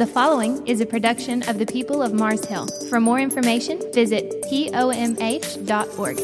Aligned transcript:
The 0.00 0.06
following 0.06 0.66
is 0.66 0.80
a 0.80 0.86
production 0.86 1.46
of 1.46 1.58
the 1.58 1.66
people 1.66 2.00
of 2.00 2.14
Mars 2.14 2.42
Hill. 2.46 2.66
For 2.88 3.00
more 3.00 3.18
information, 3.20 3.78
visit 3.92 4.40
pomh.org. 4.48 6.16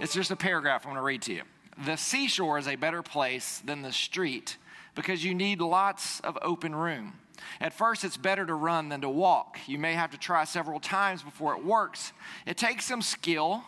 It's 0.00 0.14
just 0.14 0.32
a 0.32 0.34
paragraph 0.34 0.84
I'm 0.84 0.90
going 0.90 0.96
to 0.96 1.02
read 1.02 1.22
to 1.22 1.34
you. 1.34 1.42
The 1.86 1.94
seashore 1.94 2.58
is 2.58 2.66
a 2.66 2.74
better 2.74 3.04
place 3.04 3.62
than 3.64 3.82
the 3.82 3.92
street 3.92 4.56
because 4.96 5.24
you 5.24 5.32
need 5.32 5.60
lots 5.60 6.18
of 6.18 6.36
open 6.42 6.74
room. 6.74 7.20
At 7.60 7.72
first, 7.72 8.02
it's 8.02 8.16
better 8.16 8.44
to 8.44 8.54
run 8.54 8.88
than 8.88 9.02
to 9.02 9.08
walk. 9.08 9.60
You 9.68 9.78
may 9.78 9.92
have 9.92 10.10
to 10.10 10.18
try 10.18 10.42
several 10.42 10.80
times 10.80 11.22
before 11.22 11.54
it 11.54 11.64
works. 11.64 12.12
It 12.46 12.56
takes 12.56 12.84
some 12.84 13.00
skill, 13.00 13.62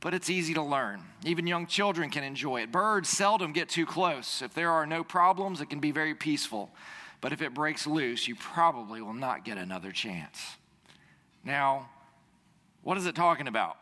but 0.00 0.14
it's 0.14 0.28
easy 0.28 0.52
to 0.54 0.62
learn. 0.62 1.00
Even 1.24 1.46
young 1.46 1.68
children 1.68 2.10
can 2.10 2.24
enjoy 2.24 2.62
it. 2.62 2.72
Birds 2.72 3.08
seldom 3.08 3.52
get 3.52 3.68
too 3.68 3.86
close. 3.86 4.42
If 4.42 4.52
there 4.52 4.72
are 4.72 4.84
no 4.84 5.04
problems, 5.04 5.60
it 5.60 5.70
can 5.70 5.78
be 5.78 5.92
very 5.92 6.16
peaceful. 6.16 6.72
But 7.24 7.32
if 7.32 7.40
it 7.40 7.54
breaks 7.54 7.86
loose, 7.86 8.28
you 8.28 8.34
probably 8.34 9.00
will 9.00 9.14
not 9.14 9.46
get 9.46 9.56
another 9.56 9.92
chance. 9.92 10.38
Now, 11.42 11.88
what 12.82 12.98
is 12.98 13.06
it 13.06 13.14
talking 13.14 13.48
about? 13.48 13.78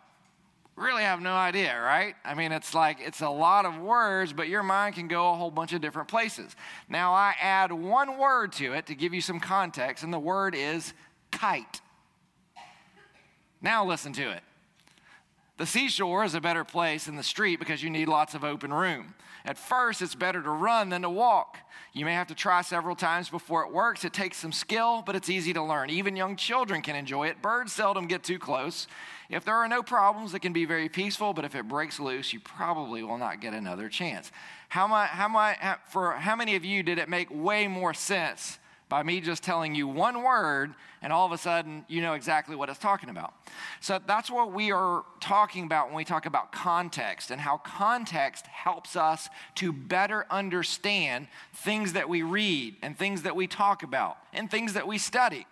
Really 0.76 1.02
have 1.02 1.20
no 1.20 1.32
idea, 1.32 1.76
right? 1.76 2.14
I 2.24 2.34
mean, 2.34 2.52
it's 2.52 2.72
like 2.72 2.98
it's 3.00 3.20
a 3.20 3.28
lot 3.28 3.66
of 3.66 3.78
words, 3.78 4.32
but 4.32 4.48
your 4.48 4.62
mind 4.62 4.94
can 4.94 5.08
go 5.08 5.32
a 5.32 5.34
whole 5.34 5.50
bunch 5.50 5.72
of 5.72 5.80
different 5.80 6.06
places. 6.06 6.54
Now, 6.88 7.14
I 7.14 7.34
add 7.40 7.72
one 7.72 8.16
word 8.16 8.52
to 8.52 8.74
it 8.74 8.86
to 8.86 8.94
give 8.94 9.12
you 9.12 9.20
some 9.20 9.40
context, 9.40 10.04
and 10.04 10.12
the 10.12 10.20
word 10.20 10.54
is 10.54 10.94
kite. 11.32 11.80
Now, 13.60 13.84
listen 13.84 14.12
to 14.12 14.30
it. 14.30 14.42
The 15.56 15.66
seashore 15.66 16.22
is 16.22 16.36
a 16.36 16.40
better 16.40 16.62
place 16.62 17.06
than 17.06 17.16
the 17.16 17.24
street 17.24 17.58
because 17.58 17.82
you 17.82 17.90
need 17.90 18.06
lots 18.06 18.34
of 18.34 18.44
open 18.44 18.72
room. 18.72 19.14
At 19.44 19.58
first, 19.58 20.02
it's 20.02 20.14
better 20.14 20.40
to 20.40 20.50
run 20.50 20.88
than 20.88 21.02
to 21.02 21.10
walk. 21.10 21.58
You 21.92 22.04
may 22.04 22.14
have 22.14 22.28
to 22.28 22.34
try 22.34 22.62
several 22.62 22.94
times 22.94 23.28
before 23.28 23.64
it 23.64 23.72
works. 23.72 24.04
It 24.04 24.12
takes 24.12 24.36
some 24.36 24.52
skill, 24.52 25.02
but 25.04 25.16
it's 25.16 25.28
easy 25.28 25.52
to 25.52 25.62
learn. 25.62 25.90
Even 25.90 26.16
young 26.16 26.36
children 26.36 26.80
can 26.80 26.96
enjoy 26.96 27.28
it. 27.28 27.42
Birds 27.42 27.72
seldom 27.72 28.06
get 28.06 28.22
too 28.22 28.38
close. 28.38 28.86
If 29.28 29.44
there 29.44 29.56
are 29.56 29.68
no 29.68 29.82
problems, 29.82 30.34
it 30.34 30.40
can 30.40 30.52
be 30.52 30.64
very 30.64 30.88
peaceful, 30.88 31.32
but 31.32 31.44
if 31.44 31.54
it 31.54 31.68
breaks 31.68 31.98
loose, 31.98 32.32
you 32.32 32.40
probably 32.40 33.02
will 33.02 33.18
not 33.18 33.40
get 33.40 33.52
another 33.52 33.88
chance. 33.88 34.30
How, 34.68 34.86
my, 34.86 35.06
how, 35.06 35.28
my, 35.28 35.56
for 35.88 36.12
how 36.12 36.36
many 36.36 36.54
of 36.56 36.64
you 36.64 36.82
did 36.82 36.98
it 36.98 37.08
make 37.08 37.28
way 37.30 37.66
more 37.66 37.94
sense 37.94 38.58
by 38.92 39.02
me 39.02 39.22
just 39.22 39.42
telling 39.42 39.74
you 39.74 39.88
one 39.88 40.22
word 40.22 40.74
and 41.00 41.14
all 41.14 41.24
of 41.24 41.32
a 41.32 41.38
sudden 41.38 41.82
you 41.88 42.02
know 42.02 42.12
exactly 42.12 42.54
what 42.54 42.68
it's 42.68 42.78
talking 42.78 43.08
about. 43.08 43.32
So 43.80 43.98
that's 44.06 44.30
what 44.30 44.52
we 44.52 44.70
are 44.70 45.04
talking 45.18 45.64
about 45.64 45.86
when 45.86 45.96
we 45.96 46.04
talk 46.04 46.26
about 46.26 46.52
context 46.52 47.30
and 47.30 47.40
how 47.40 47.56
context 47.56 48.46
helps 48.48 48.94
us 48.94 49.30
to 49.54 49.72
better 49.72 50.26
understand 50.30 51.28
things 51.54 51.94
that 51.94 52.06
we 52.06 52.22
read 52.22 52.76
and 52.82 52.94
things 52.98 53.22
that 53.22 53.34
we 53.34 53.46
talk 53.46 53.82
about 53.82 54.18
and 54.34 54.50
things 54.50 54.74
that 54.74 54.86
we 54.86 54.98
study. 54.98 55.46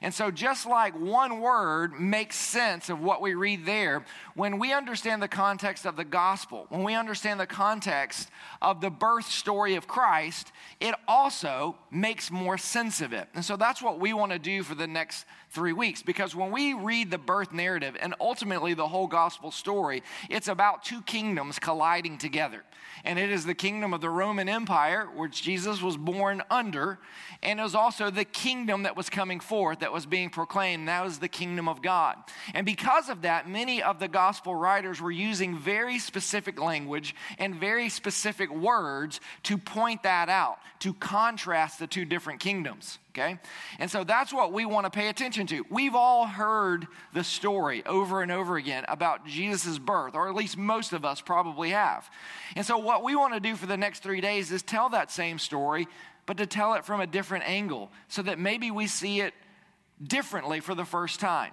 And 0.00 0.12
so, 0.12 0.30
just 0.30 0.66
like 0.66 0.98
one 0.98 1.40
word 1.40 1.98
makes 1.98 2.36
sense 2.36 2.88
of 2.88 3.00
what 3.00 3.20
we 3.20 3.34
read 3.34 3.66
there, 3.66 4.04
when 4.34 4.58
we 4.58 4.72
understand 4.72 5.22
the 5.22 5.28
context 5.28 5.86
of 5.86 5.96
the 5.96 6.04
gospel, 6.04 6.66
when 6.70 6.82
we 6.82 6.94
understand 6.94 7.38
the 7.38 7.46
context 7.46 8.30
of 8.60 8.80
the 8.80 8.90
birth 8.90 9.26
story 9.26 9.74
of 9.74 9.86
Christ, 9.86 10.52
it 10.80 10.94
also 11.06 11.76
makes 11.90 12.30
more 12.30 12.58
sense 12.58 13.00
of 13.00 13.12
it. 13.12 13.28
And 13.34 13.44
so, 13.44 13.56
that's 13.56 13.82
what 13.82 14.00
we 14.00 14.12
want 14.12 14.32
to 14.32 14.38
do 14.38 14.62
for 14.62 14.74
the 14.74 14.86
next 14.86 15.26
three 15.52 15.72
weeks 15.72 16.02
because 16.02 16.34
when 16.34 16.50
we 16.50 16.72
read 16.72 17.10
the 17.10 17.18
birth 17.18 17.52
narrative 17.52 17.94
and 18.00 18.14
ultimately 18.20 18.72
the 18.72 18.88
whole 18.88 19.06
gospel 19.06 19.50
story, 19.50 20.02
it's 20.30 20.48
about 20.48 20.82
two 20.82 21.02
kingdoms 21.02 21.58
colliding 21.58 22.16
together. 22.16 22.64
And 23.04 23.18
it 23.18 23.30
is 23.30 23.44
the 23.44 23.54
kingdom 23.54 23.92
of 23.92 24.00
the 24.00 24.08
Roman 24.08 24.48
Empire, 24.48 25.08
which 25.14 25.42
Jesus 25.42 25.82
was 25.82 25.96
born 25.96 26.42
under, 26.50 26.98
and 27.42 27.58
it 27.58 27.62
was 27.62 27.74
also 27.74 28.10
the 28.10 28.24
kingdom 28.24 28.84
that 28.84 28.96
was 28.96 29.10
coming 29.10 29.40
forth 29.40 29.61
that 29.80 29.92
was 29.92 30.06
being 30.06 30.30
proclaimed. 30.30 30.88
That 30.88 31.04
was 31.04 31.18
the 31.18 31.28
kingdom 31.28 31.68
of 31.68 31.82
God. 31.82 32.16
And 32.54 32.66
because 32.66 33.08
of 33.08 33.22
that, 33.22 33.48
many 33.48 33.82
of 33.82 33.98
the 33.98 34.08
gospel 34.08 34.54
writers 34.54 35.00
were 35.00 35.10
using 35.10 35.56
very 35.56 35.98
specific 35.98 36.60
language 36.60 37.14
and 37.38 37.54
very 37.54 37.88
specific 37.88 38.52
words 38.52 39.20
to 39.44 39.56
point 39.58 40.02
that 40.02 40.28
out, 40.28 40.58
to 40.80 40.94
contrast 40.94 41.78
the 41.78 41.86
two 41.86 42.04
different 42.04 42.40
kingdoms 42.40 42.98
okay? 43.12 43.38
And 43.78 43.90
so 43.90 44.04
that's 44.04 44.32
what 44.32 44.52
we 44.52 44.64
want 44.64 44.86
to 44.86 44.90
pay 44.90 45.08
attention 45.08 45.46
to. 45.48 45.64
We've 45.70 45.94
all 45.94 46.26
heard 46.26 46.86
the 47.12 47.22
story 47.22 47.84
over 47.86 48.22
and 48.22 48.32
over 48.32 48.56
again 48.56 48.84
about 48.88 49.26
Jesus' 49.26 49.78
birth, 49.78 50.14
or 50.14 50.28
at 50.28 50.34
least 50.34 50.56
most 50.56 50.92
of 50.92 51.04
us 51.04 51.20
probably 51.20 51.70
have. 51.70 52.10
And 52.56 52.64
so 52.64 52.78
what 52.78 53.02
we 53.02 53.14
want 53.14 53.34
to 53.34 53.40
do 53.40 53.54
for 53.54 53.66
the 53.66 53.76
next 53.76 54.02
three 54.02 54.20
days 54.20 54.50
is 54.50 54.62
tell 54.62 54.88
that 54.90 55.10
same 55.10 55.38
story, 55.38 55.88
but 56.26 56.38
to 56.38 56.46
tell 56.46 56.74
it 56.74 56.84
from 56.84 57.00
a 57.00 57.06
different 57.06 57.48
angle 57.48 57.90
so 58.08 58.22
that 58.22 58.38
maybe 58.38 58.70
we 58.70 58.86
see 58.86 59.20
it 59.20 59.34
differently 60.02 60.60
for 60.60 60.74
the 60.74 60.84
first 60.84 61.20
time. 61.20 61.52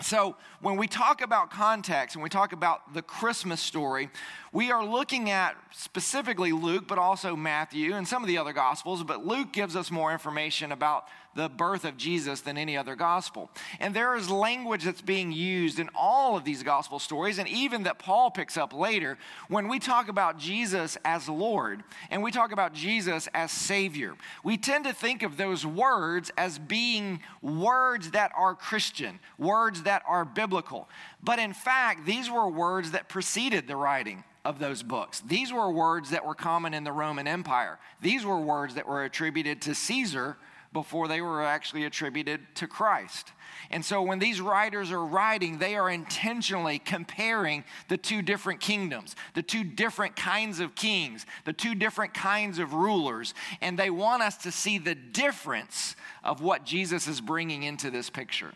So, 0.00 0.36
when 0.60 0.76
we 0.76 0.86
talk 0.86 1.22
about 1.22 1.50
context 1.50 2.14
and 2.14 2.22
we 2.22 2.28
talk 2.28 2.52
about 2.52 2.94
the 2.94 3.02
Christmas 3.02 3.60
story, 3.60 4.10
we 4.52 4.70
are 4.70 4.84
looking 4.84 5.28
at 5.28 5.56
specifically 5.72 6.52
Luke, 6.52 6.86
but 6.86 6.98
also 6.98 7.34
Matthew 7.34 7.94
and 7.94 8.06
some 8.06 8.22
of 8.22 8.28
the 8.28 8.38
other 8.38 8.52
Gospels. 8.52 9.02
But 9.02 9.26
Luke 9.26 9.52
gives 9.52 9.74
us 9.74 9.90
more 9.90 10.12
information 10.12 10.70
about 10.70 11.06
the 11.38 11.48
birth 11.48 11.84
of 11.84 11.96
Jesus 11.96 12.40
than 12.40 12.58
any 12.58 12.76
other 12.76 12.96
Gospel. 12.96 13.48
And 13.78 13.94
there 13.94 14.16
is 14.16 14.28
language 14.28 14.82
that's 14.82 15.00
being 15.00 15.30
used 15.30 15.78
in 15.78 15.88
all 15.94 16.36
of 16.36 16.42
these 16.42 16.64
Gospel 16.64 16.98
stories, 16.98 17.38
and 17.38 17.48
even 17.48 17.84
that 17.84 18.00
Paul 18.00 18.32
picks 18.32 18.56
up 18.56 18.72
later 18.72 19.16
when 19.46 19.68
we 19.68 19.78
talk 19.78 20.08
about 20.08 20.40
Jesus 20.40 20.98
as 21.04 21.28
Lord 21.28 21.84
and 22.10 22.24
we 22.24 22.32
talk 22.32 22.50
about 22.50 22.74
Jesus 22.74 23.28
as 23.34 23.52
Savior. 23.52 24.16
We 24.42 24.56
tend 24.56 24.84
to 24.86 24.92
think 24.92 25.22
of 25.22 25.36
those 25.36 25.64
words 25.64 26.32
as 26.36 26.58
being 26.58 27.20
words 27.40 28.10
that 28.10 28.32
are 28.36 28.56
Christian, 28.56 29.20
words 29.38 29.84
that 29.84 30.02
are 30.08 30.24
biblical. 30.24 30.88
But 31.22 31.38
in 31.38 31.52
fact, 31.52 32.04
these 32.04 32.28
were 32.28 32.48
words 32.48 32.90
that 32.90 33.08
preceded 33.08 33.68
the 33.68 33.76
writing 33.76 34.24
of 34.44 34.58
those 34.58 34.82
books. 34.82 35.20
These 35.20 35.52
were 35.52 35.70
words 35.70 36.10
that 36.10 36.26
were 36.26 36.34
common 36.34 36.74
in 36.74 36.82
the 36.82 36.90
Roman 36.90 37.28
Empire. 37.28 37.78
These 38.02 38.24
were 38.24 38.40
words 38.40 38.74
that 38.74 38.88
were 38.88 39.04
attributed 39.04 39.62
to 39.62 39.74
Caesar 39.76 40.36
before 40.72 41.08
they 41.08 41.20
were 41.20 41.42
actually 41.42 41.84
attributed 41.84 42.40
to 42.56 42.66
Christ. 42.66 43.32
And 43.70 43.84
so 43.84 44.02
when 44.02 44.18
these 44.18 44.40
writers 44.40 44.90
are 44.90 45.04
writing, 45.04 45.58
they 45.58 45.76
are 45.76 45.90
intentionally 45.90 46.78
comparing 46.78 47.64
the 47.88 47.96
two 47.96 48.22
different 48.22 48.60
kingdoms, 48.60 49.16
the 49.34 49.42
two 49.42 49.64
different 49.64 50.16
kinds 50.16 50.60
of 50.60 50.74
kings, 50.74 51.26
the 51.44 51.52
two 51.52 51.74
different 51.74 52.14
kinds 52.14 52.58
of 52.58 52.72
rulers. 52.74 53.34
And 53.60 53.78
they 53.78 53.90
want 53.90 54.22
us 54.22 54.36
to 54.38 54.52
see 54.52 54.78
the 54.78 54.94
difference 54.94 55.96
of 56.22 56.42
what 56.42 56.64
Jesus 56.64 57.06
is 57.06 57.20
bringing 57.20 57.62
into 57.62 57.90
this 57.90 58.10
picture. 58.10 58.52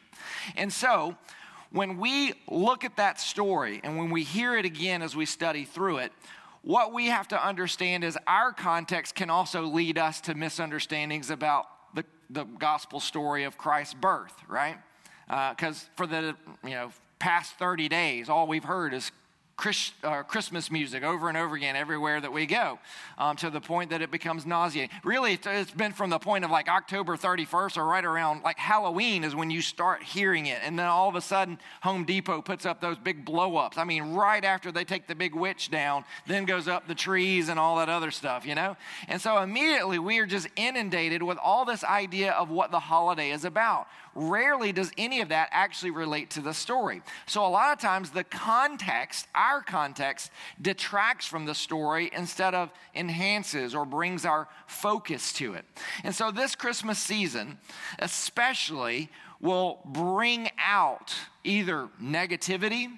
And 0.57 0.73
so 0.73 1.17
when 1.71 1.99
we 1.99 2.35
look 2.49 2.85
at 2.85 2.97
that 2.97 3.21
story 3.21 3.81
and 3.83 3.99
when 3.99 4.11
we 4.11 4.23
hear 4.25 4.57
it 4.57 4.65
again 4.65 5.03
as 5.03 5.17
we 5.17 5.27
study 5.27 5.65
through 5.65 5.99
it, 5.99 6.13
what 6.63 6.93
we 6.93 7.07
have 7.07 7.27
to 7.29 7.45
understand 7.47 8.05
is 8.05 8.17
our 8.27 8.53
context 8.53 9.15
can 9.15 9.31
also 9.31 9.63
lead 9.63 9.99
us 9.99 10.21
to 10.23 10.35
misunderstandings 10.35 11.29
about 11.29 11.67
the, 12.33 12.45
gospel 12.45 13.01
story 13.01 13.45
of 13.45 13.59
Christ's 13.59 13.95
birth, 13.95 14.35
right? 14.49 14.77
Because 15.27 15.85
uh, 15.85 15.97
for 15.97 16.07
the 16.07 16.37
you 16.65 16.71
know 16.71 16.91
past 17.19 17.55
30 17.55 17.89
days, 17.89 18.29
all 18.29 18.47
we've 18.47 18.65
heard 18.65 18.95
is 18.95 19.13
Chris, 19.57 19.93
uh, 20.03 20.23
Christmas 20.23 20.71
music 20.71 21.03
over 21.03 21.29
and 21.29 21.37
over 21.37 21.55
again 21.55 21.77
everywhere 21.77 22.21
that 22.21 22.33
we 22.33 22.47
go 22.47 22.79
um, 23.19 23.37
to 23.37 23.51
the 23.51 23.61
point 23.61 23.91
that 23.91 24.01
it 24.01 24.11
becomes 24.11 24.47
nauseating. 24.47 24.91
Really, 25.05 25.39
it's 25.45 25.71
been 25.71 25.93
from 25.93 26.11
the 26.11 26.19
point 26.19 26.45
of 26.45 26.51
like 26.51 26.69
October 26.69 27.17
31st 27.17 27.77
or 27.77 27.85
right 27.85 28.05
around 28.05 28.43
like 28.43 28.59
Halloween 28.59 29.25
is 29.25 29.35
when 29.35 29.51
you 29.51 29.61
start 29.61 30.03
hearing 30.03 30.47
it. 30.47 30.61
And 30.65 30.79
then 30.79 30.87
all 30.87 31.09
of 31.09 31.15
a 31.15 31.21
sudden, 31.21 31.59
Home 31.83 32.05
Depot 32.05 32.41
puts 32.43 32.65
up 32.67 32.81
those 32.81 32.99
big 32.99 33.25
blow 33.25 33.57
ups. 33.57 33.79
I 33.79 33.85
mean, 33.85 34.15
right 34.15 34.45
after 34.45 34.73
they 34.73 34.85
take 34.85 35.07
the 35.07 35.15
big 35.15 35.35
witch 35.35 35.71
down, 35.71 36.05
then 36.27 36.45
goes 36.45 36.67
up 36.67 36.89
the 36.89 36.95
trees 36.95 37.49
and 37.49 37.59
all 37.59 37.77
that 37.77 37.89
other 37.89 38.11
stuff, 38.11 38.47
you 38.47 38.55
know? 38.55 38.77
And 39.07 39.21
so 39.21 39.39
immediately 39.39 39.99
we 39.99 40.19
are 40.19 40.27
just 40.27 40.49
inundated 40.57 41.23
with 41.23 41.39
all 41.39 41.65
this 41.65 41.85
idea 41.85 42.33
of 42.33 42.51
what 42.51 42.71
the 42.71 42.81
holiday 42.81 43.31
is 43.31 43.45
about. 43.45 43.87
Rarely 44.15 44.73
does 44.73 44.93
any 44.99 45.21
of 45.21 45.31
that 45.31 45.49
actually 45.53 45.91
relate 45.91 46.31
to 46.31 46.41
the 46.41 46.53
story. 46.53 47.03
So 47.27 47.45
a 47.45 47.49
lot 47.49 47.73
of 47.73 47.79
times 47.79 48.11
the 48.11 48.25
context, 48.25 49.27
our 49.35 49.63
context 49.63 50.31
detracts 50.61 51.27
from 51.27 51.47
the 51.47 51.55
story 51.55 52.11
instead 52.15 52.55
of 52.55 52.71
enhances 52.95 53.75
or 53.75 53.85
brings 53.85 54.25
our 54.25 54.49
focus 54.67 55.33
to 55.35 55.55
it. 55.55 55.65
And 56.05 56.15
so 56.15 56.31
this 56.31 56.55
Christmas 56.55 56.99
season, 56.99 57.59
especially, 57.99 59.11
will 59.41 59.81
bring 59.85 60.51
out 60.59 61.15
either 61.45 61.89
negativity, 62.01 62.89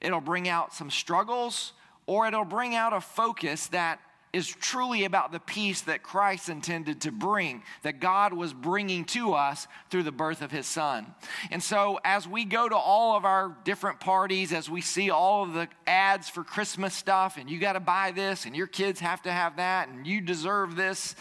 it'll 0.00 0.20
bring 0.20 0.48
out 0.48 0.72
some 0.72 0.90
struggles, 0.90 1.72
or 2.06 2.26
it'll 2.26 2.44
bring 2.44 2.74
out 2.74 2.92
a 2.92 3.00
focus 3.00 3.66
that 3.68 4.00
is 4.32 4.46
truly 4.46 5.04
about 5.04 5.32
the 5.32 5.40
peace 5.40 5.80
that 5.82 6.02
Christ 6.02 6.48
intended 6.48 7.00
to 7.02 7.12
bring, 7.12 7.62
that 7.82 7.98
God 8.00 8.32
was 8.32 8.52
bringing 8.52 9.04
to 9.06 9.34
us 9.34 9.66
through 9.90 10.04
the 10.04 10.12
birth 10.12 10.40
of 10.40 10.50
his 10.50 10.66
son. 10.66 11.14
And 11.50 11.62
so, 11.62 11.98
as 12.04 12.28
we 12.28 12.44
go 12.44 12.68
to 12.68 12.76
all 12.76 13.16
of 13.16 13.24
our 13.24 13.56
different 13.64 13.98
parties, 13.98 14.52
as 14.52 14.70
we 14.70 14.80
see 14.80 15.10
all 15.10 15.42
of 15.42 15.54
the 15.54 15.68
ads 15.86 16.28
for 16.28 16.44
Christmas 16.44 16.94
stuff, 16.94 17.38
and 17.38 17.50
you 17.50 17.58
got 17.58 17.72
to 17.72 17.80
buy 17.80 18.12
this, 18.12 18.44
and 18.46 18.54
your 18.54 18.68
kids 18.68 19.00
have 19.00 19.22
to 19.22 19.32
have 19.32 19.56
that, 19.56 19.88
and 19.88 20.06
you 20.06 20.20
deserve 20.20 20.76
this, 20.76 21.16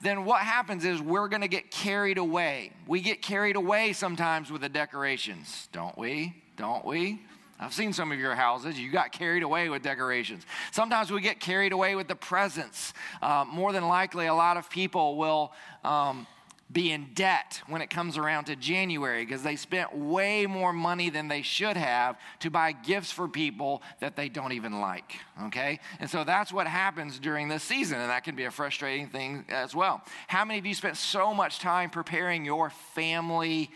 then 0.00 0.24
what 0.24 0.40
happens 0.42 0.84
is 0.84 1.00
we're 1.00 1.28
going 1.28 1.42
to 1.42 1.48
get 1.48 1.70
carried 1.70 2.18
away. 2.18 2.72
We 2.86 3.00
get 3.00 3.22
carried 3.22 3.56
away 3.56 3.92
sometimes 3.92 4.50
with 4.50 4.62
the 4.62 4.68
decorations, 4.68 5.68
don't 5.72 5.96
we? 5.98 6.42
Don't 6.56 6.84
we? 6.84 7.20
I've 7.60 7.74
seen 7.74 7.92
some 7.92 8.12
of 8.12 8.18
your 8.18 8.34
houses. 8.34 8.78
You 8.78 8.90
got 8.90 9.12
carried 9.12 9.42
away 9.42 9.68
with 9.68 9.82
decorations. 9.82 10.44
Sometimes 10.70 11.10
we 11.10 11.20
get 11.20 11.40
carried 11.40 11.72
away 11.72 11.96
with 11.96 12.06
the 12.06 12.14
presents. 12.14 12.94
Uh, 13.20 13.44
more 13.46 13.72
than 13.72 13.88
likely, 13.88 14.26
a 14.26 14.34
lot 14.34 14.56
of 14.56 14.70
people 14.70 15.16
will 15.16 15.52
um, 15.84 16.26
be 16.70 16.92
in 16.92 17.08
debt 17.14 17.62
when 17.66 17.80
it 17.80 17.88
comes 17.88 18.18
around 18.18 18.44
to 18.44 18.54
January 18.54 19.24
because 19.24 19.42
they 19.42 19.56
spent 19.56 19.96
way 19.96 20.46
more 20.46 20.72
money 20.72 21.08
than 21.08 21.26
they 21.26 21.42
should 21.42 21.76
have 21.76 22.18
to 22.40 22.50
buy 22.50 22.72
gifts 22.72 23.10
for 23.10 23.26
people 23.26 23.82
that 24.00 24.16
they 24.16 24.28
don't 24.28 24.52
even 24.52 24.80
like. 24.80 25.14
Okay? 25.44 25.80
And 25.98 26.10
so 26.10 26.24
that's 26.24 26.52
what 26.52 26.66
happens 26.66 27.18
during 27.18 27.48
this 27.48 27.62
season, 27.62 27.98
and 27.98 28.10
that 28.10 28.22
can 28.22 28.36
be 28.36 28.44
a 28.44 28.50
frustrating 28.50 29.08
thing 29.08 29.46
as 29.48 29.74
well. 29.74 30.02
How 30.26 30.44
many 30.44 30.58
of 30.58 30.66
you 30.66 30.74
spent 30.74 30.96
so 30.96 31.32
much 31.32 31.58
time 31.58 31.90
preparing 31.90 32.44
your 32.44 32.70
family? 32.94 33.70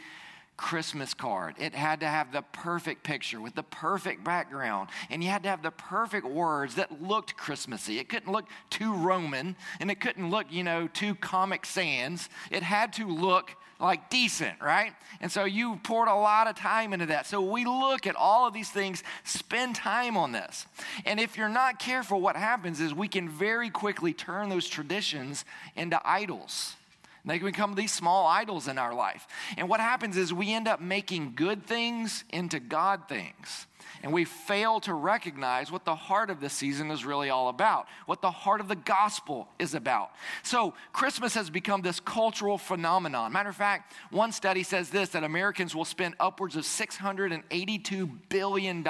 Christmas 0.57 1.15
card. 1.15 1.55
It 1.59 1.75
had 1.75 2.01
to 2.01 2.07
have 2.07 2.33
the 2.33 2.43
perfect 2.43 3.03
picture 3.03 3.41
with 3.41 3.55
the 3.55 3.63
perfect 3.63 4.23
background. 4.23 4.91
And 5.11 5.23
you 5.23 5.31
had 5.31 5.43
to 5.45 5.49
have 5.49 5.63
the 5.63 5.71
perfect 5.71 6.27
words 6.27 6.77
that 6.77 7.03
looked 7.03 7.37
Christmassy. 7.37 7.99
It 7.99 8.09
couldn't 8.09 8.31
look 8.31 8.47
too 8.71 8.95
Roman 8.95 9.57
and 9.81 9.91
it 9.91 10.01
couldn't 10.01 10.31
look, 10.31 10.47
you 10.51 10.63
know, 10.63 10.89
too 10.89 11.15
Comic 11.15 11.67
Sans. 11.67 12.29
It 12.51 12.63
had 12.63 12.93
to 12.95 13.09
look 13.09 13.57
like 13.81 14.09
decent, 14.11 14.55
right? 14.61 14.93
And 15.21 15.31
so 15.31 15.45
you 15.45 15.77
poured 15.83 16.09
a 16.09 16.15
lot 16.15 16.47
of 16.47 16.55
time 16.55 16.93
into 16.93 17.07
that. 17.07 17.27
So 17.27 17.43
we 17.43 17.65
look 17.65 18.07
at 18.07 18.15
all 18.15 18.47
of 18.47 18.55
these 18.55 18.71
things, 18.71 19.03
spend 19.25 19.75
time 19.75 20.17
on 20.17 20.33
this. 20.33 20.67
And 21.05 21.19
if 21.19 21.37
you're 21.37 21.49
not 21.49 21.79
careful, 21.79 22.21
what 22.21 22.37
happens 22.37 22.81
is 22.81 22.95
we 22.95 23.09
can 23.09 23.29
very 23.29 23.71
quickly 23.71 24.13
turn 24.13 24.49
those 24.49 24.69
traditions 24.69 25.45
into 25.75 26.01
idols. 26.05 26.77
They 27.25 27.39
can 27.39 27.47
become 27.47 27.75
these 27.75 27.93
small 27.93 28.27
idols 28.27 28.67
in 28.67 28.79
our 28.79 28.93
life. 28.93 29.29
And 29.57 29.69
what 29.69 29.79
happens 29.79 30.17
is 30.17 30.35
we 30.35 30.53
end 30.53 30.67
up 30.67 30.81
making 30.81 31.35
good 31.37 31.65
things 31.67 32.25
into 32.31 32.59
God 32.59 33.09
things. 33.09 33.67
And 34.03 34.13
we 34.13 34.25
fail 34.25 34.81
to 34.81 34.95
recognize 34.95 35.71
what 35.71 35.85
the 35.85 35.95
heart 35.95 36.31
of 36.31 36.41
this 36.41 36.53
season 36.53 36.91
is 36.91 37.05
really 37.05 37.31
all 37.31 37.49
about, 37.49 37.87
what 38.07 38.23
the 38.23 38.31
heart 38.33 38.61
of 38.61 38.67
the 38.67 38.75
gospel 38.75 39.47
is 39.61 39.75
about. 39.75 40.11
So, 40.43 40.75
Christmas 40.93 41.35
has 41.35 41.51
become 41.51 41.83
this 41.83 42.01
cultural 42.01 42.59
phenomenon. 42.59 43.33
Matter 43.33 43.51
of 43.51 43.57
fact, 43.57 43.95
one 44.11 44.33
study 44.33 44.65
says 44.65 44.91
this 44.91 45.11
that 45.11 45.23
Americans 45.23 45.77
will 45.77 45.85
spend 45.85 46.17
upwards 46.19 46.57
of 46.57 46.65
$682 46.65 48.11
billion 48.29 48.89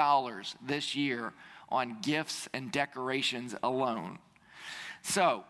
this 0.65 0.95
year 0.95 1.33
on 1.69 1.97
gifts 2.01 2.49
and 2.53 2.71
decorations 2.71 3.55
alone. 3.61 4.17
So, 5.03 5.43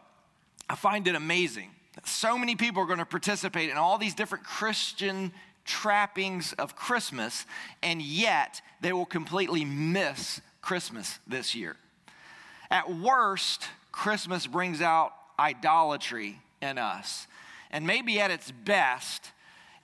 I 0.69 0.75
find 0.75 1.07
it 1.07 1.15
amazing 1.15 1.69
so 2.03 2.37
many 2.37 2.55
people 2.55 2.81
are 2.83 2.87
going 2.87 2.99
to 2.99 3.05
participate 3.05 3.69
in 3.69 3.77
all 3.77 3.97
these 3.97 4.15
different 4.15 4.43
Christian 4.43 5.31
trappings 5.65 6.53
of 6.53 6.75
Christmas, 6.75 7.45
and 7.81 8.01
yet 8.01 8.61
they 8.81 8.93
will 8.93 9.05
completely 9.05 9.63
miss 9.63 10.41
Christmas 10.61 11.19
this 11.27 11.55
year. 11.55 11.75
At 12.69 12.91
worst, 12.91 13.67
Christmas 13.91 14.47
brings 14.47 14.81
out 14.81 15.13
idolatry 15.39 16.39
in 16.61 16.77
us. 16.77 17.27
And 17.71 17.85
maybe 17.87 18.19
at 18.19 18.31
its 18.31 18.51
best, 18.51 19.31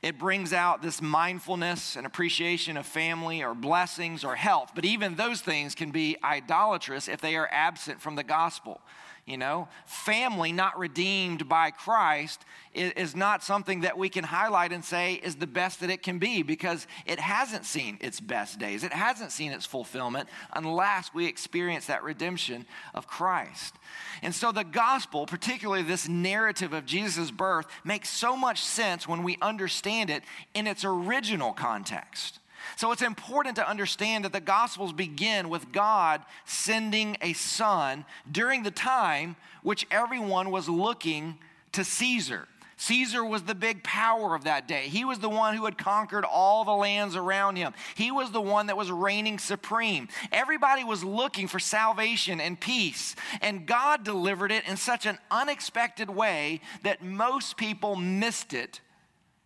it 0.02 0.18
brings 0.18 0.54
out 0.54 0.82
this 0.82 1.02
mindfulness 1.02 1.96
and 1.96 2.06
appreciation 2.06 2.78
of 2.78 2.86
family 2.86 3.44
or 3.44 3.54
blessings 3.54 4.24
or 4.24 4.36
health. 4.36 4.72
But 4.74 4.86
even 4.86 5.16
those 5.16 5.42
things 5.42 5.76
can 5.76 5.92
be 5.92 6.18
idolatrous 6.24 7.08
if 7.08 7.20
they 7.20 7.36
are 7.36 7.50
absent 7.52 8.02
from 8.02 8.16
the 8.16 8.24
gospel. 8.24 8.82
You 9.30 9.38
know, 9.38 9.68
family 9.86 10.52
not 10.52 10.80
redeemed 10.80 11.48
by 11.48 11.70
Christ 11.70 12.44
is, 12.74 12.94
is, 12.94 13.16
not 13.16 13.44
something 13.44 13.82
that 13.82 13.96
we 13.96 14.10
can 14.10 14.24
highlight 14.24 14.72
and 14.72 14.84
say 14.84 15.14
is 15.14 15.36
the 15.36 15.46
best 15.46 15.82
that 15.82 15.92
it 15.92 16.02
can 16.02 16.18
be 16.18 16.42
because 16.42 16.88
it 17.06 17.20
hasn't 17.20 17.66
seen 17.66 18.00
its 18.02 18.20
best 18.20 18.58
days. 18.58 18.84
It 18.84 18.92
hasn't 18.92 19.32
seen 19.32 19.52
its 19.52 19.68
fulfillment 19.68 20.30
unless 20.54 21.14
we 21.14 21.28
experience 21.28 21.86
that 21.86 22.02
redemption 22.02 22.66
of 22.96 23.06
Christ. 23.06 23.76
And 24.24 24.34
so 24.34 24.52
the 24.52 24.64
gospel, 24.64 25.28
particularly 25.28 25.84
this 25.84 26.10
narrative 26.10 26.74
of 26.74 26.88
Jesus' 26.88 27.30
birth, 27.30 27.68
makes 27.84 28.10
so 28.10 28.36
much 28.36 28.66
sense 28.66 29.08
when 29.08 29.22
we 29.22 29.38
understand 29.44 30.10
it 30.10 30.24
in 30.56 30.66
its 30.66 30.84
original 30.84 31.54
context. 31.54 32.39
So 32.76 32.92
it's 32.92 33.02
important 33.02 33.56
to 33.58 33.68
understand 33.68 34.26
that 34.26 34.34
the 34.34 34.40
Gospels 34.40 34.94
begin 34.94 35.50
with 35.50 35.72
God 35.72 36.22
sending 36.46 37.18
a 37.22 37.34
son 37.34 38.06
during 38.32 38.64
the 38.64 38.72
time 38.72 39.36
which 39.64 39.86
everyone 39.92 40.52
was 40.52 40.70
looking 40.70 41.38
to 41.74 41.84
Caesar. 41.84 42.48
Caesar 42.80 43.26
was 43.26 43.44
the 43.44 43.56
big 43.56 43.84
power 43.84 44.34
of 44.34 44.46
that 44.46 44.66
day. 44.66 44.84
He 44.84 45.04
was 45.04 45.20
the 45.20 45.28
one 45.28 45.54
who 45.54 45.66
had 45.66 45.78
conquered 45.78 46.24
all 46.24 46.64
the 46.64 46.72
lands 46.72 47.14
around 47.14 47.58
him. 47.58 47.74
He 47.96 48.10
was 48.10 48.32
the 48.32 48.40
one 48.40 48.68
that 48.68 48.78
was 48.78 48.90
reigning 48.90 49.38
supreme. 49.38 50.08
Everybody 50.32 50.86
was 50.86 51.04
looking 51.04 51.50
for 51.50 51.60
salvation 51.60 52.40
and 52.40 52.58
peace, 52.58 53.18
and 53.42 53.66
God 53.66 54.06
delivered 54.06 54.54
it 54.54 54.66
in 54.66 54.78
such 54.78 55.06
an 55.06 55.18
unexpected 55.30 56.10
way 56.10 56.62
that 56.84 57.04
most 57.04 57.58
people 57.58 57.98
missed 57.98 58.54
it 58.54 58.80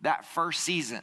that 0.02 0.24
first 0.24 0.60
season. 0.60 1.02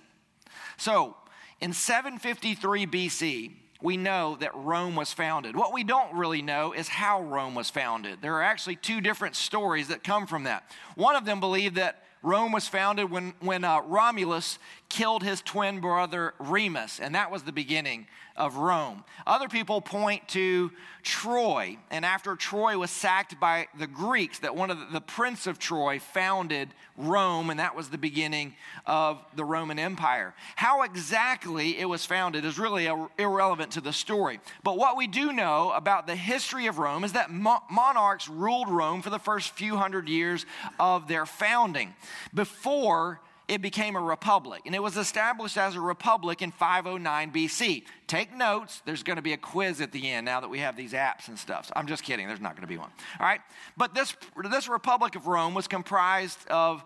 So, 0.78 1.18
in 1.62 1.74
753 1.74 2.88
BC, 2.88 3.52
we 3.82 3.98
know 3.98 4.38
that 4.40 4.56
Rome 4.56 4.96
was 4.96 5.14
founded. 5.14 5.56
What 5.56 5.74
we 5.74 5.84
don't 5.84 6.14
really 6.16 6.42
know 6.42 6.74
is 6.74 6.88
how 6.88 7.22
Rome 7.22 7.56
was 7.56 7.70
founded. 7.70 8.22
There 8.22 8.36
are 8.36 8.44
actually 8.44 8.76
two 8.76 9.02
different 9.02 9.36
stories 9.36 9.88
that 9.88 10.04
come 10.04 10.28
from 10.28 10.44
that. 10.44 10.70
One 10.96 11.16
of 11.16 11.26
them 11.26 11.40
believed 11.40 11.76
that 11.76 12.04
Rome 12.24 12.52
was 12.52 12.68
founded 12.68 13.10
when, 13.10 13.34
when 13.40 13.64
uh, 13.64 13.82
Romulus 13.82 14.60
killed 14.92 15.24
his 15.24 15.42
twin 15.42 15.80
brother 15.80 16.34
Remus, 16.38 17.00
and 17.00 17.16
that 17.16 17.32
was 17.32 17.44
the 17.44 17.54
beginning 17.54 18.08
of 18.36 18.58
Rome. 18.58 19.06
Other 19.26 19.48
people 19.48 19.80
point 19.80 20.28
to 20.30 20.70
Troy, 21.02 21.78
and 21.90 22.04
after 22.04 22.36
Troy 22.36 22.78
was 22.78 22.92
sacked 22.92 23.40
by 23.40 23.68
the 23.80 23.88
Greeks, 23.88 24.40
that 24.40 24.54
one 24.54 24.70
of 24.70 24.80
the, 24.80 24.88
the 24.92 25.02
prince 25.02 25.48
of 25.48 25.60
Troy 25.60 26.00
founded 26.00 26.74
Rome, 26.98 27.50
and 27.50 27.60
that 27.62 27.74
was 27.74 27.88
the 27.88 27.98
beginning 27.98 28.54
of 28.86 29.24
the 29.34 29.46
Roman 29.46 29.80
Empire. 29.80 30.34
How 30.58 30.82
exactly 30.82 31.80
it 31.80 31.86
was 31.86 32.06
founded 32.06 32.44
is 32.44 32.60
really 32.60 32.90
irrelevant 33.18 33.72
to 33.72 33.82
the 33.82 33.94
story. 33.94 34.42
But 34.62 34.78
what 34.78 34.98
we 34.98 35.08
do 35.08 35.32
know 35.32 35.72
about 35.72 36.06
the 36.06 36.18
history 36.18 36.68
of 36.68 36.80
Rome 36.80 37.06
is 37.06 37.14
that 37.14 37.32
mo- 37.32 37.64
monarchs 37.72 38.28
ruled 38.28 38.68
Rome 38.68 39.02
for 39.02 39.10
the 39.10 39.20
first 39.20 39.52
few 39.52 39.78
hundred 39.78 40.10
years 40.10 40.46
of 40.82 41.08
their 41.08 41.26
founding 41.26 41.96
before 42.34 43.22
it 43.52 43.62
became 43.62 43.98
a 43.98 44.02
republic. 44.02 44.62
And 44.66 44.74
it 44.74 44.82
was 44.82 44.96
established 44.96 45.58
as 45.58 45.76
a 45.76 45.82
republic 45.82 46.42
in 46.42 46.52
509 46.52 47.34
BC. 47.34 47.84
Take 48.08 48.34
notes. 48.34 48.82
There's 48.86 49.04
going 49.04 49.18
to 49.18 49.22
be 49.22 49.34
a 49.34 49.38
quiz 49.38 49.82
at 49.82 49.92
the 49.92 50.10
end 50.10 50.24
now 50.24 50.40
that 50.40 50.48
we 50.48 50.60
have 50.60 50.78
these 50.78 50.94
apps 50.94 51.28
and 51.28 51.38
stuff. 51.38 51.66
So 51.66 51.74
I'm 51.76 51.86
just 51.86 52.02
kidding. 52.02 52.28
There's 52.28 52.40
not 52.40 52.56
going 52.56 52.62
to 52.62 52.68
be 52.68 52.78
one. 52.78 52.92
All 53.20 53.26
right. 53.26 53.42
But 53.76 53.94
this, 53.94 54.16
this 54.50 54.70
Republic 54.70 55.18
of 55.18 55.28
Rome 55.28 55.54
was 55.54 55.68
comprised 55.68 56.40
of, 56.48 56.82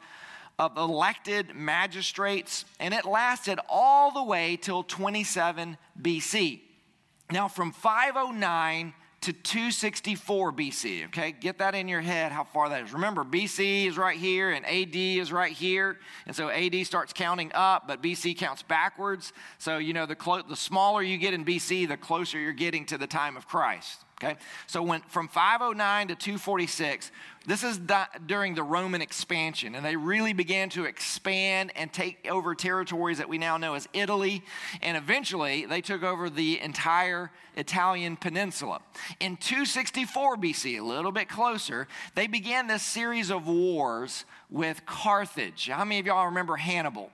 of 0.57 0.75
elected 0.75 1.55
magistrates, 1.55 2.65
and 2.79 2.95
it 2.95 3.05
lasted 3.05 3.59
all 3.69 4.09
the 4.09 4.23
way 4.23 4.57
till 4.59 4.81
27 4.81 5.77
BC. 6.01 6.61
Now, 7.29 7.47
from 7.47 7.73
509 7.73 8.95
to 9.25 9.33
264 9.33 10.53
BC. 10.53 11.05
Okay, 11.05 11.31
get 11.31 11.57
that 11.57 11.73
in 11.73 11.87
your 11.87 12.01
head 12.01 12.31
how 12.31 12.43
far 12.43 12.69
that 12.69 12.83
is. 12.83 12.93
Remember, 12.93 13.23
BC 13.23 13.87
is 13.87 13.97
right 13.97 14.17
here 14.17 14.51
and 14.51 14.63
AD 14.67 14.95
is 14.95 15.31
right 15.31 15.51
here. 15.51 15.97
And 16.27 16.35
so 16.35 16.49
AD 16.51 16.85
starts 16.85 17.11
counting 17.11 17.51
up, 17.55 17.87
but 17.87 18.03
BC 18.03 18.37
counts 18.37 18.61
backwards. 18.61 19.33
So, 19.57 19.79
you 19.79 19.93
know, 19.93 20.05
the, 20.05 20.15
clo- 20.15 20.43
the 20.47 20.55
smaller 20.55 21.01
you 21.01 21.17
get 21.17 21.33
in 21.33 21.43
BC, 21.43 21.87
the 21.87 21.97
closer 21.97 22.39
you're 22.39 22.53
getting 22.53 22.85
to 22.85 22.99
the 22.99 23.07
time 23.07 23.35
of 23.35 23.47
Christ. 23.47 24.04
Okay, 24.23 24.37
so 24.65 24.97
from 25.09 25.27
509 25.27 26.07
to 26.07 26.15
246, 26.15 27.11
this 27.47 27.63
is 27.63 27.79
during 28.25 28.55
the 28.55 28.63
Roman 28.63 29.01
expansion, 29.01 29.75
and 29.75 29.85
they 29.85 29.97
really 29.97 30.31
began 30.31 30.69
to 30.69 30.85
expand 30.85 31.73
and 31.75 31.91
take 31.91 32.25
over 32.31 32.55
territories 32.55 33.17
that 33.17 33.27
we 33.27 33.37
now 33.37 33.57
know 33.57 33.73
as 33.73 33.89
Italy, 33.91 34.41
and 34.81 34.95
eventually 34.95 35.65
they 35.65 35.81
took 35.81 36.01
over 36.01 36.29
the 36.29 36.61
entire 36.61 37.29
Italian 37.57 38.15
peninsula. 38.15 38.79
In 39.19 39.35
264 39.35 40.37
BC, 40.37 40.79
a 40.79 40.83
little 40.83 41.11
bit 41.11 41.27
closer, 41.27 41.85
they 42.15 42.27
began 42.27 42.67
this 42.67 42.83
series 42.83 43.29
of 43.29 43.47
wars 43.47 44.23
with 44.49 44.85
Carthage. 44.85 45.67
How 45.67 45.83
many 45.83 45.99
of 45.99 46.05
y'all 46.05 46.27
remember 46.27 46.55
Hannibal? 46.55 47.11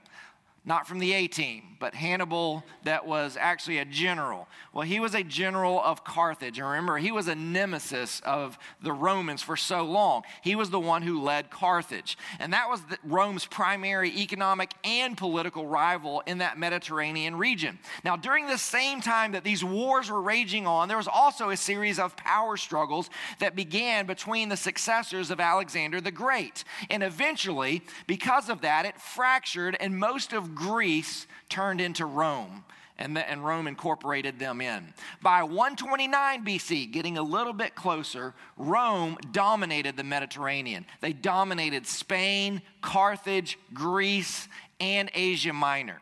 Not 0.64 0.86
from 0.86 1.00
the 1.00 1.12
A 1.12 1.26
team, 1.26 1.62
but 1.80 1.92
Hannibal, 1.92 2.62
that 2.84 3.04
was 3.04 3.36
actually 3.38 3.78
a 3.78 3.84
general. 3.84 4.46
Well, 4.72 4.86
he 4.86 5.00
was 5.00 5.16
a 5.16 5.24
general 5.24 5.82
of 5.82 6.04
Carthage. 6.04 6.58
And 6.58 6.68
remember, 6.68 6.98
he 6.98 7.10
was 7.10 7.26
a 7.26 7.34
nemesis 7.34 8.20
of 8.24 8.56
the 8.80 8.92
Romans 8.92 9.42
for 9.42 9.56
so 9.56 9.82
long. 9.82 10.22
He 10.40 10.54
was 10.54 10.70
the 10.70 10.78
one 10.78 11.02
who 11.02 11.20
led 11.20 11.50
Carthage. 11.50 12.16
And 12.38 12.52
that 12.52 12.70
was 12.70 12.80
the, 12.82 12.98
Rome's 13.02 13.44
primary 13.44 14.10
economic 14.10 14.70
and 14.84 15.18
political 15.18 15.66
rival 15.66 16.22
in 16.26 16.38
that 16.38 16.56
Mediterranean 16.56 17.34
region. 17.34 17.80
Now, 18.04 18.14
during 18.14 18.46
the 18.46 18.56
same 18.56 19.00
time 19.00 19.32
that 19.32 19.42
these 19.42 19.64
wars 19.64 20.08
were 20.08 20.22
raging 20.22 20.68
on, 20.68 20.86
there 20.86 20.96
was 20.96 21.08
also 21.08 21.50
a 21.50 21.56
series 21.56 21.98
of 21.98 22.16
power 22.16 22.56
struggles 22.56 23.10
that 23.40 23.56
began 23.56 24.06
between 24.06 24.48
the 24.48 24.56
successors 24.56 25.32
of 25.32 25.40
Alexander 25.40 26.00
the 26.00 26.12
Great. 26.12 26.62
And 26.88 27.02
eventually, 27.02 27.82
because 28.06 28.48
of 28.48 28.60
that, 28.60 28.86
it 28.86 29.00
fractured, 29.00 29.76
and 29.80 29.98
most 29.98 30.32
of 30.32 30.51
Greece 30.54 31.26
turned 31.48 31.80
into 31.80 32.06
Rome. 32.06 32.64
And, 32.98 33.16
the, 33.16 33.28
and, 33.28 33.44
Rome 33.44 33.66
incorporated 33.66 34.38
them 34.38 34.60
in. 34.60 34.94
By 35.22 35.42
129 35.42 36.44
BC, 36.44 36.92
getting 36.92 37.18
a 37.18 37.22
little 37.22 37.54
bit 37.54 37.74
closer, 37.74 38.32
Rome 38.56 39.16
dominated 39.32 39.96
the 39.96 40.04
Mediterranean. 40.04 40.86
They 41.00 41.12
dominated 41.12 41.86
Spain, 41.86 42.62
Carthage, 42.80 43.58
Greece, 43.74 44.46
and 44.78 45.10
Asia 45.14 45.52
Minor. 45.52 46.00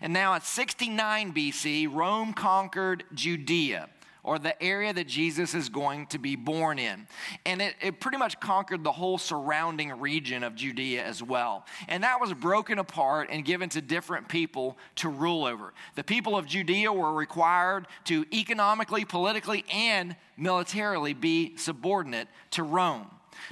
And 0.00 0.12
now 0.12 0.34
at 0.34 0.46
69 0.46 1.34
BC, 1.34 1.92
Rome 1.92 2.32
conquered 2.32 3.04
Judea 3.12 3.88
or 4.28 4.38
the 4.38 4.62
area 4.62 4.92
that 4.92 5.06
Jesus 5.06 5.54
is 5.54 5.70
going 5.70 6.06
to 6.08 6.18
be 6.18 6.36
born 6.36 6.78
in. 6.78 7.06
And 7.46 7.62
it, 7.62 7.74
it 7.80 7.98
pretty 7.98 8.18
much 8.18 8.38
conquered 8.38 8.84
the 8.84 8.92
whole 8.92 9.16
surrounding 9.16 9.90
region 9.98 10.44
of 10.44 10.54
Judea 10.54 11.02
as 11.02 11.22
well. 11.22 11.64
And 11.88 12.04
that 12.04 12.20
was 12.20 12.34
broken 12.34 12.78
apart 12.78 13.28
and 13.32 13.42
given 13.42 13.70
to 13.70 13.80
different 13.80 14.28
people 14.28 14.76
to 14.96 15.08
rule 15.08 15.46
over. 15.46 15.72
The 15.94 16.04
people 16.04 16.36
of 16.36 16.44
Judea 16.44 16.92
were 16.92 17.14
required 17.14 17.86
to 18.04 18.26
economically, 18.30 19.06
politically, 19.06 19.64
and 19.72 20.14
militarily 20.36 21.14
be 21.14 21.56
subordinate 21.56 22.28
to 22.50 22.62
Rome. 22.62 23.06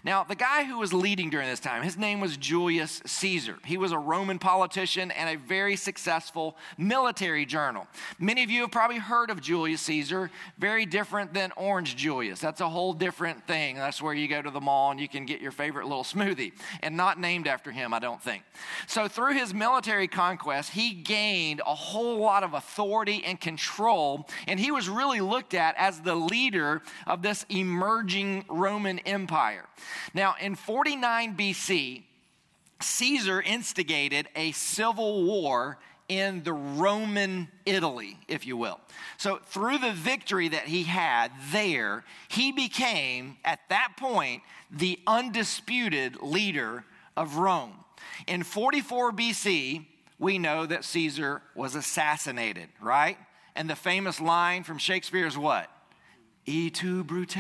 Now, 0.05 0.25
the 0.25 0.35
guy 0.35 0.65
who 0.65 0.79
was 0.79 0.93
leading 0.93 1.31
during 1.31 1.49
this 1.49 1.61
time, 1.61 1.83
his 1.83 1.97
name 1.97 2.21
was 2.21 2.37
Julius 2.37 3.03
Caesar. 3.05 3.57
He 3.65 3.77
was 3.77 3.93
a 3.93 3.99
Roman 3.99 4.39
politician 4.39 5.11
and 5.11 5.29
a 5.29 5.39
very 5.39 5.77
successful 5.77 6.57
military 6.79 7.47
journal. 7.47 7.87
Many 8.19 8.43
of 8.43 8.51
you 8.51 8.63
have 8.63 8.71
probably 8.71 8.99
heard 8.99 9.31
of 9.31 9.41
Julius 9.41 9.81
Caesar, 9.83 10.31
very 10.59 10.87
different 10.87 11.35
than 11.35 11.53
Orange 11.57 11.97
Julius. 11.97 12.41
That's 12.41 12.61
a 12.61 12.69
whole 12.69 12.93
different 12.93 13.47
thing. 13.47 13.77
That's 13.77 14.01
where 14.01 14.15
you 14.15 14.29
go 14.29 14.43
to 14.43 14.51
the 14.51 14.61
mall 14.61 14.91
and 14.91 15.01
you 15.01 15.09
can 15.09 15.27
get 15.27 15.41
your 15.41 15.53
favorite 15.53 15.87
little 15.87 16.05
smoothie, 16.05 16.53
and 16.83 16.97
not 16.97 17.19
named 17.19 17.47
after 17.47 17.71
him, 17.71 17.95
I 17.95 17.99
don't 17.99 18.23
think. 18.23 18.43
So, 18.87 19.09
through 19.09 19.35
his 19.35 19.55
military 19.55 20.09
conquest, 20.09 20.71
he 20.71 20.95
gained 20.95 21.61
a 21.67 21.75
whole 21.75 22.19
lot 22.19 22.43
of 22.45 22.55
authority 22.55 23.23
and 23.25 23.41
control, 23.41 24.29
and 24.47 24.59
he 24.59 24.71
was 24.71 24.89
really 24.89 25.21
looked 25.21 25.55
at 25.55 25.75
as 25.77 26.01
the 26.01 26.15
leader 26.15 26.83
of 27.07 27.23
this 27.23 27.45
emerging 27.49 28.45
Roman 28.49 28.99
Empire. 29.01 29.67
Now, 30.15 30.35
in 30.41 30.55
49 30.55 31.37
BC, 31.37 32.03
Caesar 32.81 33.41
instigated 33.41 34.29
a 34.37 34.53
civil 34.53 35.25
war 35.25 35.79
in 36.09 36.43
the 36.45 36.53
Roman 36.53 37.49
Italy, 37.65 38.19
if 38.29 38.47
you 38.47 38.57
will. 38.57 38.81
So, 39.17 39.41
through 39.45 39.79
the 39.79 39.93
victory 39.93 40.49
that 40.49 40.67
he 40.69 40.85
had 40.85 41.33
there, 41.51 42.05
he 42.29 42.53
became, 42.53 43.39
at 43.45 43.61
that 43.69 43.95
point, 43.97 44.43
the 44.71 45.01
undisputed 45.07 46.23
leader 46.23 46.85
of 47.17 47.37
Rome. 47.37 47.73
In 48.27 48.43
44 48.43 49.13
BC, 49.13 49.87
we 50.19 50.39
know 50.39 50.67
that 50.67 50.85
Caesar 50.85 51.43
was 51.55 51.75
assassinated, 51.75 52.69
right? 52.81 53.19
And 53.55 53.69
the 53.69 53.77
famous 53.77 54.21
line 54.21 54.63
from 54.63 54.79
Shakespeare 54.79 55.27
is 55.27 55.37
what? 55.37 55.71
E 56.45 56.71
tu, 56.71 57.03
Brute? 57.05 57.37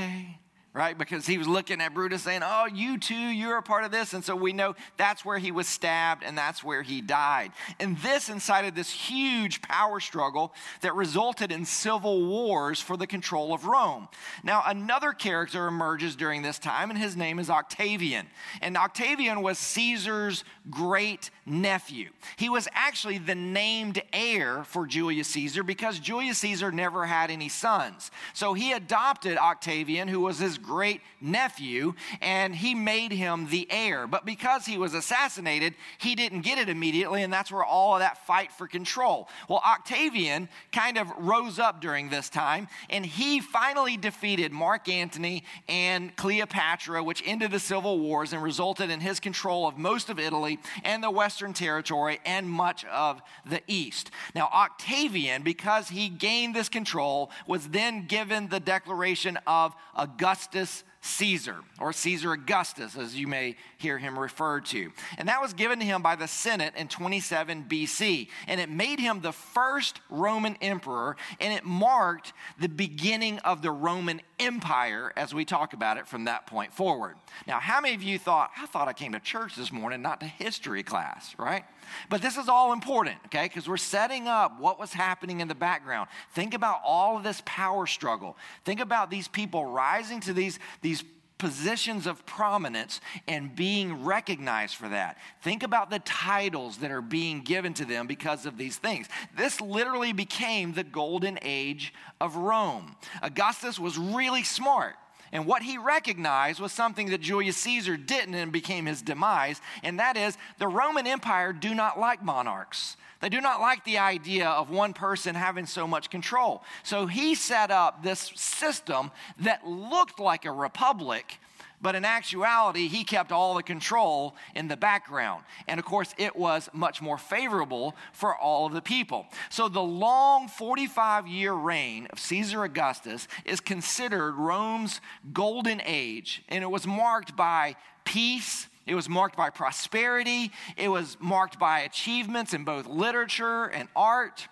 Right? 0.76 0.98
Because 0.98 1.26
he 1.26 1.38
was 1.38 1.48
looking 1.48 1.80
at 1.80 1.94
Brutus 1.94 2.22
saying, 2.22 2.42
Oh, 2.44 2.66
you 2.66 2.98
too, 2.98 3.14
you're 3.14 3.56
a 3.56 3.62
part 3.62 3.84
of 3.84 3.90
this. 3.90 4.12
And 4.12 4.22
so 4.22 4.36
we 4.36 4.52
know 4.52 4.76
that's 4.98 5.24
where 5.24 5.38
he 5.38 5.50
was 5.50 5.66
stabbed 5.66 6.22
and 6.22 6.36
that's 6.36 6.62
where 6.62 6.82
he 6.82 7.00
died. 7.00 7.52
And 7.80 7.96
this 8.00 8.28
incited 8.28 8.74
this 8.74 8.90
huge 8.90 9.62
power 9.62 10.00
struggle 10.00 10.52
that 10.82 10.94
resulted 10.94 11.50
in 11.50 11.64
civil 11.64 12.26
wars 12.26 12.78
for 12.78 12.98
the 12.98 13.06
control 13.06 13.54
of 13.54 13.64
Rome. 13.64 14.08
Now, 14.44 14.62
another 14.66 15.12
character 15.12 15.66
emerges 15.66 16.14
during 16.14 16.42
this 16.42 16.58
time, 16.58 16.90
and 16.90 16.98
his 16.98 17.16
name 17.16 17.38
is 17.38 17.48
Octavian. 17.48 18.26
And 18.60 18.76
Octavian 18.76 19.40
was 19.40 19.58
Caesar's 19.58 20.44
great 20.68 21.30
nephew. 21.46 22.10
He 22.36 22.50
was 22.50 22.68
actually 22.72 23.16
the 23.16 23.34
named 23.34 24.02
heir 24.12 24.62
for 24.64 24.86
Julius 24.86 25.28
Caesar 25.28 25.62
because 25.62 25.98
Julius 25.98 26.36
Caesar 26.38 26.70
never 26.70 27.06
had 27.06 27.30
any 27.30 27.48
sons. 27.48 28.10
So 28.34 28.52
he 28.52 28.72
adopted 28.72 29.38
Octavian, 29.38 30.08
who 30.08 30.20
was 30.20 30.38
his 30.38 30.58
great 30.66 31.00
nephew, 31.20 31.94
and 32.20 32.54
he 32.54 32.74
made 32.74 33.12
him 33.12 33.48
the 33.48 33.66
heir. 33.70 34.06
But 34.06 34.26
because 34.26 34.66
he 34.66 34.76
was 34.76 34.94
assassinated, 34.94 35.74
he 35.98 36.14
didn't 36.14 36.40
get 36.40 36.58
it 36.58 36.68
immediately, 36.68 37.22
and 37.22 37.32
that's 37.32 37.52
where 37.52 37.64
all 37.64 37.94
of 37.94 38.00
that 38.00 38.26
fight 38.26 38.50
for 38.50 38.66
control. 38.66 39.28
Well, 39.48 39.62
Octavian 39.64 40.48
kind 40.72 40.98
of 40.98 41.10
rose 41.16 41.58
up 41.58 41.80
during 41.80 42.10
this 42.10 42.28
time, 42.28 42.68
and 42.90 43.06
he 43.06 43.40
finally 43.40 43.96
defeated 43.96 44.52
Mark 44.52 44.88
Antony 44.88 45.44
and 45.68 46.14
Cleopatra, 46.16 47.02
which 47.02 47.22
ended 47.24 47.52
the 47.52 47.60
civil 47.60 48.00
wars 48.00 48.32
and 48.32 48.42
resulted 48.42 48.90
in 48.90 49.00
his 49.00 49.20
control 49.20 49.68
of 49.68 49.78
most 49.78 50.10
of 50.10 50.18
Italy 50.18 50.58
and 50.82 51.02
the 51.02 51.10
Western 51.10 51.52
Territory 51.52 52.18
and 52.24 52.50
much 52.50 52.84
of 52.86 53.22
the 53.48 53.62
East. 53.68 54.10
Now, 54.34 54.48
Octavian, 54.52 55.42
because 55.42 55.88
he 55.88 56.08
gained 56.08 56.54
this 56.56 56.68
control, 56.68 57.30
was 57.46 57.68
then 57.68 58.06
given 58.06 58.48
the 58.48 58.60
declaration 58.60 59.38
of 59.46 59.74
Augustus 59.94 60.55
Augustus 60.56 60.84
Caesar, 61.06 61.58
or 61.78 61.92
Caesar 61.92 62.32
Augustus, 62.32 62.96
as 62.96 63.16
you 63.16 63.28
may 63.28 63.54
hear 63.78 63.96
him 63.96 64.18
referred 64.18 64.64
to. 64.66 64.90
And 65.18 65.28
that 65.28 65.40
was 65.40 65.52
given 65.52 65.78
to 65.78 65.84
him 65.84 66.02
by 66.02 66.16
the 66.16 66.26
Senate 66.26 66.74
in 66.76 66.88
27 66.88 67.66
BC. 67.68 68.28
And 68.48 68.60
it 68.60 68.68
made 68.68 68.98
him 68.98 69.20
the 69.20 69.32
first 69.32 70.00
Roman 70.10 70.56
emperor, 70.60 71.16
and 71.38 71.52
it 71.52 71.64
marked 71.64 72.32
the 72.58 72.68
beginning 72.68 73.38
of 73.40 73.62
the 73.62 73.70
Roman 73.70 74.20
Empire 74.40 75.12
as 75.16 75.32
we 75.32 75.44
talk 75.44 75.74
about 75.74 75.96
it 75.96 76.08
from 76.08 76.24
that 76.24 76.46
point 76.46 76.72
forward. 76.72 77.16
Now, 77.46 77.60
how 77.60 77.80
many 77.80 77.94
of 77.94 78.02
you 78.02 78.18
thought, 78.18 78.50
I 78.58 78.66
thought 78.66 78.88
I 78.88 78.92
came 78.92 79.12
to 79.12 79.20
church 79.20 79.54
this 79.54 79.70
morning, 79.70 80.02
not 80.02 80.20
to 80.20 80.26
history 80.26 80.82
class, 80.82 81.36
right? 81.38 81.64
But 82.08 82.22
this 82.22 82.36
is 82.36 82.48
all 82.48 82.72
important, 82.72 83.16
okay? 83.26 83.44
Because 83.44 83.68
we're 83.68 83.76
setting 83.76 84.28
up 84.28 84.60
what 84.60 84.78
was 84.78 84.92
happening 84.92 85.40
in 85.40 85.48
the 85.48 85.54
background. 85.54 86.08
Think 86.32 86.54
about 86.54 86.80
all 86.84 87.16
of 87.16 87.22
this 87.22 87.42
power 87.44 87.86
struggle. 87.86 88.36
Think 88.64 88.80
about 88.80 89.10
these 89.10 89.28
people 89.28 89.64
rising 89.64 90.20
to 90.20 90.32
these, 90.32 90.58
these 90.82 91.04
positions 91.38 92.06
of 92.06 92.24
prominence 92.24 93.00
and 93.28 93.54
being 93.54 94.04
recognized 94.04 94.74
for 94.74 94.88
that. 94.88 95.18
Think 95.42 95.62
about 95.62 95.90
the 95.90 95.98
titles 96.00 96.78
that 96.78 96.90
are 96.90 97.02
being 97.02 97.42
given 97.42 97.74
to 97.74 97.84
them 97.84 98.06
because 98.06 98.46
of 98.46 98.56
these 98.56 98.76
things. 98.76 99.06
This 99.36 99.60
literally 99.60 100.12
became 100.12 100.72
the 100.72 100.84
golden 100.84 101.38
age 101.42 101.92
of 102.20 102.36
Rome. 102.36 102.96
Augustus 103.22 103.78
was 103.78 103.98
really 103.98 104.42
smart. 104.42 104.94
And 105.36 105.44
what 105.44 105.62
he 105.62 105.76
recognized 105.76 106.60
was 106.60 106.72
something 106.72 107.10
that 107.10 107.20
Julius 107.20 107.58
Caesar 107.58 107.98
didn't 107.98 108.34
and 108.34 108.50
became 108.50 108.86
his 108.86 109.02
demise, 109.02 109.60
and 109.82 110.00
that 110.00 110.16
is 110.16 110.38
the 110.58 110.66
Roman 110.66 111.06
Empire 111.06 111.52
do 111.52 111.74
not 111.74 112.00
like 112.00 112.24
monarchs. 112.24 112.96
They 113.20 113.28
do 113.28 113.42
not 113.42 113.60
like 113.60 113.84
the 113.84 113.98
idea 113.98 114.48
of 114.48 114.70
one 114.70 114.94
person 114.94 115.34
having 115.34 115.66
so 115.66 115.86
much 115.86 116.08
control. 116.08 116.62
So 116.84 117.04
he 117.04 117.34
set 117.34 117.70
up 117.70 118.02
this 118.02 118.32
system 118.34 119.10
that 119.40 119.66
looked 119.66 120.18
like 120.18 120.46
a 120.46 120.50
republic, 120.50 121.38
but 121.80 121.94
in 121.94 122.04
actuality, 122.04 122.88
he 122.88 123.04
kept 123.04 123.32
all 123.32 123.54
the 123.54 123.62
control 123.62 124.34
in 124.54 124.68
the 124.68 124.76
background. 124.76 125.44
And 125.68 125.78
of 125.78 125.84
course, 125.84 126.14
it 126.18 126.34
was 126.34 126.68
much 126.72 127.02
more 127.02 127.18
favorable 127.18 127.94
for 128.12 128.36
all 128.36 128.66
of 128.66 128.72
the 128.72 128.80
people. 128.80 129.26
So 129.50 129.68
the 129.68 129.82
long 129.82 130.48
45 130.48 131.26
year 131.26 131.52
reign 131.52 132.06
of 132.10 132.18
Caesar 132.18 132.64
Augustus 132.64 133.28
is 133.44 133.60
considered 133.60 134.34
Rome's 134.34 135.00
golden 135.32 135.82
age, 135.84 136.42
and 136.48 136.64
it 136.64 136.70
was 136.70 136.86
marked 136.86 137.36
by 137.36 137.76
peace. 138.04 138.68
It 138.86 138.94
was 138.94 139.08
marked 139.08 139.36
by 139.36 139.50
prosperity. 139.50 140.52
It 140.76 140.88
was 140.88 141.16
marked 141.20 141.58
by 141.58 141.80
achievements 141.80 142.54
in 142.54 142.64
both 142.64 142.86
literature 142.86 143.64
and 143.64 143.88
art. 143.96 144.48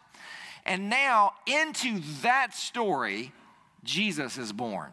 And 0.66 0.90
now, 0.90 1.34
into 1.46 2.00
that 2.22 2.54
story, 2.54 3.32
Jesus 3.84 4.38
is 4.38 4.52
born. 4.52 4.92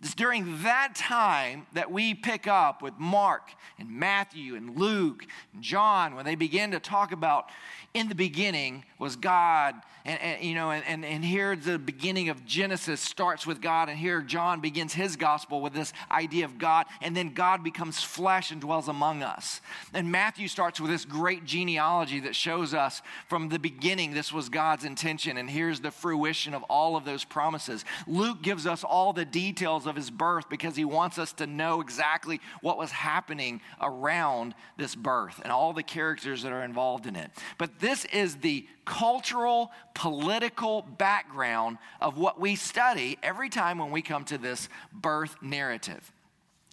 It's 0.00 0.14
during 0.14 0.62
that 0.62 0.94
time 0.94 1.66
that 1.72 1.90
we 1.90 2.14
pick 2.14 2.46
up 2.46 2.82
with 2.82 2.94
Mark 2.98 3.50
and 3.80 3.90
Matthew 3.90 4.54
and 4.54 4.78
Luke 4.78 5.26
and 5.52 5.60
John 5.60 6.14
when 6.14 6.24
they 6.24 6.36
begin 6.36 6.70
to 6.70 6.78
talk 6.78 7.10
about 7.10 7.50
in 7.94 8.08
the 8.08 8.14
beginning 8.14 8.84
was 9.00 9.16
God. 9.16 9.74
And, 10.08 10.20
and 10.22 10.42
you 10.42 10.54
know, 10.54 10.70
and, 10.70 10.82
and, 10.86 11.04
and 11.04 11.22
here 11.22 11.54
the 11.54 11.78
beginning 11.78 12.30
of 12.30 12.46
Genesis 12.46 12.98
starts 12.98 13.46
with 13.46 13.60
God, 13.60 13.90
and 13.90 13.98
here 13.98 14.22
John 14.22 14.60
begins 14.60 14.94
his 14.94 15.16
gospel 15.16 15.60
with 15.60 15.74
this 15.74 15.92
idea 16.10 16.46
of 16.46 16.56
God, 16.56 16.86
and 17.02 17.14
then 17.14 17.34
God 17.34 17.62
becomes 17.62 18.02
flesh 18.02 18.50
and 18.50 18.58
dwells 18.58 18.88
among 18.88 19.22
us. 19.22 19.60
And 19.92 20.10
Matthew 20.10 20.48
starts 20.48 20.80
with 20.80 20.90
this 20.90 21.04
great 21.04 21.44
genealogy 21.44 22.20
that 22.20 22.34
shows 22.34 22.72
us 22.72 23.02
from 23.28 23.50
the 23.50 23.58
beginning 23.58 24.14
this 24.14 24.32
was 24.32 24.48
God's 24.48 24.86
intention, 24.86 25.36
and 25.36 25.50
here's 25.50 25.80
the 25.80 25.90
fruition 25.90 26.54
of 26.54 26.62
all 26.64 26.96
of 26.96 27.04
those 27.04 27.24
promises. 27.24 27.84
Luke 28.06 28.40
gives 28.40 28.66
us 28.66 28.84
all 28.84 29.12
the 29.12 29.26
details 29.26 29.86
of 29.86 29.94
his 29.94 30.10
birth 30.10 30.48
because 30.48 30.74
he 30.74 30.86
wants 30.86 31.18
us 31.18 31.34
to 31.34 31.46
know 31.46 31.82
exactly 31.82 32.40
what 32.62 32.78
was 32.78 32.90
happening 32.92 33.60
around 33.78 34.54
this 34.78 34.94
birth 34.94 35.38
and 35.42 35.52
all 35.52 35.74
the 35.74 35.82
characters 35.82 36.44
that 36.44 36.52
are 36.52 36.64
involved 36.64 37.04
in 37.04 37.14
it. 37.14 37.30
But 37.58 37.78
this 37.78 38.06
is 38.06 38.36
the 38.36 38.66
cultural, 38.88 39.70
political 39.94 40.80
background 40.80 41.76
of 42.00 42.16
what 42.16 42.40
we 42.40 42.56
study 42.56 43.18
every 43.22 43.50
time 43.50 43.78
when 43.78 43.90
we 43.90 44.00
come 44.00 44.24
to 44.24 44.38
this 44.38 44.68
birth 44.90 45.36
narrative. 45.42 46.10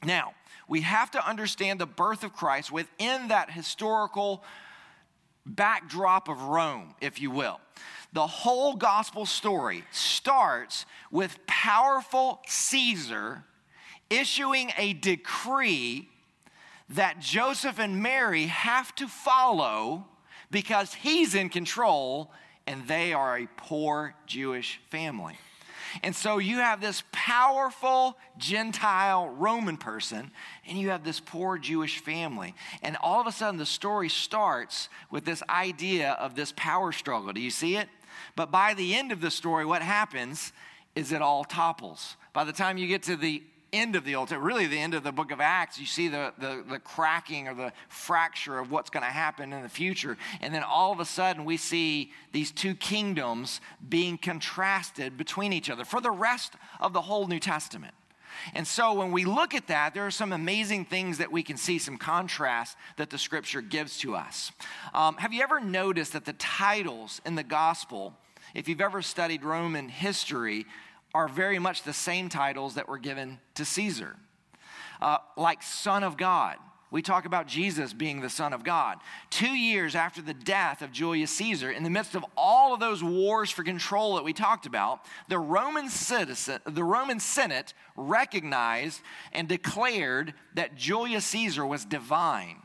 Now, 0.03 0.33
we 0.69 0.81
have 0.81 1.11
to 1.11 1.27
understand 1.27 1.79
the 1.79 1.85
birth 1.85 2.23
of 2.23 2.33
Christ 2.33 2.71
within 2.71 3.27
that 3.27 3.51
historical 3.51 4.43
backdrop 5.45 6.29
of 6.29 6.41
Rome, 6.41 6.95
if 7.01 7.19
you 7.19 7.31
will. 7.31 7.59
The 8.13 8.25
whole 8.25 8.75
gospel 8.75 9.25
story 9.25 9.83
starts 9.91 10.85
with 11.11 11.37
powerful 11.45 12.39
Caesar 12.47 13.43
issuing 14.09 14.71
a 14.77 14.93
decree 14.93 16.07
that 16.89 17.19
Joseph 17.19 17.77
and 17.77 18.01
Mary 18.01 18.45
have 18.45 18.95
to 18.95 19.07
follow 19.09 20.05
because 20.55 20.93
he's 20.93 21.35
in 21.35 21.49
control 21.49 22.31
and 22.65 22.87
they 22.87 23.11
are 23.11 23.39
a 23.39 23.45
poor 23.57 24.15
Jewish 24.25 24.79
family. 24.89 25.35
And 26.01 26.15
so 26.15 26.37
you 26.37 26.59
have 26.59 26.79
this 26.79 27.03
powerful 27.11 28.17
Gentile 28.37 29.27
Roman 29.27 29.75
person, 29.75 30.31
and 30.65 30.77
you 30.77 30.91
have 30.91 31.03
this 31.03 31.19
poor 31.19 31.57
Jewish 31.57 31.99
family. 31.99 32.55
And 32.81 32.95
all 33.03 33.19
of 33.19 33.27
a 33.27 33.33
sudden, 33.33 33.57
the 33.57 33.65
story 33.65 34.07
starts 34.07 34.87
with 35.11 35.25
this 35.25 35.43
idea 35.49 36.11
of 36.13 36.35
this 36.35 36.53
power 36.55 36.93
struggle. 36.93 37.33
Do 37.33 37.41
you 37.41 37.51
see 37.51 37.75
it? 37.75 37.89
But 38.37 38.49
by 38.49 38.75
the 38.75 38.95
end 38.95 39.11
of 39.11 39.19
the 39.19 39.31
story, 39.31 39.65
what 39.65 39.81
happens 39.81 40.53
is 40.95 41.11
it 41.11 41.21
all 41.21 41.43
topples. 41.43 42.15
By 42.31 42.45
the 42.45 42.53
time 42.53 42.77
you 42.77 42.87
get 42.87 43.03
to 43.03 43.17
the 43.17 43.43
end 43.77 43.95
of 43.95 44.05
the 44.05 44.15
Old 44.15 44.29
Testament, 44.29 44.45
really 44.45 44.67
the 44.67 44.79
end 44.79 44.93
of 44.93 45.03
the 45.03 45.11
book 45.11 45.31
of 45.31 45.39
Acts, 45.39 45.79
you 45.79 45.85
see 45.85 46.07
the, 46.07 46.33
the, 46.37 46.63
the 46.69 46.79
cracking 46.79 47.47
or 47.47 47.53
the 47.53 47.73
fracture 47.89 48.59
of 48.59 48.71
what's 48.71 48.89
going 48.89 49.03
to 49.03 49.09
happen 49.09 49.53
in 49.53 49.61
the 49.61 49.69
future. 49.69 50.17
And 50.41 50.53
then 50.53 50.63
all 50.63 50.91
of 50.91 50.99
a 50.99 51.05
sudden, 51.05 51.45
we 51.45 51.57
see 51.57 52.11
these 52.31 52.51
two 52.51 52.75
kingdoms 52.75 53.61
being 53.87 54.17
contrasted 54.17 55.17
between 55.17 55.53
each 55.53 55.69
other 55.69 55.85
for 55.85 56.01
the 56.01 56.11
rest 56.11 56.53
of 56.79 56.93
the 56.93 57.01
whole 57.01 57.27
New 57.27 57.39
Testament. 57.39 57.93
And 58.53 58.67
so 58.67 58.93
when 58.93 59.11
we 59.11 59.25
look 59.25 59.53
at 59.53 59.67
that, 59.67 59.93
there 59.93 60.05
are 60.05 60.11
some 60.11 60.33
amazing 60.33 60.85
things 60.85 61.17
that 61.17 61.31
we 61.31 61.43
can 61.43 61.57
see, 61.57 61.79
some 61.79 61.97
contrast 61.97 62.77
that 62.97 63.09
the 63.09 63.17
scripture 63.17 63.61
gives 63.61 63.97
to 63.99 64.15
us. 64.15 64.51
Um, 64.93 65.15
have 65.17 65.33
you 65.33 65.41
ever 65.41 65.59
noticed 65.59 66.13
that 66.13 66.25
the 66.25 66.33
titles 66.33 67.21
in 67.25 67.35
the 67.35 67.43
gospel, 67.43 68.13
if 68.53 68.67
you've 68.67 68.81
ever 68.81 69.01
studied 69.01 69.43
Roman 69.43 69.89
history, 69.89 70.65
are 71.15 71.29
very 71.29 71.59
much 71.59 71.83
the 71.83 71.93
same 71.93 72.27
titles 72.27 72.75
that 72.75 72.89
were 72.89 72.97
given 72.97 73.39
to 73.53 73.63
Caesar, 73.63 74.17
uh, 75.01 75.19
like 75.37 75.63
Son 75.63 76.03
of 76.03 76.17
God. 76.17 76.57
We 76.91 77.01
talk 77.01 77.25
about 77.25 77.47
Jesus 77.47 77.93
being 77.93 78.19
the 78.19 78.29
Son 78.29 78.51
of 78.51 78.65
God. 78.65 78.97
Two 79.29 79.55
years 79.55 79.95
after 79.95 80.21
the 80.21 80.33
death 80.33 80.81
of 80.81 80.91
Julius 80.91 81.31
Caesar, 81.31 81.71
in 81.71 81.83
the 81.83 81.89
midst 81.89 82.15
of 82.15 82.25
all 82.35 82.73
of 82.73 82.81
those 82.81 83.01
wars 83.01 83.49
for 83.49 83.63
control 83.63 84.15
that 84.15 84.25
we 84.25 84.33
talked 84.33 84.65
about, 84.65 85.05
the 85.29 85.39
Roman, 85.39 85.89
citizen, 85.89 86.59
the 86.65 86.83
Roman 86.83 87.21
Senate 87.21 87.73
recognized 87.95 88.99
and 89.31 89.47
declared 89.47 90.33
that 90.55 90.75
Julius 90.75 91.25
Caesar 91.27 91.65
was 91.65 91.85
divine, 91.85 92.57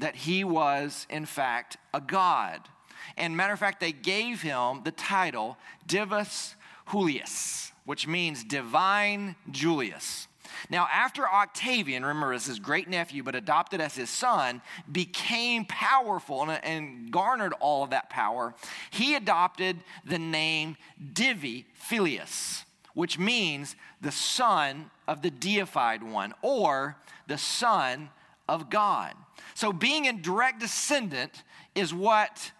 that 0.00 0.16
he 0.16 0.42
was, 0.42 1.06
in 1.08 1.26
fact, 1.26 1.76
a 1.94 2.00
god. 2.00 2.68
And 3.16 3.36
matter 3.36 3.52
of 3.52 3.60
fact, 3.60 3.78
they 3.78 3.92
gave 3.92 4.42
him 4.42 4.82
the 4.82 4.90
title 4.90 5.58
Divus 5.86 6.56
Julius 6.90 7.70
which 7.84 8.06
means 8.06 8.44
divine 8.44 9.36
Julius. 9.50 10.28
Now, 10.70 10.88
after 10.92 11.28
Octavian, 11.28 12.04
remember, 12.04 12.32
as 12.32 12.46
his 12.46 12.58
great 12.58 12.88
nephew, 12.88 13.22
but 13.22 13.34
adopted 13.34 13.80
as 13.80 13.94
his 13.94 14.10
son, 14.10 14.62
became 14.90 15.64
powerful 15.64 16.42
and, 16.42 16.64
and, 16.64 17.10
garnered 17.10 17.52
all 17.60 17.82
of 17.82 17.90
that 17.90 18.10
power, 18.10 18.54
he 18.90 19.14
adopted 19.14 19.78
the 20.04 20.18
name 20.18 20.76
Divi 21.12 21.66
Filius, 21.74 22.64
which 22.94 23.18
means 23.18 23.76
the 24.00 24.12
son 24.12 24.90
of 25.06 25.22
the 25.22 25.30
deified 25.30 26.02
one 26.02 26.34
or 26.42 26.96
the 27.26 27.38
son 27.38 28.10
of 28.48 28.70
God. 28.70 29.14
So, 29.54 29.72
being 29.72 30.06
a 30.06 30.12
direct 30.12 30.60
descendant 30.60 31.42
is 31.74 31.92
what 31.92 32.52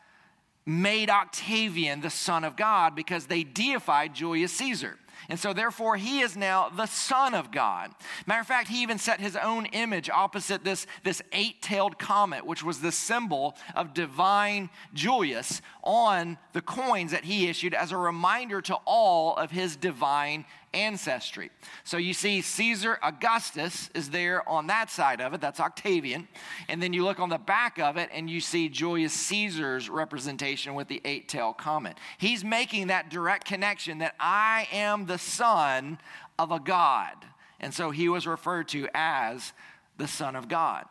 made 0.66 1.10
Octavian 1.10 2.00
the 2.00 2.10
son 2.10 2.44
of 2.44 2.56
God 2.56 2.94
because 2.94 3.26
they 3.26 3.44
deified 3.44 4.14
Julius 4.14 4.52
Caesar. 4.52 4.98
And 5.28 5.38
so, 5.38 5.52
therefore, 5.52 5.96
he 5.96 6.20
is 6.20 6.36
now 6.36 6.68
the 6.68 6.86
Son 6.86 7.34
of 7.34 7.50
God. 7.50 7.92
Matter 8.26 8.40
of 8.40 8.46
fact, 8.46 8.68
he 8.68 8.82
even 8.82 8.98
set 8.98 9.20
his 9.20 9.36
own 9.36 9.66
image 9.66 10.10
opposite 10.10 10.64
this, 10.64 10.86
this 11.02 11.22
eight 11.32 11.62
tailed 11.62 11.98
comet, 11.98 12.46
which 12.46 12.62
was 12.62 12.80
the 12.80 12.92
symbol 12.92 13.56
of 13.74 13.94
divine 13.94 14.70
Julius, 14.92 15.62
on 15.82 16.38
the 16.52 16.62
coins 16.62 17.12
that 17.12 17.24
he 17.24 17.48
issued 17.48 17.74
as 17.74 17.92
a 17.92 17.96
reminder 17.96 18.60
to 18.62 18.74
all 18.84 19.36
of 19.36 19.50
his 19.50 19.76
divine 19.76 20.44
ancestry. 20.74 21.50
So 21.84 21.96
you 21.96 22.12
see, 22.12 22.40
Caesar 22.40 22.98
Augustus 23.02 23.88
is 23.94 24.10
there 24.10 24.46
on 24.48 24.66
that 24.66 24.90
side 24.90 25.20
of 25.20 25.32
it. 25.32 25.40
That's 25.40 25.60
Octavian. 25.60 26.28
And 26.68 26.82
then 26.82 26.92
you 26.92 27.04
look 27.04 27.20
on 27.20 27.28
the 27.28 27.38
back 27.38 27.78
of 27.78 27.96
it 27.96 28.10
and 28.12 28.28
you 28.28 28.40
see 28.40 28.68
Julius 28.68 29.12
Caesar's 29.12 29.88
representation 29.88 30.74
with 30.74 30.88
the 30.88 31.00
eight 31.04 31.28
tailed 31.28 31.58
comet. 31.58 31.96
He's 32.18 32.44
making 32.44 32.88
that 32.88 33.08
direct 33.08 33.46
connection 33.46 33.98
that 33.98 34.14
I 34.18 34.68
am 34.72 35.06
the 35.06 35.18
son 35.18 35.98
of 36.38 36.50
a 36.50 36.60
God. 36.60 37.14
And 37.60 37.72
so 37.72 37.90
he 37.90 38.08
was 38.08 38.26
referred 38.26 38.68
to 38.68 38.88
as 38.94 39.52
the 39.96 40.08
Son 40.08 40.36
of 40.36 40.48
God. 40.48 40.84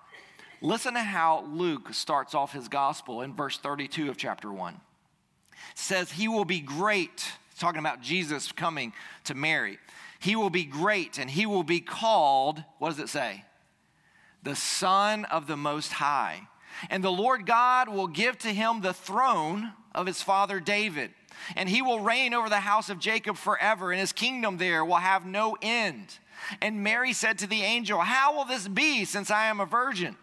Listen 0.61 0.93
to 0.93 1.01
how 1.01 1.45
Luke 1.51 1.93
starts 1.93 2.33
off 2.33 2.53
his 2.53 2.69
gospel 2.69 3.21
in 3.21 3.35
verse 3.35 3.57
32 3.57 4.09
of 4.09 4.17
chapter 4.17 4.51
1. 4.51 4.73
It 4.73 4.79
says, 5.75 6.13
He 6.13 6.27
will 6.27 6.45
be 6.45 6.61
great 6.61 7.33
talking 7.63 7.79
about 7.79 8.01
Jesus 8.01 8.51
coming 8.51 8.91
to 9.23 9.33
Mary. 9.33 9.79
He 10.19 10.35
will 10.35 10.49
be 10.49 10.65
great 10.65 11.17
and 11.17 11.29
he 11.29 11.45
will 11.45 11.63
be 11.63 11.79
called, 11.79 12.61
what 12.77 12.89
does 12.89 12.99
it 12.99 13.07
say? 13.07 13.45
The 14.43 14.55
Son 14.55 15.23
of 15.25 15.47
the 15.47 15.55
Most 15.55 15.93
High. 15.93 16.49
And 16.89 17.01
the 17.01 17.11
Lord 17.11 17.45
God 17.45 17.87
will 17.87 18.07
give 18.07 18.37
to 18.39 18.49
him 18.49 18.81
the 18.81 18.93
throne 18.93 19.71
of 19.95 20.05
his 20.05 20.21
father 20.21 20.59
David. 20.59 21.11
And 21.55 21.69
he 21.69 21.81
will 21.81 22.01
reign 22.01 22.33
over 22.33 22.49
the 22.49 22.57
house 22.57 22.89
of 22.89 22.99
Jacob 22.99 23.37
forever, 23.37 23.91
and 23.91 23.99
his 23.99 24.11
kingdom 24.11 24.57
there 24.57 24.83
will 24.83 24.95
have 24.95 25.25
no 25.25 25.55
end. 25.61 26.19
And 26.61 26.83
Mary 26.83 27.13
said 27.13 27.37
to 27.39 27.47
the 27.47 27.61
angel, 27.61 27.99
How 27.99 28.35
will 28.35 28.45
this 28.45 28.67
be 28.67 29.05
since 29.05 29.31
I 29.31 29.45
am 29.45 29.61
a 29.61 29.65
virgin? 29.65 30.17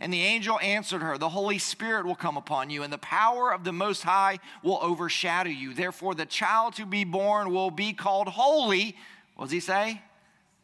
And 0.00 0.12
the 0.12 0.22
angel 0.22 0.60
answered 0.60 1.02
her, 1.02 1.18
The 1.18 1.28
Holy 1.28 1.58
Spirit 1.58 2.06
will 2.06 2.14
come 2.14 2.36
upon 2.36 2.70
you, 2.70 2.82
and 2.82 2.92
the 2.92 2.98
power 2.98 3.52
of 3.52 3.64
the 3.64 3.72
Most 3.72 4.04
High 4.04 4.38
will 4.62 4.78
overshadow 4.80 5.50
you. 5.50 5.74
Therefore, 5.74 6.14
the 6.14 6.26
child 6.26 6.74
to 6.76 6.86
be 6.86 7.04
born 7.04 7.52
will 7.52 7.70
be 7.70 7.92
called 7.92 8.28
holy. 8.28 8.96
What 9.34 9.46
does 9.46 9.52
he 9.52 9.60
say? 9.60 10.00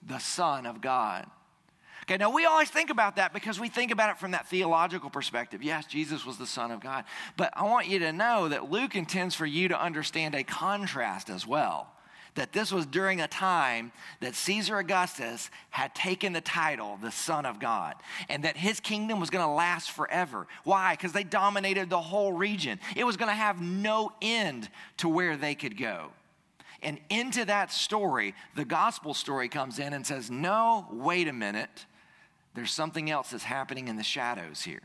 The 0.07 0.19
Son 0.19 0.67
of 0.67 0.81
God. 0.81 1.27
Okay, 2.03 2.19
now 2.19 2.31
we 2.31 2.45
always 2.45 2.69
think 2.69 2.91
about 2.91 3.17
that 3.17 3.33
because 3.33 3.59
we 3.59 3.69
think 3.69 3.91
about 3.91 4.11
it 4.11 4.19
from 4.19 4.33
that 4.33 4.47
theological 4.47 5.09
perspective. 5.09 5.63
Yes, 5.63 5.87
Jesus 5.87 6.27
was 6.27 6.37
the 6.37 6.47
Son 6.47 6.71
of 6.71 6.81
God. 6.81 7.05
But 7.37 7.51
I 7.57 7.65
want 7.65 7.89
you 7.89 7.99
to 8.01 8.13
know 8.13 8.49
that 8.49 8.71
Luke 8.71 8.95
intends 8.95 9.35
for 9.35 9.47
you 9.47 9.69
to 9.69 9.83
understand 9.83 10.35
a 10.35 10.45
contrast 10.45 11.31
as 11.31 11.47
well 11.47 11.94
that 12.35 12.53
this 12.53 12.73
was 12.73 12.87
during 12.87 13.21
a 13.21 13.29
time 13.29 13.93
that 14.21 14.35
Caesar 14.35 14.79
Augustus 14.79 15.51
had 15.71 15.95
taken 15.95 16.33
the 16.33 16.41
title, 16.41 16.99
the 17.01 17.13
Son 17.13 17.47
of 17.47 17.61
God, 17.61 17.95
and 18.29 18.45
that 18.45 18.57
his 18.57 18.81
kingdom 18.81 19.21
was 19.21 19.31
going 19.31 19.45
to 19.45 19.53
last 19.53 19.91
forever. 19.91 20.47
Why? 20.65 20.95
Because 20.95 21.13
they 21.13 21.25
dominated 21.25 21.91
the 21.91 22.01
whole 22.01 22.33
region. 22.33 22.81
It 22.97 23.05
was 23.05 23.17
going 23.17 23.29
to 23.29 23.35
have 23.35 23.61
no 23.61 24.13
end 24.21 24.69
to 24.99 25.09
where 25.09 25.37
they 25.37 25.55
could 25.55 25.79
go. 25.79 26.11
And 26.83 26.99
into 27.09 27.45
that 27.47 27.73
story, 27.73 28.35
the 28.57 28.65
gospel 28.65 29.15
story 29.15 29.49
comes 29.49 29.79
in 29.79 29.93
and 29.93 30.07
says, 30.07 30.31
No, 30.31 30.87
wait 30.93 31.29
a 31.29 31.33
minute. 31.33 31.87
There's 32.55 32.73
something 32.73 33.11
else 33.11 33.31
that's 33.31 33.45
happening 33.45 33.89
in 33.89 33.97
the 33.97 34.03
shadows 34.03 34.63
here. 34.63 34.83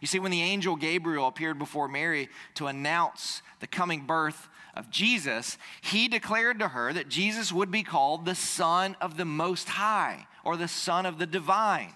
You 0.00 0.06
see, 0.06 0.18
when 0.18 0.30
the 0.30 0.42
angel 0.42 0.76
Gabriel 0.76 1.26
appeared 1.26 1.58
before 1.58 1.88
Mary 1.88 2.28
to 2.54 2.68
announce 2.68 3.42
the 3.58 3.66
coming 3.66 4.06
birth 4.06 4.48
of 4.74 4.90
Jesus, 4.90 5.58
he 5.80 6.08
declared 6.08 6.58
to 6.60 6.68
her 6.68 6.92
that 6.92 7.08
Jesus 7.08 7.52
would 7.52 7.70
be 7.70 7.82
called 7.82 8.24
the 8.24 8.34
Son 8.34 8.96
of 9.00 9.16
the 9.16 9.24
Most 9.24 9.68
High 9.68 10.26
or 10.44 10.56
the 10.56 10.68
Son 10.68 11.06
of 11.06 11.18
the 11.18 11.26
Divine. 11.26 11.94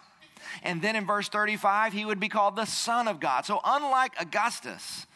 And 0.62 0.82
then 0.82 0.96
in 0.96 1.06
verse 1.06 1.28
35, 1.28 1.92
he 1.92 2.04
would 2.04 2.20
be 2.20 2.28
called 2.28 2.56
the 2.56 2.64
Son 2.64 3.08
of 3.08 3.20
God. 3.20 3.44
So, 3.44 3.60
unlike 3.64 4.12
Augustus, 4.20 5.06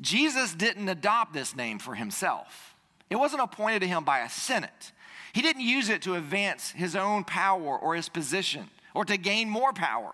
Jesus 0.00 0.54
didn't 0.54 0.88
adopt 0.88 1.32
this 1.32 1.54
name 1.56 1.78
for 1.78 1.94
himself, 1.94 2.74
it 3.10 3.16
wasn't 3.16 3.42
appointed 3.42 3.80
to 3.80 3.88
him 3.88 4.04
by 4.04 4.20
a 4.20 4.30
Senate. 4.30 4.92
He 5.32 5.42
didn't 5.42 5.62
use 5.62 5.88
it 5.88 6.02
to 6.02 6.14
advance 6.14 6.70
his 6.70 6.94
own 6.94 7.24
power 7.24 7.76
or 7.76 7.96
his 7.96 8.08
position 8.08 8.70
or 8.94 9.04
to 9.04 9.16
gain 9.16 9.48
more 9.48 9.72
power. 9.72 10.12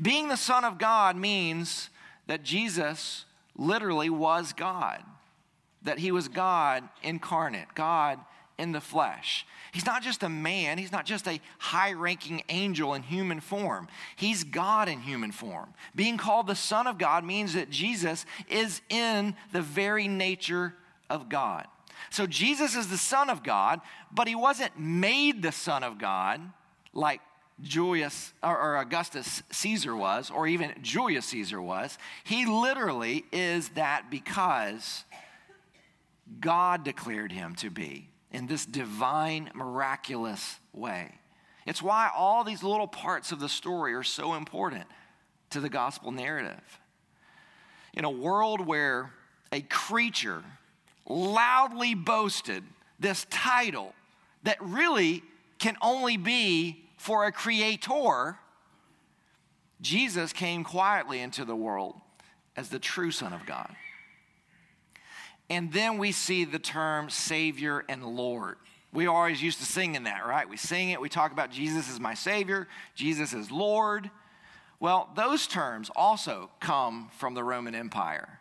Being 0.00 0.28
the 0.28 0.36
Son 0.36 0.64
of 0.64 0.78
God 0.78 1.16
means 1.16 1.88
that 2.26 2.42
Jesus 2.42 3.24
literally 3.56 4.10
was 4.10 4.52
God, 4.52 5.02
that 5.88 5.98
he 5.98 6.12
was 6.12 6.28
God 6.28 6.86
incarnate, 7.02 7.74
God 7.74 8.20
in 8.58 8.72
the 8.72 8.80
flesh. 8.80 9.46
He's 9.72 9.86
not 9.86 10.02
just 10.02 10.22
a 10.22 10.28
man, 10.28 10.76
he's 10.76 10.92
not 10.92 11.06
just 11.06 11.26
a 11.26 11.40
high 11.58 11.92
ranking 11.92 12.42
angel 12.50 12.92
in 12.92 13.02
human 13.02 13.40
form. 13.40 13.88
He's 14.14 14.44
God 14.44 14.90
in 14.90 15.00
human 15.00 15.32
form. 15.32 15.72
Being 15.94 16.18
called 16.18 16.46
the 16.46 16.54
Son 16.54 16.86
of 16.86 16.98
God 16.98 17.24
means 17.24 17.54
that 17.54 17.70
Jesus 17.70 18.26
is 18.50 18.82
in 18.90 19.34
the 19.52 19.62
very 19.62 20.08
nature 20.08 20.74
of 21.08 21.30
God. 21.30 21.66
So 22.10 22.26
Jesus 22.26 22.76
is 22.76 22.88
the 22.88 22.98
Son 22.98 23.30
of 23.30 23.42
God, 23.42 23.80
but 24.12 24.28
he 24.28 24.34
wasn't 24.34 24.78
made 24.78 25.40
the 25.40 25.52
Son 25.52 25.82
of 25.82 25.98
God 25.98 26.42
like 26.92 27.22
Julius 27.62 28.34
or, 28.42 28.76
Augustus 28.76 29.42
Caesar 29.50 29.96
was, 29.96 30.30
or 30.30 30.46
even 30.46 30.74
Julius 30.82 31.24
Caesar 31.26 31.62
was. 31.62 31.96
He 32.24 32.44
literally 32.44 33.24
is 33.32 33.70
that 33.70 34.10
because 34.10 35.04
God 36.40 36.84
declared 36.84 37.32
him 37.32 37.54
to 37.56 37.70
be 37.70 38.08
in 38.30 38.46
this 38.46 38.66
divine, 38.66 39.50
miraculous 39.54 40.58
way. 40.72 41.14
It's 41.66 41.82
why 41.82 42.10
all 42.14 42.44
these 42.44 42.62
little 42.62 42.86
parts 42.86 43.32
of 43.32 43.40
the 43.40 43.48
story 43.48 43.94
are 43.94 44.02
so 44.02 44.34
important 44.34 44.84
to 45.50 45.60
the 45.60 45.68
gospel 45.68 46.12
narrative. 46.12 46.80
In 47.94 48.04
a 48.04 48.10
world 48.10 48.66
where 48.66 49.12
a 49.52 49.60
creature 49.62 50.42
loudly 51.06 51.94
boasted 51.94 52.62
this 53.00 53.26
title 53.30 53.94
that 54.42 54.56
really 54.60 55.22
can 55.58 55.76
only 55.82 56.16
be 56.16 56.84
for 56.96 57.26
a 57.26 57.32
creator, 57.32 58.38
Jesus 59.80 60.32
came 60.32 60.64
quietly 60.64 61.20
into 61.20 61.44
the 61.44 61.56
world 61.56 61.94
as 62.56 62.68
the 62.68 62.78
true 62.78 63.10
Son 63.10 63.32
of 63.32 63.46
God. 63.46 63.74
And 65.50 65.72
then 65.72 65.98
we 65.98 66.12
see 66.12 66.44
the 66.44 66.58
term 66.58 67.10
Savior 67.10 67.84
and 67.88 68.04
Lord. 68.04 68.56
We 68.92 69.06
always 69.06 69.42
used 69.42 69.58
to 69.58 69.66
sing 69.66 69.94
in 69.94 70.04
that, 70.04 70.26
right? 70.26 70.48
We 70.48 70.56
sing 70.56 70.90
it, 70.90 71.00
we 71.00 71.08
talk 71.08 71.32
about 71.32 71.50
Jesus 71.50 71.90
as 71.90 72.00
my 72.00 72.14
Savior, 72.14 72.68
Jesus 72.94 73.34
as 73.34 73.50
Lord. 73.50 74.10
Well, 74.80 75.08
those 75.14 75.46
terms 75.46 75.90
also 75.94 76.50
come 76.60 77.10
from 77.16 77.34
the 77.34 77.44
Roman 77.44 77.74
Empire 77.74 78.40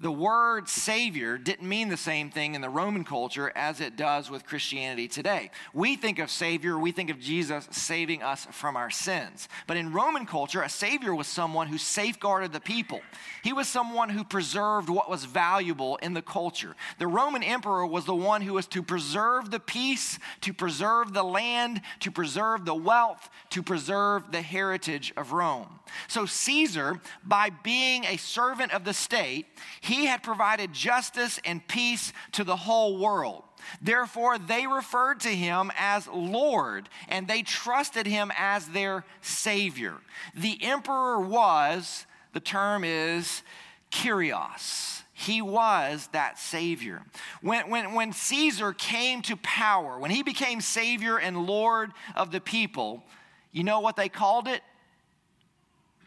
the 0.00 0.10
word 0.10 0.68
Savior 0.68 1.36
didn't 1.36 1.68
mean 1.68 1.90
the 1.90 1.96
same 1.96 2.30
thing 2.30 2.54
in 2.54 2.62
the 2.62 2.70
Roman 2.70 3.04
culture 3.04 3.52
as 3.54 3.80
it 3.80 3.96
does 3.96 4.30
with 4.30 4.46
Christianity 4.46 5.08
today. 5.08 5.50
We 5.74 5.94
think 5.94 6.18
of 6.18 6.30
Savior, 6.30 6.78
we 6.78 6.90
think 6.90 7.10
of 7.10 7.20
Jesus 7.20 7.68
saving 7.70 8.22
us 8.22 8.46
from 8.50 8.76
our 8.76 8.88
sins. 8.88 9.46
But 9.66 9.76
in 9.76 9.92
Roman 9.92 10.24
culture, 10.24 10.62
a 10.62 10.70
Savior 10.70 11.14
was 11.14 11.26
someone 11.26 11.66
who 11.66 11.76
safeguarded 11.76 12.52
the 12.52 12.60
people, 12.60 13.00
he 13.42 13.52
was 13.52 13.68
someone 13.68 14.08
who 14.08 14.24
preserved 14.24 14.88
what 14.88 15.10
was 15.10 15.24
valuable 15.26 15.96
in 15.98 16.14
the 16.14 16.22
culture. 16.22 16.74
The 16.98 17.06
Roman 17.06 17.42
emperor 17.42 17.86
was 17.86 18.06
the 18.06 18.14
one 18.14 18.40
who 18.40 18.54
was 18.54 18.66
to 18.68 18.82
preserve 18.82 19.50
the 19.50 19.60
peace, 19.60 20.18
to 20.40 20.54
preserve 20.54 21.12
the 21.12 21.22
land, 21.22 21.82
to 22.00 22.10
preserve 22.10 22.64
the 22.64 22.74
wealth, 22.74 23.28
to 23.50 23.62
preserve 23.62 24.32
the 24.32 24.42
heritage 24.42 25.12
of 25.16 25.32
Rome. 25.32 25.80
So 26.08 26.26
Caesar, 26.26 27.00
by 27.24 27.50
being 27.50 28.04
a 28.04 28.16
servant 28.16 28.72
of 28.72 28.84
the 28.84 28.94
state, 28.94 29.46
he 29.90 30.06
had 30.06 30.22
provided 30.22 30.72
justice 30.72 31.40
and 31.44 31.66
peace 31.66 32.12
to 32.30 32.44
the 32.44 32.54
whole 32.54 32.96
world. 32.96 33.42
Therefore, 33.82 34.38
they 34.38 34.68
referred 34.68 35.18
to 35.20 35.28
him 35.28 35.72
as 35.76 36.06
Lord 36.06 36.88
and 37.08 37.26
they 37.26 37.42
trusted 37.42 38.06
him 38.06 38.30
as 38.38 38.68
their 38.68 39.04
Savior. 39.20 39.96
The 40.36 40.56
emperor 40.62 41.20
was, 41.20 42.06
the 42.32 42.38
term 42.38 42.84
is 42.84 43.42
Kyrios. 43.90 45.02
He 45.12 45.42
was 45.42 46.08
that 46.12 46.38
Savior. 46.38 47.02
When, 47.42 47.68
when, 47.68 47.92
when 47.92 48.12
Caesar 48.12 48.72
came 48.72 49.22
to 49.22 49.36
power, 49.38 49.98
when 49.98 50.12
he 50.12 50.22
became 50.22 50.60
Savior 50.60 51.18
and 51.18 51.46
Lord 51.46 51.90
of 52.14 52.30
the 52.30 52.40
people, 52.40 53.02
you 53.50 53.64
know 53.64 53.80
what 53.80 53.96
they 53.96 54.08
called 54.08 54.46
it? 54.46 54.62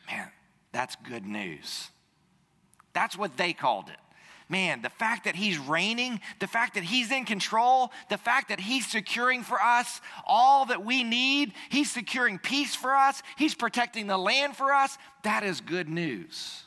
Man, 0.09 0.31
that's 0.71 0.95
good 0.95 1.25
news. 1.25 1.89
That's 2.93 3.17
what 3.17 3.37
they 3.37 3.53
called 3.53 3.89
it. 3.89 3.97
Man, 4.49 4.81
the 4.81 4.89
fact 4.89 5.23
that 5.23 5.35
he's 5.35 5.57
reigning, 5.57 6.19
the 6.39 6.47
fact 6.47 6.75
that 6.75 6.83
he's 6.83 7.11
in 7.11 7.25
control, 7.25 7.91
the 8.09 8.17
fact 8.17 8.49
that 8.49 8.59
he's 8.59 8.85
securing 8.85 9.41
for 9.41 9.59
us 9.59 10.01
all 10.25 10.65
that 10.65 10.85
we 10.85 11.03
need, 11.03 11.53
he's 11.69 11.89
securing 11.89 12.37
peace 12.37 12.75
for 12.75 12.93
us, 12.93 13.23
he's 13.37 13.55
protecting 13.55 14.07
the 14.07 14.17
land 14.17 14.55
for 14.55 14.73
us, 14.73 14.97
that 15.23 15.43
is 15.43 15.61
good 15.61 15.89
news. 15.89 16.63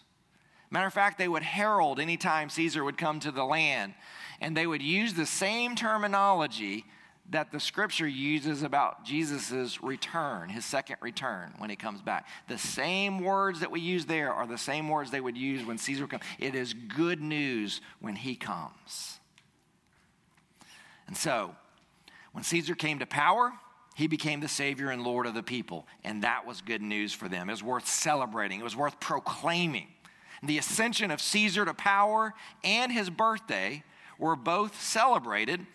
Matter 0.70 0.86
of 0.86 0.94
fact, 0.94 1.18
they 1.18 1.28
would 1.28 1.42
herald 1.42 2.00
anytime 2.00 2.48
Caesar 2.48 2.82
would 2.82 2.98
come 2.98 3.20
to 3.20 3.30
the 3.30 3.44
land, 3.44 3.94
and 4.40 4.56
they 4.56 4.66
would 4.66 4.82
use 4.82 5.14
the 5.14 5.26
same 5.26 5.76
terminology 5.76 6.84
that 7.30 7.50
the 7.50 7.58
scripture 7.58 8.06
uses 8.06 8.62
about 8.62 9.04
Jesus' 9.04 9.82
return, 9.82 10.48
his 10.48 10.64
second 10.64 10.96
return 11.00 11.52
when 11.58 11.70
he 11.70 11.76
comes 11.76 12.00
back. 12.00 12.28
The 12.48 12.58
same 12.58 13.18
words 13.20 13.60
that 13.60 13.70
we 13.70 13.80
use 13.80 14.06
there 14.06 14.32
are 14.32 14.46
the 14.46 14.58
same 14.58 14.88
words 14.88 15.10
they 15.10 15.20
would 15.20 15.36
use 15.36 15.64
when 15.64 15.78
Caesar 15.78 16.06
comes. 16.06 16.22
It 16.38 16.54
is 16.54 16.72
good 16.72 17.20
news 17.20 17.80
when 18.00 18.14
he 18.14 18.36
comes. 18.36 19.18
And 21.06 21.16
so, 21.16 21.54
when 22.32 22.44
Caesar 22.44 22.74
came 22.74 22.98
to 23.00 23.06
power, 23.06 23.52
he 23.96 24.06
became 24.06 24.40
the 24.40 24.48
Savior 24.48 24.90
and 24.90 25.02
Lord 25.02 25.26
of 25.26 25.34
the 25.34 25.42
people. 25.42 25.86
And 26.04 26.22
that 26.22 26.46
was 26.46 26.60
good 26.60 26.82
news 26.82 27.12
for 27.12 27.28
them. 27.28 27.48
It 27.48 27.52
was 27.54 27.62
worth 27.62 27.88
celebrating, 27.88 28.60
it 28.60 28.64
was 28.64 28.76
worth 28.76 29.00
proclaiming. 29.00 29.88
The 30.42 30.58
ascension 30.58 31.10
of 31.10 31.20
Caesar 31.20 31.64
to 31.64 31.74
power 31.74 32.34
and 32.62 32.92
his 32.92 33.08
birthday 33.08 33.82
were 34.18 34.36
both 34.36 34.80
celebrated 34.80 35.66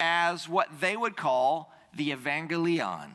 as 0.00 0.48
what 0.48 0.68
they 0.80 0.96
would 0.96 1.16
call 1.16 1.72
the 1.94 2.10
evangelion, 2.10 3.10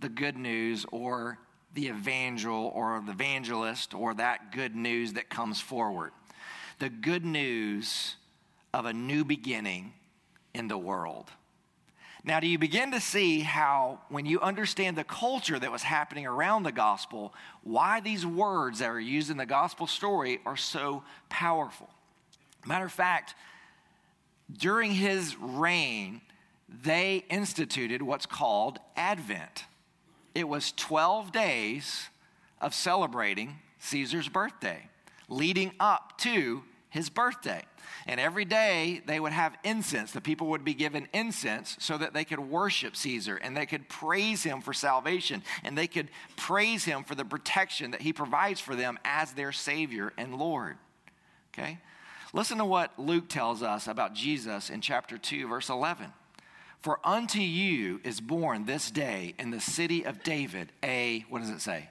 the 0.00 0.08
good 0.08 0.36
news, 0.36 0.86
or 0.90 1.38
the 1.74 1.88
evangel, 1.88 2.70
or 2.74 3.02
the 3.04 3.12
evangelist, 3.12 3.94
or 3.94 4.14
that 4.14 4.52
good 4.52 4.74
news 4.74 5.14
that 5.14 5.28
comes 5.28 5.60
forward. 5.60 6.12
The 6.78 6.88
good 6.88 7.24
news 7.24 8.16
of 8.74 8.86
a 8.86 8.92
new 8.92 9.24
beginning 9.24 9.92
in 10.54 10.68
the 10.68 10.78
world. 10.78 11.30
Now, 12.24 12.38
do 12.38 12.46
you 12.46 12.58
begin 12.58 12.92
to 12.92 13.00
see 13.00 13.40
how, 13.40 13.98
when 14.08 14.26
you 14.26 14.40
understand 14.40 14.96
the 14.96 15.04
culture 15.04 15.58
that 15.58 15.72
was 15.72 15.82
happening 15.82 16.24
around 16.24 16.62
the 16.62 16.72
gospel, 16.72 17.34
why 17.64 18.00
these 18.00 18.24
words 18.24 18.78
that 18.78 18.88
are 18.88 19.00
used 19.00 19.30
in 19.30 19.36
the 19.36 19.46
gospel 19.46 19.88
story 19.88 20.40
are 20.46 20.56
so 20.56 21.02
powerful? 21.28 21.88
Matter 22.64 22.84
of 22.84 22.92
fact, 22.92 23.34
during 24.58 24.92
his 24.92 25.36
reign, 25.38 26.20
they 26.68 27.24
instituted 27.28 28.02
what's 28.02 28.26
called 28.26 28.78
Advent. 28.96 29.64
It 30.34 30.48
was 30.48 30.72
12 30.72 31.32
days 31.32 32.08
of 32.60 32.74
celebrating 32.74 33.58
Caesar's 33.78 34.28
birthday, 34.28 34.88
leading 35.28 35.72
up 35.80 36.18
to 36.18 36.62
his 36.88 37.08
birthday. 37.08 37.62
And 38.06 38.20
every 38.20 38.44
day 38.44 39.02
they 39.06 39.20
would 39.20 39.32
have 39.32 39.56
incense. 39.64 40.12
The 40.12 40.20
people 40.20 40.48
would 40.48 40.64
be 40.64 40.74
given 40.74 41.08
incense 41.12 41.76
so 41.78 41.96
that 41.98 42.14
they 42.14 42.24
could 42.24 42.38
worship 42.38 42.96
Caesar 42.96 43.36
and 43.36 43.56
they 43.56 43.66
could 43.66 43.88
praise 43.88 44.42
him 44.42 44.60
for 44.60 44.72
salvation 44.72 45.42
and 45.64 45.76
they 45.76 45.86
could 45.86 46.08
praise 46.36 46.84
him 46.84 47.04
for 47.04 47.14
the 47.14 47.24
protection 47.24 47.92
that 47.92 48.02
he 48.02 48.12
provides 48.12 48.60
for 48.60 48.74
them 48.74 48.98
as 49.04 49.32
their 49.32 49.52
Savior 49.52 50.12
and 50.16 50.36
Lord. 50.36 50.76
Okay? 51.52 51.78
Listen 52.32 52.58
to 52.58 52.64
what 52.64 52.98
Luke 52.98 53.28
tells 53.28 53.62
us 53.62 53.86
about 53.86 54.14
Jesus 54.14 54.70
in 54.70 54.80
chapter 54.80 55.18
2, 55.18 55.48
verse 55.48 55.68
11. 55.68 56.12
For 56.80 56.98
unto 57.04 57.40
you 57.40 58.00
is 58.04 58.20
born 58.20 58.64
this 58.64 58.90
day 58.90 59.34
in 59.38 59.50
the 59.50 59.60
city 59.60 60.04
of 60.04 60.22
David 60.22 60.72
a, 60.82 61.24
what 61.28 61.40
does 61.40 61.50
it 61.50 61.60
say? 61.60 61.90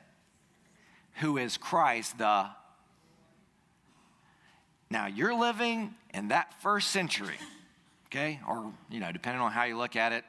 Who 1.15 1.37
is 1.37 1.57
Christ 1.57 2.17
the. 2.17 2.49
Now 4.89 5.05
you're 5.05 5.33
living 5.33 5.93
in 6.13 6.29
that 6.29 6.59
first 6.61 6.89
century, 6.89 7.37
okay? 8.07 8.41
Or, 8.47 8.73
you 8.89 8.99
know, 8.99 9.11
depending 9.11 9.41
on 9.41 9.51
how 9.51 9.63
you 9.63 9.77
look 9.77 9.95
at 9.95 10.11
it, 10.11 10.25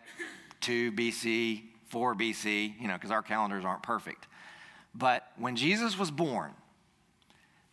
2 0.60 0.92
BC, 0.92 1.62
4 1.88 2.14
BC, 2.14 2.80
you 2.80 2.86
know, 2.86 2.94
because 2.94 3.10
our 3.10 3.22
calendars 3.22 3.64
aren't 3.64 3.82
perfect. 3.82 4.28
But 4.94 5.26
when 5.36 5.56
Jesus 5.56 5.98
was 5.98 6.10
born, 6.10 6.52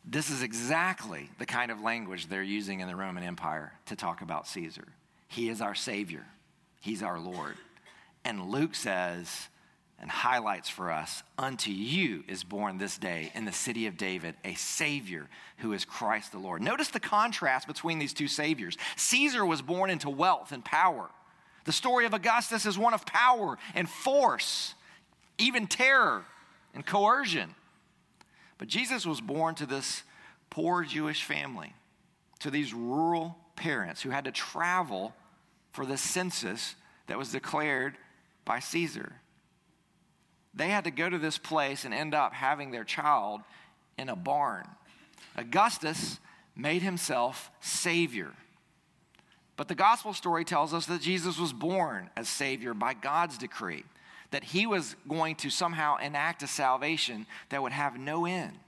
this 0.09 0.29
is 0.29 0.41
exactly 0.41 1.29
the 1.37 1.45
kind 1.45 1.71
of 1.71 1.81
language 1.81 2.27
they're 2.27 2.41
using 2.41 2.79
in 2.79 2.87
the 2.87 2.95
Roman 2.95 3.23
Empire 3.23 3.73
to 3.85 3.95
talk 3.95 4.21
about 4.21 4.47
Caesar. 4.47 4.87
He 5.27 5.49
is 5.49 5.61
our 5.61 5.75
Savior, 5.75 6.25
He's 6.81 7.03
our 7.03 7.19
Lord. 7.19 7.55
And 8.25 8.49
Luke 8.49 8.75
says, 8.75 9.47
and 10.01 10.09
highlights 10.09 10.69
for 10.69 10.91
us 10.91 11.23
unto 11.37 11.71
you 11.71 12.23
is 12.27 12.43
born 12.43 12.77
this 12.77 12.97
day 12.97 13.31
in 13.35 13.45
the 13.45 13.51
city 13.51 13.85
of 13.85 13.97
David 13.97 14.35
a 14.45 14.53
Savior 14.53 15.27
who 15.57 15.73
is 15.73 15.83
Christ 15.83 16.31
the 16.31 16.37
Lord. 16.37 16.61
Notice 16.61 16.87
the 16.87 16.99
contrast 16.99 17.67
between 17.67 17.99
these 17.99 18.13
two 18.13 18.27
Saviors. 18.27 18.77
Caesar 18.95 19.45
was 19.45 19.61
born 19.61 19.89
into 19.89 20.09
wealth 20.09 20.51
and 20.51 20.63
power. 20.63 21.09
The 21.65 21.71
story 21.73 22.05
of 22.05 22.13
Augustus 22.13 22.65
is 22.65 22.77
one 22.77 22.93
of 22.93 23.05
power 23.05 23.57
and 23.75 23.89
force, 23.89 24.73
even 25.37 25.67
terror 25.67 26.23
and 26.73 26.85
coercion. 26.85 27.53
But 28.59 28.67
Jesus 28.67 29.07
was 29.07 29.19
born 29.19 29.55
to 29.55 29.65
this 29.65 30.03
poor 30.51 30.83
Jewish 30.83 31.23
family, 31.23 31.73
to 32.39 32.51
these 32.51 32.73
rural 32.73 33.35
parents 33.55 34.03
who 34.03 34.11
had 34.11 34.25
to 34.25 34.31
travel 34.31 35.15
for 35.71 35.85
the 35.85 35.97
census 35.97 36.75
that 37.07 37.17
was 37.17 37.31
declared 37.31 37.97
by 38.45 38.59
Caesar. 38.59 39.13
They 40.53 40.69
had 40.69 40.83
to 40.83 40.91
go 40.91 41.09
to 41.09 41.17
this 41.17 41.37
place 41.37 41.85
and 41.85 41.93
end 41.93 42.13
up 42.13 42.33
having 42.33 42.71
their 42.71 42.83
child 42.83 43.41
in 43.97 44.09
a 44.09 44.15
barn. 44.15 44.67
Augustus 45.35 46.19
made 46.55 46.81
himself 46.81 47.49
Savior. 47.61 48.33
But 49.55 49.67
the 49.67 49.75
gospel 49.75 50.13
story 50.13 50.45
tells 50.45 50.73
us 50.73 50.85
that 50.87 51.01
Jesus 51.01 51.37
was 51.37 51.53
born 51.53 52.09
as 52.17 52.27
Savior 52.27 52.73
by 52.73 52.93
God's 52.93 53.37
decree, 53.37 53.83
that 54.31 54.43
he 54.43 54.65
was 54.65 54.95
going 55.07 55.35
to 55.37 55.49
somehow 55.49 55.97
enact 55.97 56.43
a 56.43 56.47
salvation 56.47 57.25
that 57.49 57.61
would 57.61 57.71
have 57.71 57.97
no 57.97 58.25
end. 58.25 58.59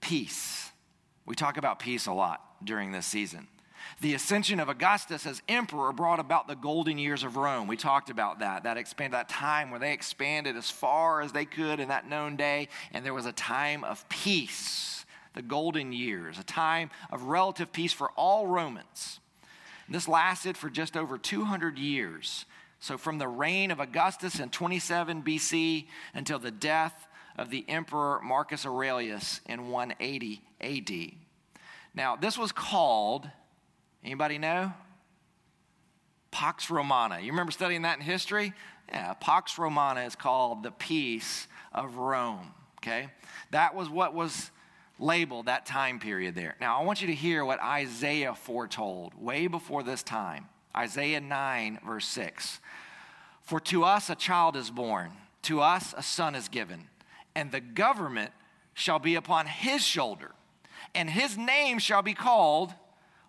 Peace. 0.00 0.70
We 1.26 1.34
talk 1.34 1.56
about 1.56 1.78
peace 1.78 2.06
a 2.06 2.12
lot 2.12 2.40
during 2.64 2.92
this 2.92 3.06
season. 3.06 3.48
The 4.00 4.14
ascension 4.14 4.60
of 4.60 4.68
Augustus 4.68 5.26
as 5.26 5.42
emperor 5.48 5.92
brought 5.92 6.18
about 6.18 6.48
the 6.48 6.56
golden 6.56 6.98
years 6.98 7.22
of 7.22 7.36
Rome. 7.36 7.68
We 7.68 7.76
talked 7.76 8.10
about 8.10 8.40
that. 8.40 8.64
That 8.64 8.76
expanded 8.76 9.14
that 9.14 9.28
time 9.28 9.70
where 9.70 9.80
they 9.80 9.92
expanded 9.92 10.56
as 10.56 10.70
far 10.70 11.20
as 11.20 11.32
they 11.32 11.44
could 11.44 11.80
in 11.80 11.88
that 11.88 12.08
known 12.08 12.36
day, 12.36 12.68
and 12.92 13.04
there 13.04 13.14
was 13.14 13.26
a 13.26 13.32
time 13.32 13.84
of 13.84 14.08
peace, 14.08 15.04
the 15.34 15.42
golden 15.42 15.92
years, 15.92 16.38
a 16.38 16.44
time 16.44 16.90
of 17.10 17.24
relative 17.24 17.72
peace 17.72 17.92
for 17.92 18.10
all 18.12 18.46
Romans. 18.46 19.20
This 19.88 20.08
lasted 20.08 20.56
for 20.56 20.70
just 20.70 20.96
over 20.96 21.18
200 21.18 21.78
years. 21.78 22.46
So, 22.84 22.98
from 22.98 23.16
the 23.16 23.26
reign 23.26 23.70
of 23.70 23.80
Augustus 23.80 24.40
in 24.40 24.50
27 24.50 25.22
BC 25.22 25.86
until 26.12 26.38
the 26.38 26.50
death 26.50 27.08
of 27.38 27.48
the 27.48 27.64
emperor 27.66 28.20
Marcus 28.22 28.66
Aurelius 28.66 29.40
in 29.46 29.70
180 29.70 30.42
AD. 30.60 31.12
Now, 31.94 32.14
this 32.14 32.36
was 32.36 32.52
called 32.52 33.26
Anybody 34.04 34.36
know? 34.36 34.70
Pax 36.30 36.70
Romana. 36.70 37.20
You 37.20 37.30
remember 37.30 37.52
studying 37.52 37.80
that 37.82 37.96
in 37.96 38.04
history? 38.04 38.52
Yeah, 38.90 39.14
Pax 39.14 39.58
Romana 39.58 40.02
is 40.02 40.14
called 40.14 40.62
the 40.62 40.70
peace 40.70 41.48
of 41.72 41.96
Rome. 41.96 42.52
Okay? 42.82 43.08
That 43.50 43.74
was 43.74 43.88
what 43.88 44.12
was 44.12 44.50
labeled 44.98 45.46
that 45.46 45.64
time 45.64 46.00
period 46.00 46.34
there. 46.34 46.54
Now, 46.60 46.78
I 46.78 46.84
want 46.84 47.00
you 47.00 47.06
to 47.06 47.14
hear 47.14 47.46
what 47.46 47.62
Isaiah 47.62 48.34
foretold 48.34 49.14
way 49.14 49.46
before 49.46 49.82
this 49.82 50.02
time. 50.02 50.48
Isaiah 50.76 51.20
9, 51.20 51.80
verse 51.86 52.06
6. 52.06 52.60
For 53.42 53.60
to 53.60 53.84
us 53.84 54.10
a 54.10 54.14
child 54.14 54.56
is 54.56 54.70
born, 54.70 55.12
to 55.42 55.60
us 55.60 55.94
a 55.96 56.02
son 56.02 56.34
is 56.34 56.48
given, 56.48 56.88
and 57.34 57.52
the 57.52 57.60
government 57.60 58.32
shall 58.72 58.98
be 58.98 59.14
upon 59.14 59.46
his 59.46 59.82
shoulder, 59.82 60.32
and 60.94 61.08
his 61.08 61.36
name 61.36 61.78
shall 61.78 62.02
be 62.02 62.14
called 62.14 62.72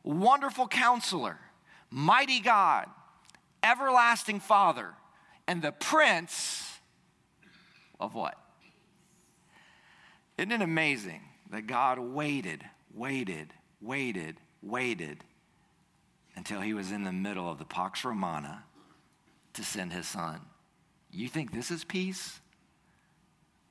Wonderful 0.04 0.68
Counselor, 0.68 1.38
Mighty 1.90 2.40
God, 2.40 2.88
Everlasting 3.62 4.40
Father, 4.40 4.94
and 5.48 5.62
the 5.62 5.72
Prince 5.72 6.80
of 8.00 8.14
what? 8.14 8.36
Isn't 10.38 10.52
it 10.52 10.62
amazing 10.62 11.22
that 11.52 11.68
God 11.68 12.00
waited, 12.00 12.64
waited, 12.94 13.54
waited, 13.82 14.38
waited 14.62 15.24
until 16.36 16.62
he 16.62 16.74
was 16.74 16.92
in 16.92 17.04
the 17.04 17.12
middle 17.12 17.50
of 17.50 17.60
the 17.60 17.66
Pax 17.66 18.04
Romana 18.04 18.64
to 19.54 19.64
send 19.64 19.94
his 19.94 20.08
son? 20.08 20.42
You 21.12 21.28
think 21.28 21.54
this 21.54 21.72
is 21.72 21.84
peace? 21.84 22.40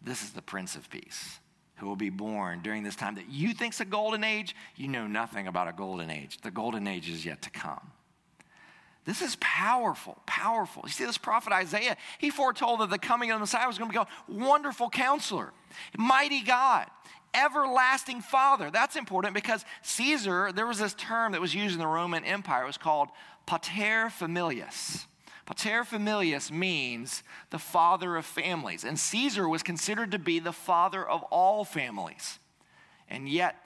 This 0.00 0.22
is 0.22 0.30
the 0.30 0.42
Prince 0.42 0.76
of 0.76 0.88
Peace 0.90 1.40
who 1.76 1.86
will 1.86 1.96
be 1.96 2.10
born 2.10 2.60
during 2.62 2.82
this 2.82 2.96
time 2.96 3.16
that 3.16 3.28
you 3.28 3.52
think's 3.52 3.80
a 3.80 3.84
golden 3.84 4.22
age, 4.22 4.54
you 4.76 4.88
know 4.88 5.06
nothing 5.06 5.46
about 5.46 5.68
a 5.68 5.72
golden 5.72 6.10
age. 6.10 6.40
The 6.40 6.50
golden 6.50 6.86
age 6.86 7.10
is 7.10 7.24
yet 7.24 7.42
to 7.42 7.50
come. 7.50 7.90
This 9.04 9.20
is 9.20 9.36
powerful, 9.40 10.16
powerful. 10.24 10.84
You 10.86 10.92
see, 10.92 11.04
this 11.04 11.18
prophet 11.18 11.52
Isaiah, 11.52 11.96
he 12.18 12.30
foretold 12.30 12.80
that 12.80 12.90
the 12.90 12.98
coming 12.98 13.30
of 13.30 13.36
the 13.36 13.40
Messiah 13.40 13.66
was 13.66 13.76
going 13.76 13.90
to 13.90 13.92
be 13.92 13.96
called 13.96 14.08
wonderful 14.28 14.88
counselor, 14.88 15.52
mighty 15.98 16.42
God, 16.42 16.86
everlasting 17.34 18.20
father. 18.20 18.70
That's 18.70 18.96
important 18.96 19.34
because 19.34 19.64
Caesar, 19.82 20.52
there 20.52 20.66
was 20.66 20.78
this 20.78 20.94
term 20.94 21.32
that 21.32 21.40
was 21.40 21.54
used 21.54 21.74
in 21.74 21.80
the 21.80 21.86
Roman 21.86 22.24
Empire. 22.24 22.62
It 22.62 22.66
was 22.66 22.78
called 22.78 23.08
pater 23.46 24.10
familias. 24.10 25.06
Pater 25.46 25.84
familias 25.84 26.50
means 26.50 27.22
the 27.50 27.58
father 27.58 28.16
of 28.16 28.24
families, 28.24 28.84
and 28.84 28.98
Caesar 28.98 29.46
was 29.46 29.62
considered 29.62 30.10
to 30.12 30.18
be 30.18 30.38
the 30.38 30.52
father 30.52 31.06
of 31.06 31.22
all 31.24 31.64
families. 31.64 32.38
And 33.10 33.28
yet, 33.28 33.56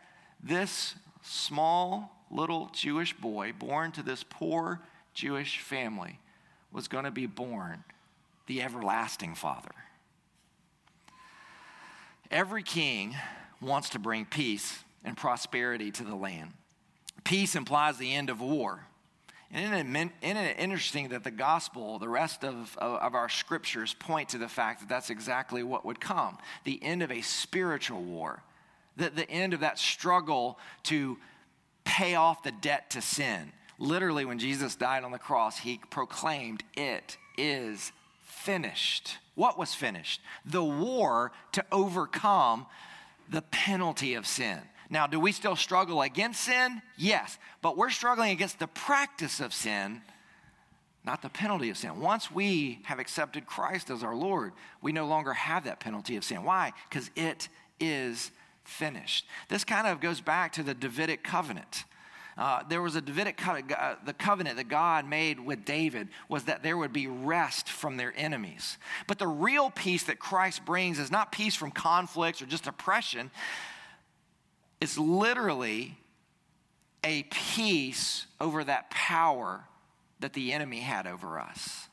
this 0.42 0.96
small 1.22 2.24
little 2.30 2.68
Jewish 2.72 3.14
boy, 3.14 3.52
born 3.56 3.92
to 3.92 4.02
this 4.02 4.24
poor 4.28 4.80
Jewish 5.14 5.60
family, 5.60 6.18
was 6.72 6.88
going 6.88 7.04
to 7.04 7.10
be 7.10 7.26
born 7.26 7.84
the 8.46 8.60
everlasting 8.62 9.34
father. 9.34 9.70
Every 12.30 12.62
king 12.62 13.14
wants 13.60 13.90
to 13.90 13.98
bring 13.98 14.24
peace 14.24 14.84
and 15.04 15.16
prosperity 15.16 15.90
to 15.92 16.04
the 16.04 16.14
land. 16.14 16.52
Peace 17.24 17.54
implies 17.54 17.98
the 17.98 18.14
end 18.14 18.30
of 18.30 18.40
war. 18.40 18.80
And 19.50 19.74
isn't 19.74 20.36
it 20.36 20.58
interesting 20.58 21.08
that 21.08 21.24
the 21.24 21.30
gospel, 21.30 21.98
the 21.98 22.08
rest 22.08 22.44
of, 22.44 22.76
of 22.78 23.14
our 23.14 23.30
scriptures, 23.30 23.94
point 23.94 24.30
to 24.30 24.38
the 24.38 24.48
fact 24.48 24.80
that 24.80 24.88
that's 24.90 25.08
exactly 25.08 25.62
what 25.62 25.86
would 25.86 26.00
come 26.00 26.38
the 26.64 26.82
end 26.82 27.02
of 27.02 27.10
a 27.10 27.22
spiritual 27.22 28.02
war, 28.02 28.42
the, 28.96 29.08
the 29.08 29.30
end 29.30 29.54
of 29.54 29.60
that 29.60 29.78
struggle 29.78 30.58
to 30.84 31.16
pay 31.84 32.14
off 32.14 32.42
the 32.42 32.52
debt 32.52 32.90
to 32.90 33.00
sin. 33.00 33.52
Literally, 33.78 34.24
when 34.24 34.38
Jesus 34.38 34.74
died 34.76 35.04
on 35.04 35.12
the 35.12 35.18
cross, 35.18 35.58
he 35.58 35.80
proclaimed, 35.88 36.62
It 36.76 37.16
is 37.38 37.92
finished. 38.22 39.16
What 39.34 39.56
was 39.58 39.72
finished? 39.72 40.20
The 40.44 40.64
war 40.64 41.32
to 41.52 41.64
overcome 41.72 42.66
the 43.30 43.42
penalty 43.42 44.14
of 44.14 44.26
sin. 44.26 44.60
Now, 44.90 45.06
do 45.06 45.20
we 45.20 45.32
still 45.32 45.56
struggle 45.56 46.02
against 46.02 46.40
sin? 46.42 46.80
Yes, 46.96 47.38
but 47.60 47.76
we're 47.76 47.90
struggling 47.90 48.30
against 48.30 48.58
the 48.58 48.66
practice 48.66 49.40
of 49.40 49.52
sin, 49.52 50.00
not 51.04 51.20
the 51.20 51.28
penalty 51.28 51.68
of 51.68 51.76
sin. 51.76 52.00
Once 52.00 52.30
we 52.30 52.80
have 52.84 52.98
accepted 52.98 53.46
Christ 53.46 53.90
as 53.90 54.02
our 54.02 54.16
Lord, 54.16 54.52
we 54.80 54.92
no 54.92 55.06
longer 55.06 55.34
have 55.34 55.64
that 55.64 55.80
penalty 55.80 56.16
of 56.16 56.24
sin. 56.24 56.42
Why? 56.42 56.72
Because 56.88 57.10
it 57.16 57.48
is 57.78 58.30
finished. 58.64 59.26
This 59.48 59.64
kind 59.64 59.86
of 59.86 60.00
goes 60.00 60.20
back 60.20 60.52
to 60.54 60.62
the 60.62 60.74
Davidic 60.74 61.22
covenant. 61.22 61.84
Uh, 62.38 62.62
there 62.68 62.80
was 62.80 62.94
a 62.94 63.00
Davidic 63.00 63.36
covenant, 63.36 63.72
uh, 63.76 63.96
the 64.06 64.12
covenant 64.12 64.56
that 64.58 64.68
God 64.68 65.04
made 65.04 65.40
with 65.40 65.64
David 65.64 66.08
was 66.28 66.44
that 66.44 66.62
there 66.62 66.76
would 66.76 66.92
be 66.92 67.08
rest 67.08 67.68
from 67.68 67.96
their 67.96 68.14
enemies. 68.16 68.78
But 69.08 69.18
the 69.18 69.26
real 69.26 69.70
peace 69.70 70.04
that 70.04 70.20
Christ 70.20 70.64
brings 70.64 71.00
is 71.00 71.10
not 71.10 71.32
peace 71.32 71.56
from 71.56 71.72
conflicts 71.72 72.40
or 72.40 72.46
just 72.46 72.68
oppression, 72.68 73.32
it's 74.80 74.96
literally 74.96 75.98
a 77.02 77.24
peace 77.24 78.26
over 78.40 78.62
that 78.62 78.88
power 78.90 79.64
that 80.20 80.32
the 80.32 80.52
enemy 80.52 80.78
had 80.78 81.08
over 81.08 81.40
us. 81.40 81.88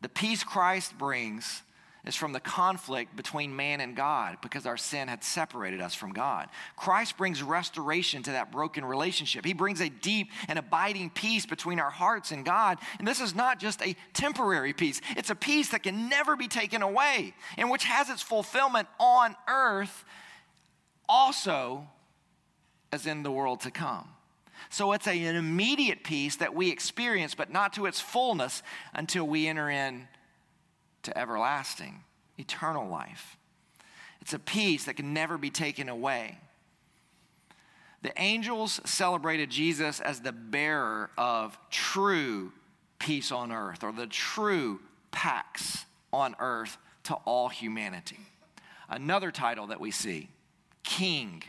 The 0.00 0.08
peace 0.08 0.44
Christ 0.44 0.96
brings 0.96 1.62
is 2.06 2.14
from 2.14 2.32
the 2.32 2.40
conflict 2.40 3.16
between 3.16 3.56
man 3.56 3.80
and 3.80 3.96
God 3.96 4.38
because 4.42 4.66
our 4.66 4.76
sin 4.76 5.08
had 5.08 5.24
separated 5.24 5.80
us 5.80 5.94
from 5.94 6.12
God. 6.12 6.48
Christ 6.76 7.16
brings 7.16 7.42
restoration 7.42 8.22
to 8.24 8.32
that 8.32 8.52
broken 8.52 8.84
relationship. 8.84 9.44
He 9.44 9.54
brings 9.54 9.80
a 9.80 9.88
deep 9.88 10.30
and 10.48 10.58
abiding 10.58 11.10
peace 11.10 11.46
between 11.46 11.80
our 11.80 11.90
hearts 11.90 12.30
and 12.30 12.44
God. 12.44 12.78
And 12.98 13.08
this 13.08 13.20
is 13.20 13.34
not 13.34 13.58
just 13.58 13.82
a 13.82 13.96
temporary 14.12 14.72
peace, 14.72 15.00
it's 15.16 15.30
a 15.30 15.34
peace 15.34 15.70
that 15.70 15.82
can 15.82 16.08
never 16.08 16.36
be 16.36 16.48
taken 16.48 16.82
away 16.82 17.34
and 17.56 17.70
which 17.70 17.84
has 17.84 18.10
its 18.10 18.22
fulfillment 18.22 18.88
on 19.00 19.34
earth 19.48 20.04
also 21.08 21.86
as 22.92 23.06
in 23.06 23.22
the 23.22 23.30
world 23.30 23.60
to 23.60 23.70
come. 23.70 24.08
So 24.70 24.92
it's 24.92 25.06
a, 25.06 25.24
an 25.24 25.36
immediate 25.36 26.04
peace 26.04 26.36
that 26.36 26.54
we 26.54 26.70
experience, 26.70 27.34
but 27.34 27.52
not 27.52 27.72
to 27.74 27.86
its 27.86 28.00
fullness 28.00 28.62
until 28.92 29.26
we 29.26 29.46
enter 29.46 29.70
in 29.70 30.08
to 31.04 31.16
everlasting, 31.16 32.02
eternal 32.38 32.88
life. 32.88 33.36
It's 34.20 34.34
a 34.34 34.38
peace 34.38 34.84
that 34.84 34.96
can 34.96 35.12
never 35.12 35.38
be 35.38 35.50
taken 35.50 35.88
away. 35.88 36.38
The 38.02 38.12
angels 38.20 38.80
celebrated 38.84 39.50
Jesus 39.50 40.00
as 40.00 40.20
the 40.20 40.32
bearer 40.32 41.10
of 41.16 41.56
true 41.70 42.52
peace 42.98 43.32
on 43.32 43.52
earth, 43.52 43.82
or 43.82 43.92
the 43.92 44.06
true 44.06 44.80
pax 45.10 45.84
on 46.12 46.34
earth 46.38 46.76
to 47.04 47.14
all 47.14 47.48
humanity. 47.48 48.20
Another 48.88 49.30
title 49.30 49.66
that 49.68 49.80
we 49.80 49.90
see, 49.90 50.28
King. 50.82 51.42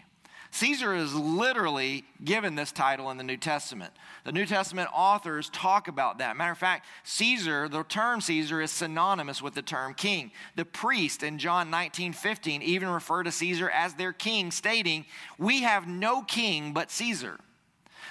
Caesar 0.56 0.96
is 0.96 1.14
literally 1.14 2.06
given 2.24 2.56
this 2.56 2.72
title 2.72 3.12
in 3.12 3.18
the 3.18 3.26
New 3.26 3.36
Testament. 3.36 3.92
The 4.24 4.32
New 4.32 4.46
Testament 4.46 4.88
authors 4.94 5.50
talk 5.50 5.90
about 5.90 6.20
that. 6.20 6.38
Matter 6.38 6.54
of 6.54 6.58
fact, 6.58 6.86
Caesar, 7.04 7.68
the 7.68 7.84
term 7.84 8.22
Caesar 8.22 8.62
is 8.62 8.72
synonymous 8.72 9.42
with 9.42 9.54
the 9.54 9.62
term 9.62 9.94
king. 9.94 10.32
The 10.56 10.64
priest 10.64 11.24
in 11.24 11.40
John 11.40 11.70
19 11.70 12.14
15 12.14 12.62
even 12.62 12.88
refer 12.88 13.24
to 13.24 13.34
Caesar 13.34 13.70
as 13.70 13.96
their 13.96 14.14
king, 14.14 14.50
stating, 14.50 15.04
We 15.38 15.64
have 15.64 15.90
no 15.90 16.22
king 16.22 16.72
but 16.72 16.90
Caesar. 16.90 17.38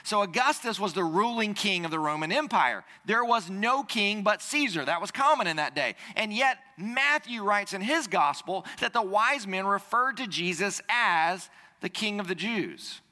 So 0.02 0.20
Augustus 0.20 0.78
was 0.78 0.92
the 0.92 1.02
ruling 1.02 1.54
king 1.54 1.86
of 1.86 1.90
the 1.90 1.98
Roman 1.98 2.30
Empire. 2.30 2.84
There 3.06 3.24
was 3.24 3.48
no 3.48 3.82
king 3.82 4.22
but 4.22 4.42
Caesar. 4.42 4.84
That 4.84 5.00
was 5.00 5.10
common 5.10 5.46
in 5.46 5.56
that 5.56 5.74
day. 5.74 5.94
And 6.14 6.30
yet, 6.30 6.58
Matthew 6.76 7.42
writes 7.42 7.72
in 7.72 7.80
his 7.80 8.06
gospel 8.06 8.66
that 8.80 8.92
the 8.92 9.00
wise 9.00 9.46
men 9.46 9.64
referred 9.64 10.18
to 10.18 10.26
Jesus 10.26 10.82
as 10.90 11.48
the 11.84 11.90
King 11.90 12.18
of 12.18 12.28
the 12.28 12.34
Jews. 12.34 13.02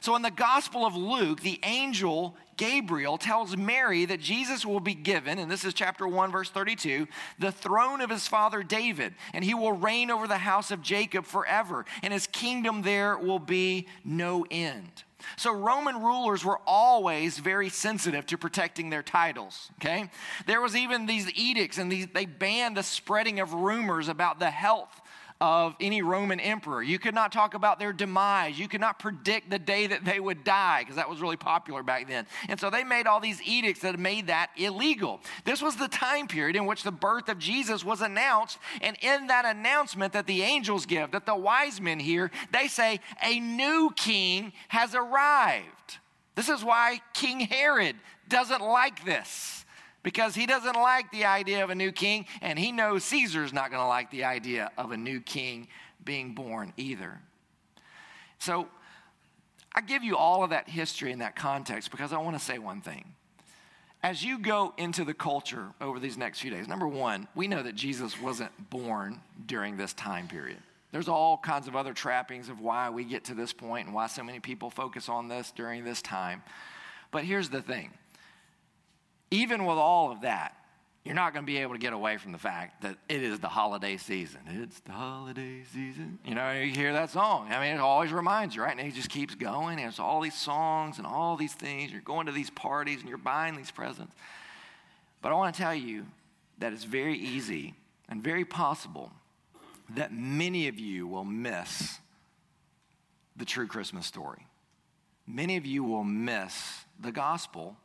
So 0.00 0.16
in 0.16 0.22
the 0.22 0.32
Gospel 0.32 0.84
of 0.84 0.96
Luke, 0.96 1.42
the 1.42 1.60
angel 1.62 2.36
Gabriel 2.56 3.18
tells 3.18 3.56
Mary 3.56 4.04
that 4.04 4.18
Jesus 4.18 4.66
will 4.66 4.80
be 4.80 4.94
given, 4.94 5.38
and 5.38 5.48
this 5.48 5.64
is 5.64 5.72
chapter 5.72 6.08
1, 6.08 6.32
verse 6.32 6.50
32, 6.50 7.06
the 7.38 7.52
throne 7.52 8.00
of 8.00 8.10
his 8.10 8.26
father 8.26 8.64
David, 8.64 9.14
and 9.32 9.44
he 9.44 9.54
will 9.54 9.74
reign 9.74 10.10
over 10.10 10.26
the 10.26 10.38
house 10.38 10.72
of 10.72 10.82
Jacob 10.82 11.24
forever, 11.24 11.84
and 12.02 12.12
his 12.12 12.26
kingdom 12.26 12.82
there 12.82 13.16
will 13.16 13.38
be 13.38 13.86
no 14.04 14.44
end. 14.50 15.04
So, 15.36 15.52
Roman 15.52 16.02
rulers 16.02 16.44
were 16.44 16.58
always 16.66 17.38
very 17.38 17.68
sensitive 17.68 18.26
to 18.26 18.36
protecting 18.36 18.90
their 18.90 19.04
titles, 19.04 19.70
okay? 19.80 20.10
There 20.46 20.60
was 20.60 20.74
even 20.74 21.06
these 21.06 21.30
edicts, 21.36 21.78
and 21.78 21.92
these, 21.92 22.08
they 22.12 22.26
banned 22.26 22.76
the 22.76 22.82
spreading 22.82 23.38
of 23.38 23.54
rumors 23.54 24.08
about 24.08 24.40
the 24.40 24.50
health 24.50 25.00
of 25.40 25.74
any 25.80 26.02
Roman 26.02 26.40
emperor. 26.40 26.82
You 26.82 26.98
could 26.98 27.14
not 27.14 27.32
talk 27.32 27.54
about 27.54 27.78
their 27.78 27.92
demise. 27.92 28.58
You 28.58 28.68
could 28.68 28.80
not 28.80 28.98
predict 28.98 29.50
the 29.50 29.58
day 29.58 29.86
that 29.86 30.04
they 30.04 30.18
would 30.18 30.44
die 30.44 30.80
because 30.80 30.96
that 30.96 31.08
was 31.08 31.20
really 31.20 31.36
popular 31.36 31.82
back 31.82 32.08
then. 32.08 32.26
And 32.48 32.58
so 32.58 32.70
they 32.70 32.84
made 32.84 33.06
all 33.06 33.20
these 33.20 33.42
edicts 33.42 33.80
that 33.80 33.98
made 33.98 34.28
that 34.28 34.50
illegal. 34.56 35.20
This 35.44 35.60
was 35.60 35.76
the 35.76 35.88
time 35.88 36.26
period 36.26 36.56
in 36.56 36.66
which 36.66 36.82
the 36.82 36.92
birth 36.92 37.28
of 37.28 37.38
Jesus 37.38 37.84
was 37.84 38.00
announced. 38.00 38.58
And 38.80 38.96
in 39.02 39.26
that 39.26 39.44
announcement 39.44 40.12
that 40.14 40.26
the 40.26 40.42
angels 40.42 40.86
give, 40.86 41.10
that 41.12 41.26
the 41.26 41.36
wise 41.36 41.80
men 41.80 41.98
hear, 41.98 42.30
they 42.52 42.68
say, 42.68 43.00
A 43.22 43.38
new 43.40 43.92
king 43.94 44.52
has 44.68 44.94
arrived. 44.94 45.98
This 46.34 46.48
is 46.48 46.62
why 46.62 47.00
King 47.14 47.40
Herod 47.40 47.96
doesn't 48.28 48.60
like 48.60 49.04
this 49.04 49.55
because 50.06 50.36
he 50.36 50.46
doesn't 50.46 50.76
like 50.76 51.10
the 51.10 51.24
idea 51.24 51.64
of 51.64 51.70
a 51.70 51.74
new 51.74 51.90
king, 51.90 52.26
and 52.40 52.56
he 52.56 52.70
knows 52.70 53.02
Caesar's 53.02 53.52
not 53.52 53.72
going 53.72 53.82
to 53.82 53.88
like 53.88 54.08
the 54.12 54.22
idea 54.22 54.70
of 54.78 54.92
a 54.92 54.96
new 54.96 55.18
king 55.18 55.66
being 56.04 56.32
born 56.32 56.72
either. 56.76 57.18
So 58.38 58.68
I 59.74 59.80
give 59.80 60.04
you 60.04 60.16
all 60.16 60.44
of 60.44 60.50
that 60.50 60.68
history 60.68 61.10
and 61.10 61.22
that 61.22 61.34
context 61.34 61.90
because 61.90 62.12
I 62.12 62.18
want 62.18 62.38
to 62.38 62.44
say 62.44 62.60
one 62.60 62.82
thing. 62.82 63.16
As 64.00 64.22
you 64.22 64.38
go 64.38 64.72
into 64.76 65.04
the 65.04 65.12
culture 65.12 65.72
over 65.80 65.98
these 65.98 66.16
next 66.16 66.38
few 66.38 66.52
days, 66.52 66.68
number 66.68 66.86
one, 66.86 67.26
we 67.34 67.48
know 67.48 67.64
that 67.64 67.74
Jesus 67.74 68.20
wasn't 68.20 68.52
born 68.70 69.20
during 69.46 69.76
this 69.76 69.92
time 69.92 70.28
period. 70.28 70.58
There's 70.92 71.08
all 71.08 71.36
kinds 71.36 71.66
of 71.66 71.74
other 71.74 71.92
trappings 71.92 72.48
of 72.48 72.60
why 72.60 72.90
we 72.90 73.02
get 73.02 73.24
to 73.24 73.34
this 73.34 73.52
point 73.52 73.86
and 73.86 73.94
why 73.94 74.06
so 74.06 74.22
many 74.22 74.38
people 74.38 74.70
focus 74.70 75.08
on 75.08 75.26
this 75.26 75.50
during 75.50 75.82
this 75.82 76.00
time. 76.00 76.44
But 77.10 77.24
here's 77.24 77.48
the 77.48 77.60
thing 77.60 77.90
even 79.30 79.64
with 79.64 79.76
all 79.76 80.12
of 80.12 80.22
that, 80.22 80.54
you're 81.06 81.14
not 81.14 81.32
going 81.32 81.44
to 81.44 81.46
be 81.46 81.58
able 81.58 81.74
to 81.74 81.78
get 81.78 81.92
away 81.92 82.16
from 82.16 82.32
the 82.32 82.38
fact 82.38 82.82
that 82.82 82.96
it 83.08 83.22
is 83.22 83.38
the 83.38 83.48
holiday 83.48 83.96
season. 83.96 84.40
It's 84.48 84.80
the 84.80 84.90
holiday 84.90 85.62
season. 85.72 86.18
You 86.24 86.34
know, 86.34 86.50
you 86.50 86.72
hear 86.72 86.92
that 86.94 87.10
song. 87.10 87.52
I 87.52 87.60
mean, 87.60 87.76
it 87.76 87.80
always 87.80 88.12
reminds 88.12 88.56
you, 88.56 88.62
right? 88.62 88.76
And 88.76 88.88
it 88.88 88.92
just 88.92 89.08
keeps 89.08 89.36
going. 89.36 89.78
And 89.78 89.88
it's 89.88 90.00
all 90.00 90.20
these 90.20 90.34
songs 90.34 90.98
and 90.98 91.06
all 91.06 91.36
these 91.36 91.54
things. 91.54 91.92
You're 91.92 92.00
going 92.00 92.26
to 92.26 92.32
these 92.32 92.50
parties 92.50 93.00
and 93.00 93.08
you're 93.08 93.18
buying 93.18 93.56
these 93.56 93.70
presents. 93.70 94.16
But 95.22 95.30
I 95.30 95.36
want 95.36 95.54
to 95.54 95.60
tell 95.60 95.74
you 95.74 96.06
that 96.58 96.72
it's 96.72 96.82
very 96.82 97.16
easy 97.16 97.74
and 98.08 98.20
very 98.20 98.44
possible 98.44 99.12
that 99.94 100.12
many 100.12 100.66
of 100.66 100.80
you 100.80 101.06
will 101.06 101.24
miss 101.24 102.00
the 103.36 103.44
true 103.44 103.68
Christmas 103.68 104.06
story. 104.06 104.44
Many 105.24 105.56
of 105.56 105.64
you 105.66 105.84
will 105.84 106.04
miss 106.04 106.84
the 106.98 107.12
gospel 107.12 107.76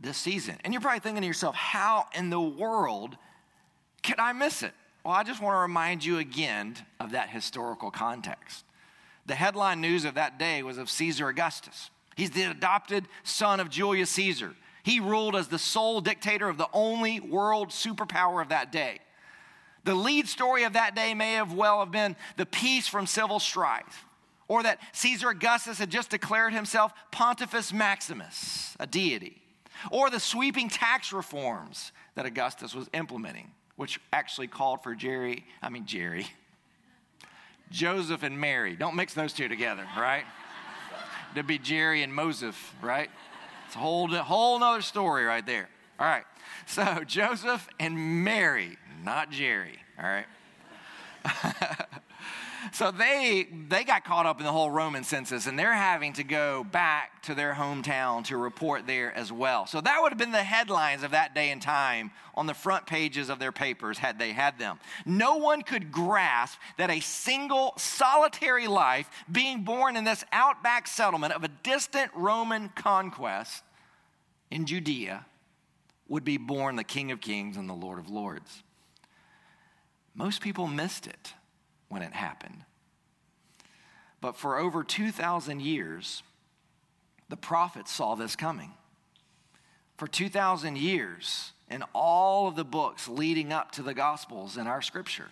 this 0.00 0.16
season. 0.16 0.56
And 0.64 0.72
you're 0.72 0.80
probably 0.80 1.00
thinking 1.00 1.22
to 1.22 1.26
yourself, 1.26 1.54
how 1.54 2.06
in 2.14 2.30
the 2.30 2.40
world 2.40 3.16
could 4.02 4.18
I 4.18 4.32
miss 4.32 4.62
it? 4.62 4.72
Well, 5.04 5.14
I 5.14 5.22
just 5.22 5.42
want 5.42 5.54
to 5.54 5.60
remind 5.60 6.04
you 6.04 6.18
again 6.18 6.76
of 6.98 7.12
that 7.12 7.30
historical 7.30 7.90
context. 7.90 8.64
The 9.26 9.34
headline 9.34 9.80
news 9.80 10.04
of 10.04 10.14
that 10.14 10.38
day 10.38 10.62
was 10.62 10.78
of 10.78 10.90
Caesar 10.90 11.28
Augustus. 11.28 11.90
He's 12.16 12.30
the 12.30 12.44
adopted 12.44 13.06
son 13.22 13.60
of 13.60 13.70
Julius 13.70 14.10
Caesar. 14.10 14.54
He 14.82 15.00
ruled 15.00 15.36
as 15.36 15.48
the 15.48 15.58
sole 15.58 16.00
dictator 16.00 16.48
of 16.48 16.58
the 16.58 16.68
only 16.72 17.20
world 17.20 17.68
superpower 17.68 18.42
of 18.42 18.48
that 18.48 18.72
day. 18.72 18.98
The 19.84 19.94
lead 19.94 20.28
story 20.28 20.64
of 20.64 20.74
that 20.74 20.94
day 20.94 21.14
may 21.14 21.34
have 21.34 21.52
well 21.54 21.80
have 21.80 21.90
been 21.90 22.16
the 22.36 22.46
peace 22.46 22.86
from 22.88 23.06
civil 23.06 23.38
strife, 23.38 24.04
or 24.48 24.62
that 24.62 24.80
Caesar 24.92 25.30
Augustus 25.30 25.78
had 25.78 25.90
just 25.90 26.10
declared 26.10 26.52
himself 26.52 26.92
Pontifex 27.10 27.72
Maximus, 27.72 28.76
a 28.78 28.86
deity 28.86 29.39
or 29.90 30.10
the 30.10 30.20
sweeping 30.20 30.68
tax 30.68 31.12
reforms 31.12 31.92
that 32.14 32.26
Augustus 32.26 32.74
was 32.74 32.88
implementing, 32.92 33.50
which 33.76 34.00
actually 34.12 34.46
called 34.46 34.82
for 34.82 34.94
Jerry, 34.94 35.44
I 35.62 35.68
mean, 35.70 35.86
Jerry, 35.86 36.26
Joseph 37.70 38.22
and 38.22 38.40
Mary. 38.40 38.76
Don't 38.76 38.96
mix 38.96 39.14
those 39.14 39.32
two 39.32 39.48
together, 39.48 39.86
right? 39.96 40.24
to 41.34 41.42
be 41.42 41.58
Jerry 41.58 42.02
and 42.02 42.14
Moses, 42.14 42.56
right? 42.82 43.10
It's 43.66 43.76
a 43.76 43.78
whole, 43.78 44.08
whole 44.08 44.58
nother 44.58 44.82
story 44.82 45.24
right 45.24 45.46
there. 45.46 45.68
All 45.98 46.06
right. 46.06 46.24
So 46.66 47.04
Joseph 47.06 47.68
and 47.78 48.24
Mary, 48.24 48.76
not 49.04 49.30
Jerry, 49.30 49.78
all 49.98 50.08
right? 50.08 50.26
So 52.72 52.90
they 52.90 53.48
they 53.68 53.84
got 53.84 54.04
caught 54.04 54.26
up 54.26 54.38
in 54.38 54.46
the 54.46 54.52
whole 54.52 54.70
Roman 54.70 55.04
census 55.04 55.46
and 55.46 55.58
they're 55.58 55.74
having 55.74 56.12
to 56.14 56.24
go 56.24 56.64
back 56.64 57.22
to 57.22 57.34
their 57.34 57.54
hometown 57.54 58.24
to 58.26 58.36
report 58.36 58.86
there 58.86 59.14
as 59.16 59.32
well. 59.32 59.66
So 59.66 59.80
that 59.80 60.00
would 60.00 60.12
have 60.12 60.18
been 60.18 60.32
the 60.32 60.38
headlines 60.38 61.02
of 61.02 61.12
that 61.12 61.34
day 61.34 61.50
and 61.50 61.60
time 61.60 62.10
on 62.34 62.46
the 62.46 62.54
front 62.54 62.86
pages 62.86 63.28
of 63.28 63.38
their 63.38 63.52
papers 63.52 63.98
had 63.98 64.18
they 64.18 64.32
had 64.32 64.58
them. 64.58 64.78
No 65.04 65.36
one 65.36 65.62
could 65.62 65.90
grasp 65.92 66.58
that 66.78 66.90
a 66.90 67.00
single 67.00 67.74
solitary 67.76 68.66
life 68.66 69.08
being 69.30 69.62
born 69.64 69.96
in 69.96 70.04
this 70.04 70.24
outback 70.32 70.86
settlement 70.86 71.32
of 71.32 71.44
a 71.44 71.48
distant 71.62 72.10
Roman 72.14 72.68
conquest 72.70 73.62
in 74.50 74.66
Judea 74.66 75.26
would 76.08 76.24
be 76.24 76.36
born 76.36 76.76
the 76.76 76.84
King 76.84 77.12
of 77.12 77.20
Kings 77.20 77.56
and 77.56 77.68
the 77.68 77.74
Lord 77.74 77.98
of 77.98 78.10
Lords. 78.10 78.62
Most 80.14 80.40
people 80.40 80.66
missed 80.66 81.06
it 81.06 81.34
when 81.90 82.00
it 82.00 82.14
happened. 82.14 82.64
But 84.22 84.36
for 84.36 84.58
over 84.58 84.82
2,000 84.82 85.60
years, 85.60 86.22
the 87.28 87.36
prophets 87.36 87.92
saw 87.92 88.14
this 88.14 88.36
coming. 88.36 88.72
For 89.98 90.06
2,000 90.06 90.78
years, 90.78 91.52
in 91.68 91.84
all 91.94 92.48
of 92.48 92.56
the 92.56 92.64
books 92.64 93.08
leading 93.08 93.52
up 93.52 93.70
to 93.72 93.82
the 93.82 93.92
Gospels 93.92 94.56
in 94.56 94.66
our 94.66 94.80
scripture, 94.80 95.28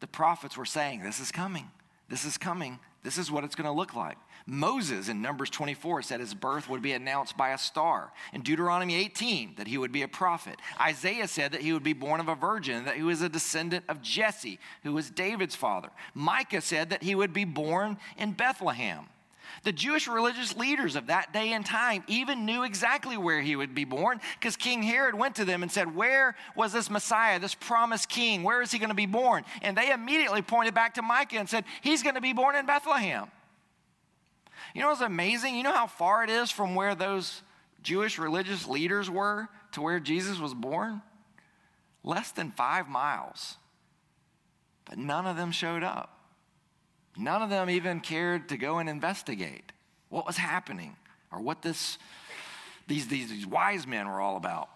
the 0.00 0.06
prophets 0.06 0.56
were 0.56 0.66
saying, 0.66 1.02
This 1.02 1.20
is 1.20 1.32
coming, 1.32 1.70
this 2.08 2.24
is 2.24 2.36
coming, 2.36 2.78
this 3.02 3.16
is 3.16 3.30
what 3.30 3.44
it's 3.44 3.54
going 3.54 3.66
to 3.66 3.72
look 3.72 3.94
like. 3.94 4.18
Moses 4.46 5.08
in 5.08 5.22
Numbers 5.22 5.50
24 5.50 6.02
said 6.02 6.20
his 6.20 6.34
birth 6.34 6.68
would 6.68 6.82
be 6.82 6.92
announced 6.92 7.36
by 7.36 7.50
a 7.50 7.58
star. 7.58 8.12
In 8.32 8.42
Deuteronomy 8.42 8.94
18, 8.94 9.54
that 9.56 9.66
he 9.66 9.78
would 9.78 9.92
be 9.92 10.02
a 10.02 10.08
prophet. 10.08 10.56
Isaiah 10.80 11.28
said 11.28 11.52
that 11.52 11.62
he 11.62 11.72
would 11.72 11.82
be 11.82 11.92
born 11.92 12.20
of 12.20 12.28
a 12.28 12.34
virgin, 12.34 12.84
that 12.84 12.96
he 12.96 13.02
was 13.02 13.22
a 13.22 13.28
descendant 13.28 13.84
of 13.88 14.02
Jesse, 14.02 14.58
who 14.82 14.92
was 14.92 15.10
David's 15.10 15.54
father. 15.54 15.90
Micah 16.14 16.60
said 16.60 16.90
that 16.90 17.02
he 17.02 17.14
would 17.14 17.32
be 17.32 17.44
born 17.44 17.98
in 18.16 18.32
Bethlehem. 18.32 19.06
The 19.64 19.72
Jewish 19.72 20.08
religious 20.08 20.56
leaders 20.56 20.96
of 20.96 21.06
that 21.06 21.32
day 21.32 21.52
and 21.52 21.64
time 21.64 22.02
even 22.08 22.44
knew 22.44 22.64
exactly 22.64 23.16
where 23.16 23.40
he 23.40 23.54
would 23.54 23.74
be 23.74 23.84
born 23.84 24.20
because 24.38 24.56
King 24.56 24.82
Herod 24.82 25.14
went 25.14 25.36
to 25.36 25.44
them 25.44 25.62
and 25.62 25.70
said, 25.70 25.94
Where 25.94 26.34
was 26.56 26.72
this 26.72 26.90
Messiah, 26.90 27.38
this 27.38 27.54
promised 27.54 28.08
king? 28.08 28.42
Where 28.42 28.62
is 28.62 28.72
he 28.72 28.78
going 28.78 28.88
to 28.88 28.94
be 28.94 29.06
born? 29.06 29.44
And 29.60 29.76
they 29.76 29.92
immediately 29.92 30.42
pointed 30.42 30.74
back 30.74 30.94
to 30.94 31.02
Micah 31.02 31.36
and 31.36 31.48
said, 31.48 31.64
He's 31.80 32.02
going 32.02 32.16
to 32.16 32.20
be 32.20 32.32
born 32.32 32.56
in 32.56 32.66
Bethlehem. 32.66 33.28
You 34.74 34.80
know 34.80 34.88
what's 34.88 35.00
amazing? 35.00 35.54
You 35.54 35.62
know 35.62 35.72
how 35.72 35.86
far 35.86 36.24
it 36.24 36.30
is 36.30 36.50
from 36.50 36.74
where 36.74 36.94
those 36.94 37.42
Jewish 37.82 38.18
religious 38.18 38.66
leaders 38.66 39.10
were 39.10 39.48
to 39.72 39.82
where 39.82 40.00
Jesus 40.00 40.38
was 40.38 40.54
born? 40.54 41.02
Less 42.04 42.32
than 42.32 42.50
five 42.50 42.88
miles. 42.88 43.56
But 44.84 44.98
none 44.98 45.26
of 45.26 45.36
them 45.36 45.52
showed 45.52 45.82
up. 45.82 46.18
None 47.16 47.42
of 47.42 47.50
them 47.50 47.68
even 47.68 48.00
cared 48.00 48.48
to 48.48 48.56
go 48.56 48.78
and 48.78 48.88
investigate 48.88 49.72
what 50.08 50.26
was 50.26 50.36
happening 50.36 50.96
or 51.30 51.40
what 51.40 51.62
this, 51.62 51.98
these, 52.86 53.08
these, 53.08 53.30
these 53.30 53.46
wise 53.46 53.86
men 53.86 54.08
were 54.08 54.20
all 54.20 54.36
about. 54.36 54.68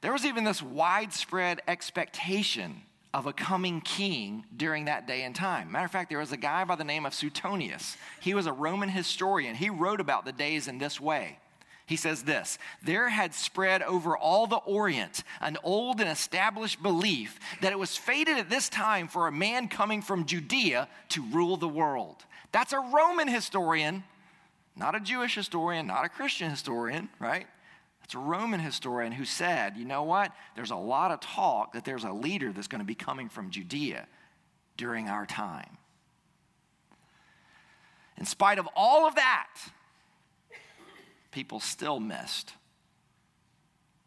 There 0.00 0.12
was 0.12 0.24
even 0.24 0.44
this 0.44 0.62
widespread 0.62 1.62
expectation 1.68 2.82
of 3.16 3.24
a 3.24 3.32
coming 3.32 3.80
king 3.80 4.44
during 4.54 4.84
that 4.84 5.06
day 5.06 5.22
and 5.22 5.34
time. 5.34 5.72
Matter 5.72 5.86
of 5.86 5.90
fact, 5.90 6.10
there 6.10 6.18
was 6.18 6.32
a 6.32 6.36
guy 6.36 6.64
by 6.64 6.76
the 6.76 6.84
name 6.84 7.06
of 7.06 7.14
Suetonius. 7.14 7.96
He 8.20 8.34
was 8.34 8.44
a 8.46 8.52
Roman 8.52 8.90
historian. 8.90 9.54
He 9.54 9.70
wrote 9.70 10.00
about 10.00 10.26
the 10.26 10.32
days 10.32 10.68
in 10.68 10.76
this 10.76 11.00
way. 11.00 11.38
He 11.86 11.96
says 11.96 12.24
this 12.24 12.58
There 12.82 13.08
had 13.08 13.32
spread 13.32 13.82
over 13.82 14.18
all 14.18 14.46
the 14.46 14.56
Orient 14.56 15.24
an 15.40 15.56
old 15.64 15.98
and 15.98 16.10
established 16.10 16.82
belief 16.82 17.40
that 17.62 17.72
it 17.72 17.78
was 17.78 17.96
fated 17.96 18.36
at 18.36 18.50
this 18.50 18.68
time 18.68 19.08
for 19.08 19.28
a 19.28 19.32
man 19.32 19.68
coming 19.68 20.02
from 20.02 20.26
Judea 20.26 20.86
to 21.08 21.22
rule 21.22 21.56
the 21.56 21.66
world. 21.66 22.22
That's 22.52 22.74
a 22.74 22.80
Roman 22.80 23.28
historian, 23.28 24.04
not 24.76 24.94
a 24.94 25.00
Jewish 25.00 25.36
historian, 25.36 25.86
not 25.86 26.04
a 26.04 26.10
Christian 26.10 26.50
historian, 26.50 27.08
right? 27.18 27.46
It's 28.06 28.14
a 28.14 28.20
Roman 28.20 28.60
historian 28.60 29.10
who 29.10 29.24
said, 29.24 29.76
you 29.76 29.84
know 29.84 30.04
what? 30.04 30.30
There's 30.54 30.70
a 30.70 30.76
lot 30.76 31.10
of 31.10 31.18
talk 31.18 31.72
that 31.72 31.84
there's 31.84 32.04
a 32.04 32.12
leader 32.12 32.52
that's 32.52 32.68
going 32.68 32.78
to 32.78 32.84
be 32.84 32.94
coming 32.94 33.28
from 33.28 33.50
Judea 33.50 34.06
during 34.76 35.08
our 35.08 35.26
time. 35.26 35.76
In 38.16 38.24
spite 38.24 38.60
of 38.60 38.68
all 38.76 39.08
of 39.08 39.16
that, 39.16 39.48
people 41.32 41.58
still 41.58 41.98
missed 41.98 42.52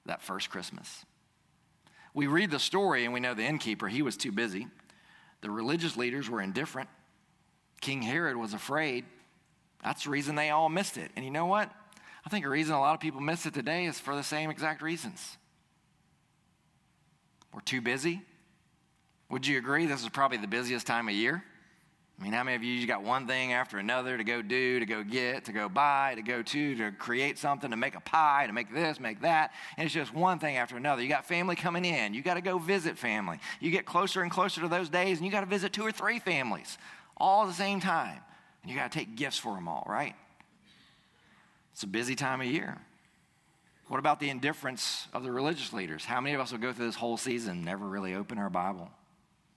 that 0.05 0.21
first 0.21 0.49
Christmas. 0.49 1.05
We 2.13 2.27
read 2.27 2.51
the 2.51 2.59
story 2.59 3.03
and 3.03 3.13
we 3.13 3.19
know 3.19 3.33
the 3.33 3.43
innkeeper, 3.43 3.89
he 3.89 4.01
was 4.01 4.15
too 4.15 4.31
busy. 4.31 4.67
The 5.41 5.51
religious 5.51 5.97
leaders 5.97 6.29
were 6.29 6.41
indifferent. 6.41 6.87
King 7.81 8.01
Herod 8.01 8.37
was 8.37 8.53
afraid. 8.53 9.03
That's 9.83 10.05
the 10.05 10.09
reason 10.09 10.35
they 10.35 10.51
all 10.51 10.69
missed 10.69 10.95
it. 10.95 11.11
And 11.17 11.25
you 11.25 11.31
know 11.31 11.47
what? 11.47 11.69
I 12.29 12.31
think 12.31 12.45
a 12.45 12.49
reason 12.49 12.75
a 12.75 12.79
lot 12.79 12.93
of 12.93 12.99
people 12.99 13.21
miss 13.21 13.47
it 13.47 13.55
today 13.55 13.85
is 13.85 13.99
for 13.99 14.15
the 14.15 14.21
same 14.21 14.51
exact 14.51 14.83
reasons. 14.83 15.35
We're 17.51 17.61
too 17.61 17.81
busy. 17.81 18.21
Would 19.31 19.47
you 19.47 19.57
agree 19.57 19.87
this 19.87 20.03
is 20.03 20.09
probably 20.09 20.37
the 20.37 20.45
busiest 20.45 20.85
time 20.85 21.09
of 21.09 21.15
year? 21.15 21.43
I 22.19 22.23
mean, 22.23 22.31
how 22.31 22.43
many 22.43 22.55
of 22.55 22.61
you, 22.61 22.71
you 22.71 22.85
got 22.85 23.01
one 23.01 23.25
thing 23.25 23.53
after 23.53 23.79
another 23.79 24.15
to 24.15 24.23
go 24.23 24.43
do, 24.43 24.79
to 24.79 24.85
go 24.85 25.03
get, 25.03 25.45
to 25.45 25.51
go 25.51 25.69
buy, 25.69 26.13
to 26.17 26.21
go 26.21 26.43
to, 26.43 26.75
to 26.75 26.91
create 26.91 27.39
something, 27.39 27.71
to 27.71 27.77
make 27.77 27.95
a 27.95 28.01
pie, 28.01 28.45
to 28.45 28.53
make 28.53 28.71
this, 28.71 28.99
make 28.99 29.21
that. 29.21 29.51
And 29.75 29.87
it's 29.87 29.95
just 29.95 30.13
one 30.13 30.37
thing 30.37 30.55
after 30.55 30.77
another. 30.77 31.01
You 31.01 31.09
got 31.09 31.25
family 31.25 31.55
coming 31.55 31.83
in. 31.83 32.13
You 32.13 32.21
got 32.21 32.35
to 32.35 32.41
go 32.41 32.59
visit 32.59 32.95
family. 32.95 33.39
You 33.59 33.71
get 33.71 33.87
closer 33.87 34.21
and 34.21 34.29
closer 34.29 34.61
to 34.61 34.67
those 34.67 34.89
days, 34.89 35.17
and 35.17 35.25
you 35.25 35.31
got 35.31 35.41
to 35.41 35.47
visit 35.47 35.73
two 35.73 35.83
or 35.83 35.91
three 35.91 36.19
families 36.19 36.77
all 37.17 37.41
at 37.41 37.47
the 37.47 37.55
same 37.55 37.79
time. 37.79 38.21
And 38.61 38.69
you 38.69 38.77
got 38.77 38.91
to 38.91 38.99
take 38.99 39.15
gifts 39.15 39.39
for 39.39 39.55
them 39.55 39.67
all, 39.67 39.83
right? 39.89 40.13
It's 41.79 41.85
a 41.85 41.87
busy 41.87 42.13
time 42.13 42.41
of 42.41 42.47
year. 42.47 42.77
What 43.87 43.99
about 44.01 44.19
the 44.19 44.29
indifference 44.29 45.07
of 45.13 45.23
the 45.23 45.31
religious 45.31 45.71
leaders? 45.71 46.03
How 46.03 46.19
many 46.19 46.35
of 46.35 46.41
us 46.41 46.51
will 46.51 46.59
go 46.59 46.73
through 46.73 46.87
this 46.87 46.95
whole 46.95 47.15
season, 47.15 47.63
never 47.63 47.87
really 47.87 48.15
open 48.15 48.37
our 48.37 48.49
Bible, 48.49 48.91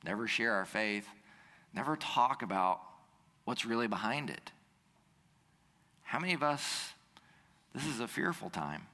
never 0.05 0.29
share 0.29 0.53
our 0.53 0.65
faith? 0.65 1.05
never 1.75 1.97
talk 1.97 2.43
about 2.43 2.81
what's 3.45 3.65
really 3.65 3.89
behind 3.89 4.31
it. 4.31 4.53
How 6.03 6.21
many 6.21 6.33
of 6.33 6.45
us, 6.45 6.93
this 7.75 7.87
is 7.87 7.99
a 7.99 8.07
fearful 8.07 8.51
time? 8.51 8.87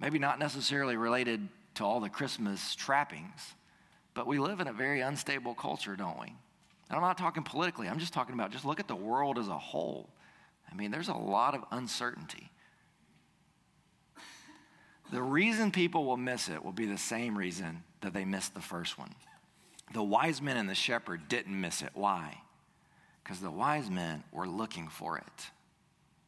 Maybe 0.00 0.18
not 0.18 0.40
necessarily 0.40 0.96
related 0.96 1.46
to 1.74 1.84
all 1.84 2.00
the 2.00 2.08
Christmas 2.08 2.74
trappings, 2.74 3.54
but 4.14 4.26
we 4.26 4.40
live 4.40 4.58
in 4.58 4.66
a 4.66 4.72
very 4.72 5.00
unstable 5.00 5.54
culture, 5.54 5.94
don't 5.94 6.18
we? 6.18 6.26
And 6.26 6.96
I'm 6.96 7.02
not 7.02 7.18
talking 7.18 7.44
politically, 7.44 7.86
I'm 7.86 8.00
just 8.00 8.12
talking 8.12 8.34
about 8.34 8.50
just 8.50 8.64
look 8.64 8.80
at 8.80 8.88
the 8.88 8.96
world 8.96 9.38
as 9.38 9.46
a 9.46 9.56
whole. 9.56 10.08
I 10.70 10.74
mean, 10.74 10.90
there's 10.90 11.08
a 11.08 11.14
lot 11.14 11.54
of 11.54 11.64
uncertainty. 11.70 12.50
The 15.12 15.22
reason 15.22 15.72
people 15.72 16.04
will 16.04 16.16
miss 16.16 16.48
it 16.48 16.64
will 16.64 16.72
be 16.72 16.86
the 16.86 16.98
same 16.98 17.36
reason 17.36 17.82
that 18.00 18.14
they 18.14 18.24
missed 18.24 18.54
the 18.54 18.60
first 18.60 18.98
one. 18.98 19.14
The 19.92 20.02
wise 20.02 20.40
men 20.40 20.56
and 20.56 20.68
the 20.68 20.74
shepherd 20.74 21.28
didn't 21.28 21.60
miss 21.60 21.82
it. 21.82 21.90
Why? 21.94 22.42
Because 23.22 23.40
the 23.40 23.50
wise 23.50 23.90
men 23.90 24.22
were 24.32 24.46
looking 24.46 24.88
for 24.88 25.18
it, 25.18 25.50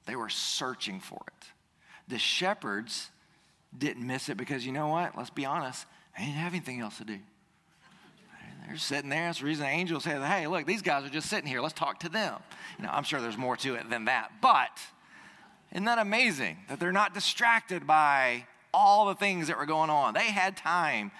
they 0.07 0.16
were 0.16 0.28
searching 0.28 0.99
for 0.99 1.22
it. 1.28 1.47
The 2.09 2.18
shepherds 2.18 3.11
didn't 3.76 4.07
miss 4.07 4.28
it 4.28 4.36
because 4.36 4.66
you 4.66 4.72
know 4.72 4.88
what? 4.88 5.16
Let's 5.16 5.30
be 5.30 5.47
honest, 5.47 5.86
they 6.16 6.24
didn't 6.24 6.36
have 6.36 6.53
anything 6.53 6.80
else 6.80 6.99
to 6.99 7.05
do. 7.05 7.18
They're 8.66 8.76
sitting 8.76 9.10
there. 9.10 9.26
That's 9.26 9.40
the 9.40 9.46
reason 9.46 9.64
the 9.64 9.70
angel 9.70 10.00
said, 10.00 10.22
Hey, 10.22 10.46
look, 10.46 10.66
these 10.66 10.82
guys 10.82 11.04
are 11.04 11.10
just 11.10 11.28
sitting 11.28 11.48
here. 11.48 11.60
Let's 11.60 11.74
talk 11.74 12.00
to 12.00 12.08
them. 12.08 12.40
You 12.78 12.84
know, 12.84 12.90
I'm 12.92 13.04
sure 13.04 13.20
there's 13.20 13.38
more 13.38 13.56
to 13.58 13.74
it 13.74 13.88
than 13.90 14.06
that. 14.06 14.32
But 14.40 14.78
isn't 15.72 15.84
that 15.84 15.98
amazing 15.98 16.58
that 16.68 16.78
they're 16.78 16.92
not 16.92 17.14
distracted 17.14 17.86
by 17.86 18.46
all 18.72 19.06
the 19.06 19.14
things 19.14 19.48
that 19.48 19.58
were 19.58 19.66
going 19.66 19.90
on? 19.90 20.14
They 20.14 20.30
had 20.30 20.56
time 20.56 21.10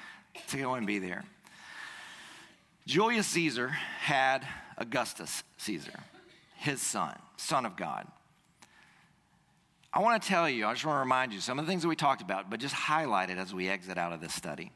to 0.49 0.57
go 0.57 0.75
and 0.75 0.87
be 0.87 0.99
there. 0.99 1.25
Julius 2.87 3.27
Caesar 3.29 3.69
had 3.69 4.47
Augustus 4.77 5.45
Caesar, 5.59 6.01
his 6.57 6.83
son, 6.83 7.17
son 7.37 7.65
of 7.65 7.77
God. 7.77 8.07
I 9.93 10.01
want 10.01 10.23
to 10.23 10.29
tell 10.29 10.49
you, 10.49 10.67
I 10.67 10.73
just 10.73 10.87
want 10.87 10.97
to 10.97 11.01
remind 11.01 11.33
you 11.33 11.41
some 11.41 11.59
of 11.59 11.67
the 11.67 11.71
things 11.71 11.83
that 11.83 11.89
we 11.89 11.97
talked 11.97 12.23
about, 12.23 12.51
but 12.51 12.61
just 12.61 12.75
highlight 12.75 13.31
it 13.31 13.37
as 13.39 13.53
we 13.53 13.69
exit 13.69 13.99
out 13.99 14.13
of 14.13 14.21
this 14.21 14.33
study. 14.33 14.73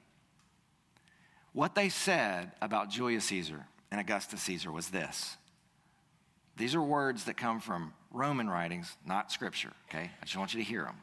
What 1.57 1.75
they 1.75 1.89
said 1.89 2.53
about 2.61 2.91
Julius 2.91 3.25
Caesar 3.25 3.65
and 3.91 3.99
Augustus 3.99 4.43
Caesar 4.43 4.71
was 4.71 4.91
this. 4.91 5.39
These 6.59 6.75
are 6.75 6.83
words 6.83 7.25
that 7.25 7.39
come 7.39 7.61
from 7.61 7.95
Roman 8.11 8.51
writings, 8.51 8.95
not 9.07 9.33
scripture, 9.33 9.73
okay? 9.89 10.11
I 10.21 10.25
just 10.27 10.37
want 10.37 10.53
you 10.53 10.61
to 10.63 10.69
hear 10.69 10.85
them. 10.85 10.97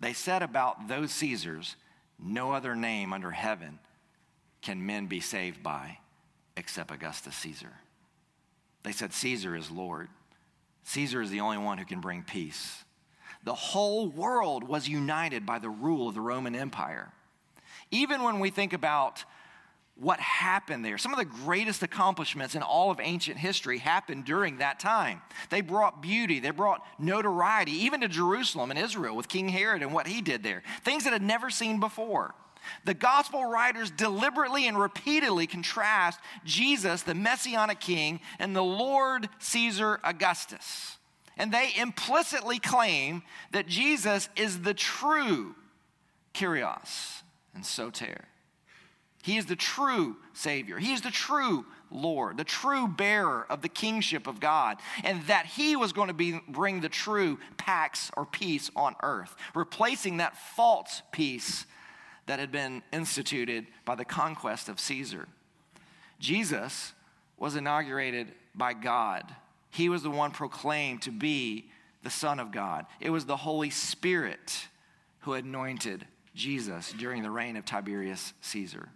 They 0.00 0.14
said 0.14 0.42
about 0.42 0.88
those 0.88 1.12
Caesars, 1.12 1.76
no 2.18 2.50
other 2.50 2.74
name 2.74 3.12
under 3.12 3.30
heaven 3.30 3.78
can 4.62 4.84
men 4.84 5.06
be 5.06 5.20
saved 5.20 5.62
by 5.62 5.98
except 6.56 6.90
Augustus 6.90 7.36
Caesar. 7.36 7.70
They 8.82 8.90
said 8.90 9.12
Caesar 9.12 9.54
is 9.54 9.70
Lord. 9.70 10.08
Caesar 10.82 11.22
is 11.22 11.30
the 11.30 11.38
only 11.38 11.58
one 11.58 11.78
who 11.78 11.84
can 11.84 12.00
bring 12.00 12.24
peace. 12.24 12.82
The 13.44 13.54
whole 13.54 14.08
world 14.08 14.64
was 14.64 14.88
united 14.88 15.46
by 15.46 15.60
the 15.60 15.70
rule 15.70 16.08
of 16.08 16.16
the 16.16 16.20
Roman 16.20 16.56
Empire. 16.56 17.12
Even 17.92 18.24
when 18.24 18.40
we 18.40 18.50
think 18.50 18.72
about 18.72 19.22
what 20.00 20.20
happened 20.20 20.84
there, 20.84 20.96
some 20.96 21.12
of 21.12 21.18
the 21.18 21.24
greatest 21.24 21.82
accomplishments 21.82 22.54
in 22.54 22.62
all 22.62 22.90
of 22.90 23.00
ancient 23.00 23.36
history 23.36 23.78
happened 23.78 24.24
during 24.24 24.58
that 24.58 24.78
time. 24.78 25.20
They 25.50 25.60
brought 25.60 26.00
beauty, 26.00 26.38
they 26.38 26.50
brought 26.50 26.84
notoriety, 27.00 27.72
even 27.72 28.00
to 28.02 28.08
Jerusalem 28.08 28.70
and 28.70 28.78
Israel 28.78 29.16
with 29.16 29.28
King 29.28 29.48
Herod 29.48 29.82
and 29.82 29.92
what 29.92 30.06
he 30.06 30.22
did 30.22 30.44
there, 30.44 30.62
things 30.84 31.04
that 31.04 31.12
had 31.12 31.22
never 31.22 31.50
seen 31.50 31.80
before. 31.80 32.34
The 32.84 32.94
gospel 32.94 33.44
writers 33.44 33.90
deliberately 33.90 34.68
and 34.68 34.78
repeatedly 34.78 35.46
contrast 35.46 36.20
Jesus, 36.44 37.02
the 37.02 37.14
messianic 37.14 37.80
king, 37.80 38.20
and 38.38 38.54
the 38.54 38.62
Lord 38.62 39.28
Caesar 39.38 40.00
Augustus. 40.04 40.96
And 41.36 41.52
they 41.52 41.70
implicitly 41.76 42.58
claim 42.58 43.22
that 43.52 43.66
Jesus 43.66 44.28
is 44.36 44.60
the 44.60 44.74
true 44.74 45.54
Kyrios 46.34 47.22
and 47.54 47.64
Soter. 47.64 48.24
He 49.22 49.36
is 49.36 49.46
the 49.46 49.56
true 49.56 50.16
Savior. 50.32 50.78
He 50.78 50.92
is 50.92 51.00
the 51.00 51.10
true 51.10 51.66
Lord, 51.90 52.36
the 52.36 52.44
true 52.44 52.86
bearer 52.86 53.46
of 53.48 53.62
the 53.62 53.68
kingship 53.68 54.26
of 54.26 54.40
God, 54.40 54.78
and 55.02 55.22
that 55.26 55.46
He 55.46 55.76
was 55.76 55.92
going 55.92 56.08
to 56.08 56.14
be, 56.14 56.40
bring 56.48 56.80
the 56.80 56.88
true 56.88 57.38
pax 57.56 58.10
or 58.16 58.26
peace 58.26 58.70
on 58.76 58.94
earth, 59.02 59.34
replacing 59.54 60.18
that 60.18 60.36
false 60.36 61.02
peace 61.12 61.66
that 62.26 62.38
had 62.38 62.52
been 62.52 62.82
instituted 62.92 63.66
by 63.84 63.94
the 63.94 64.04
conquest 64.04 64.68
of 64.68 64.78
Caesar. 64.78 65.26
Jesus 66.20 66.92
was 67.38 67.56
inaugurated 67.56 68.32
by 68.54 68.74
God. 68.74 69.24
He 69.70 69.88
was 69.88 70.02
the 70.02 70.10
one 70.10 70.30
proclaimed 70.30 71.02
to 71.02 71.10
be 71.10 71.70
the 72.02 72.10
Son 72.10 72.38
of 72.38 72.52
God. 72.52 72.86
It 73.00 73.10
was 73.10 73.26
the 73.26 73.36
Holy 73.36 73.70
Spirit 73.70 74.68
who 75.20 75.32
anointed 75.34 76.06
Jesus 76.34 76.92
during 76.92 77.22
the 77.22 77.30
reign 77.30 77.56
of 77.56 77.64
Tiberius 77.64 78.32
Caesar. 78.40 78.90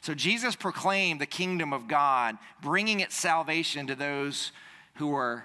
So 0.00 0.14
Jesus 0.14 0.56
proclaimed 0.56 1.20
the 1.20 1.26
kingdom 1.26 1.72
of 1.72 1.88
God, 1.88 2.38
bringing 2.62 3.00
its 3.00 3.16
salvation 3.16 3.86
to 3.86 3.94
those 3.94 4.52
who 4.94 5.08
were 5.08 5.44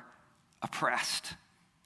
oppressed 0.62 1.36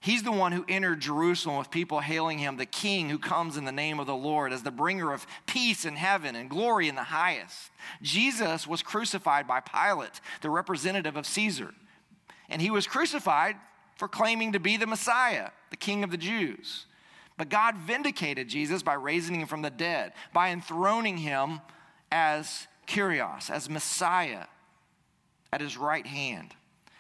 He's 0.08 0.24
the 0.24 0.32
one 0.32 0.54
who 0.54 0.64
entered 0.70 1.02
Jerusalem 1.02 1.58
with 1.58 1.70
people 1.70 2.00
hailing 2.00 2.38
him, 2.38 2.56
the 2.56 2.66
king 2.66 3.10
who 3.10 3.18
comes 3.18 3.58
in 3.58 3.66
the 3.66 3.74
name 3.74 4.00
of 4.00 4.08
the 4.08 4.16
Lord 4.16 4.54
as 4.54 4.64
the 4.64 4.72
bringer 4.72 5.12
of 5.12 5.28
peace 5.48 5.84
in 5.84 5.98
heaven 5.98 6.34
and 6.34 6.50
glory 6.50 6.88
in 6.88 6.96
the 6.96 7.04
highest. 7.04 7.72
Jesus 8.02 8.66
was 8.66 8.82
crucified 8.82 9.48
by 9.48 9.60
Pilate, 9.60 10.22
the 10.42 10.50
representative 10.50 11.18
of 11.18 11.26
Caesar. 11.26 11.74
And 12.48 12.62
he 12.62 12.70
was 12.70 12.88
crucified 12.88 13.58
for 13.98 14.08
claiming 14.08 14.54
to 14.54 14.62
be 14.62 14.78
the 14.78 14.88
Messiah, 14.88 15.50
the 15.72 15.76
King 15.76 16.06
of 16.06 16.12
the 16.12 16.18
Jews. 16.18 16.86
But 17.38 17.50
God 17.50 17.76
vindicated 17.76 18.48
Jesus 18.48 18.84
by 18.84 18.94
raising 18.94 19.42
him 19.42 19.48
from 19.48 19.62
the 19.62 19.70
dead, 19.70 20.14
by 20.32 20.52
enthroning 20.52 21.18
him 21.18 21.60
as 22.12 22.68
Kyrios, 22.88 23.50
as 23.50 23.70
Messiah 23.70 24.46
at 25.52 25.62
his 25.62 25.78
right 25.78 26.06
hand. 26.06 26.54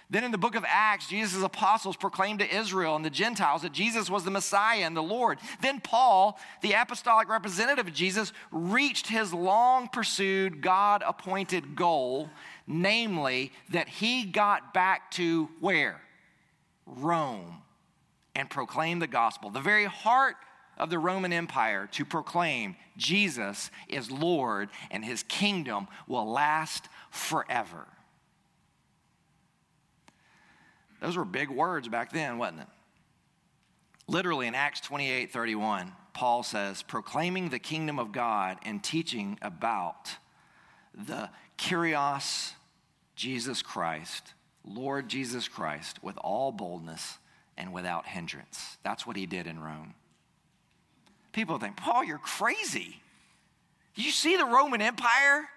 Then 0.09 0.23
in 0.23 0.31
the 0.31 0.37
book 0.37 0.55
of 0.55 0.63
Acts, 0.65 1.09
Jesus' 1.09 1.43
apostles 1.43 1.97
proclaimed 1.97 2.39
to 2.39 2.55
Israel 2.55 2.95
and 2.95 3.03
the 3.03 3.09
Gentiles 3.09 3.63
that 3.63 3.73
Jesus 3.73 4.09
was 4.09 4.23
the 4.23 4.31
Messiah 4.31 4.83
and 4.83 4.95
the 4.95 5.03
Lord. 5.03 5.37
Then 5.61 5.81
Paul, 5.81 6.39
the 6.61 6.73
apostolic 6.73 7.27
representative 7.27 7.87
of 7.87 7.93
Jesus, 7.93 8.31
reached 8.51 9.07
his 9.07 9.33
long 9.33 9.89
pursued, 9.89 10.61
God 10.61 11.03
appointed 11.05 11.75
goal, 11.75 12.29
namely 12.65 13.51
that 13.71 13.89
he 13.89 14.23
got 14.23 14.73
back 14.73 15.11
to 15.11 15.49
where? 15.59 15.99
Rome 16.85 17.61
and 18.33 18.49
proclaimed 18.49 19.01
the 19.01 19.07
gospel, 19.07 19.49
the 19.49 19.59
very 19.59 19.85
heart 19.85 20.37
of 20.78 20.89
the 20.89 20.99
Roman 20.99 21.34
Empire, 21.34 21.88
to 21.93 22.05
proclaim 22.05 22.75
Jesus 22.97 23.71
is 23.88 24.11
Lord 24.11 24.69
and 24.91 25.03
his 25.03 25.23
kingdom 25.23 25.88
will 26.07 26.30
last 26.30 26.88
forever. 27.09 27.88
Those 31.01 31.17
were 31.17 31.25
big 31.25 31.49
words 31.49 31.88
back 31.88 32.11
then, 32.11 32.38
wasn't 32.38 32.61
it? 32.61 32.67
Literally 34.07 34.47
in 34.47 34.55
Acts 34.55 34.80
28 34.82 35.32
31, 35.32 35.91
Paul 36.13 36.43
says, 36.43 36.82
proclaiming 36.82 37.49
the 37.49 37.59
kingdom 37.59 37.99
of 37.99 38.11
God 38.11 38.57
and 38.63 38.84
teaching 38.84 39.38
about 39.41 40.15
the 40.93 41.30
Kyrios 41.57 42.53
Jesus 43.15 43.61
Christ, 43.61 44.34
Lord 44.63 45.09
Jesus 45.09 45.47
Christ, 45.47 46.03
with 46.03 46.17
all 46.17 46.51
boldness 46.51 47.17
and 47.57 47.73
without 47.73 48.07
hindrance. 48.07 48.78
That's 48.84 49.05
what 49.05 49.17
he 49.17 49.25
did 49.25 49.47
in 49.47 49.59
Rome. 49.59 49.93
People 51.38 51.59
think, 51.59 51.77
Paul, 51.77 52.03
you're 52.03 52.17
crazy. 52.17 52.99
Do 53.93 54.01
you 54.01 54.09
see 54.09 54.38
the 54.38 54.45
Roman 54.45 54.81
Empire? 54.81 55.47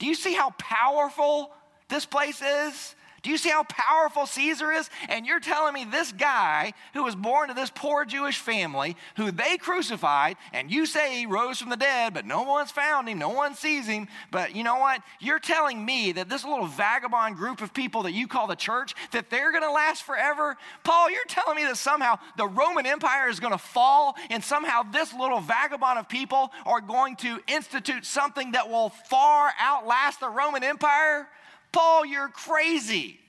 Do 0.00 0.06
you 0.06 0.16
see 0.16 0.34
how 0.34 0.50
powerful 0.58 1.52
this 1.88 2.04
place 2.04 2.42
is? 2.42 2.96
Do 3.22 3.30
you 3.30 3.38
see 3.38 3.48
how 3.48 3.64
powerful 3.64 4.26
Caesar 4.26 4.70
is? 4.70 4.88
And 5.08 5.26
you're 5.26 5.40
telling 5.40 5.74
me 5.74 5.84
this 5.84 6.12
guy 6.12 6.72
who 6.94 7.02
was 7.02 7.16
born 7.16 7.48
to 7.48 7.54
this 7.54 7.70
poor 7.70 8.04
Jewish 8.04 8.38
family, 8.38 8.96
who 9.16 9.32
they 9.32 9.56
crucified, 9.56 10.36
and 10.52 10.70
you 10.70 10.86
say 10.86 11.16
he 11.16 11.26
rose 11.26 11.58
from 11.58 11.70
the 11.70 11.76
dead, 11.76 12.14
but 12.14 12.26
no 12.26 12.42
one's 12.42 12.70
found 12.70 13.08
him, 13.08 13.18
no 13.18 13.30
one 13.30 13.54
sees 13.54 13.86
him. 13.86 14.06
But 14.30 14.54
you 14.54 14.62
know 14.62 14.78
what? 14.78 15.02
You're 15.18 15.40
telling 15.40 15.84
me 15.84 16.12
that 16.12 16.28
this 16.28 16.44
little 16.44 16.66
vagabond 16.66 17.36
group 17.36 17.60
of 17.60 17.74
people 17.74 18.04
that 18.04 18.12
you 18.12 18.28
call 18.28 18.46
the 18.46 18.56
church, 18.56 18.94
that 19.10 19.30
they're 19.30 19.50
going 19.50 19.64
to 19.64 19.72
last 19.72 20.04
forever? 20.04 20.56
Paul, 20.84 21.10
you're 21.10 21.24
telling 21.26 21.56
me 21.56 21.64
that 21.64 21.76
somehow 21.76 22.18
the 22.36 22.46
Roman 22.46 22.86
Empire 22.86 23.28
is 23.28 23.40
going 23.40 23.52
to 23.52 23.58
fall, 23.58 24.14
and 24.30 24.42
somehow 24.44 24.84
this 24.84 25.12
little 25.12 25.40
vagabond 25.40 25.98
of 25.98 26.08
people 26.08 26.52
are 26.64 26.80
going 26.80 27.16
to 27.16 27.40
institute 27.48 28.06
something 28.06 28.52
that 28.52 28.68
will 28.68 28.90
far 28.90 29.50
outlast 29.60 30.20
the 30.20 30.28
Roman 30.28 30.62
Empire? 30.62 31.28
Paul, 31.72 32.04
you're 32.04 32.28
crazy. 32.28 33.20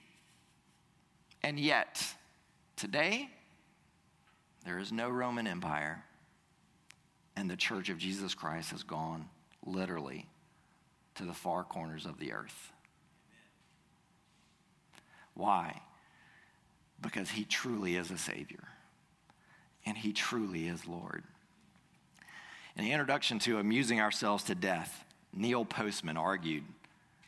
And 1.43 1.59
yet, 1.59 2.03
today, 2.75 3.29
there 4.65 4.79
is 4.79 4.91
no 4.91 5.09
Roman 5.09 5.47
Empire, 5.47 6.03
and 7.35 7.49
the 7.49 7.55
church 7.55 7.89
of 7.89 7.97
Jesus 7.97 8.33
Christ 8.33 8.71
has 8.71 8.83
gone 8.83 9.29
literally 9.65 10.27
to 11.15 11.25
the 11.25 11.33
far 11.33 11.63
corners 11.63 12.05
of 12.05 12.19
the 12.19 12.33
earth. 12.33 12.71
Why? 15.33 15.81
Because 17.01 17.29
he 17.29 17.45
truly 17.45 17.95
is 17.95 18.11
a 18.11 18.17
Savior, 18.17 18.67
and 19.85 19.97
he 19.97 20.11
truly 20.11 20.67
is 20.67 20.85
Lord. 20.85 21.23
In 22.75 22.83
the 22.83 22.91
introduction 22.91 23.39
to 23.39 23.59
Amusing 23.59 24.01
Ourselves 24.01 24.43
to 24.45 24.55
Death, 24.55 25.05
Neil 25.33 25.65
Postman 25.65 26.17
argued 26.17 26.63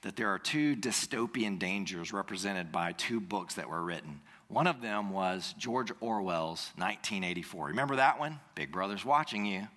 that 0.01 0.15
there 0.15 0.29
are 0.29 0.39
two 0.39 0.75
dystopian 0.75 1.59
dangers 1.59 2.11
represented 2.11 2.71
by 2.71 2.91
two 2.93 3.19
books 3.19 3.55
that 3.55 3.69
were 3.69 3.83
written. 3.83 4.21
One 4.47 4.67
of 4.67 4.81
them 4.81 5.11
was 5.11 5.53
George 5.57 5.91
Orwell's 6.01 6.71
1984. 6.75 7.67
Remember 7.67 7.95
that 7.95 8.19
one? 8.19 8.39
Big 8.55 8.71
Brother's 8.71 9.05
watching 9.05 9.45
you. 9.45 9.67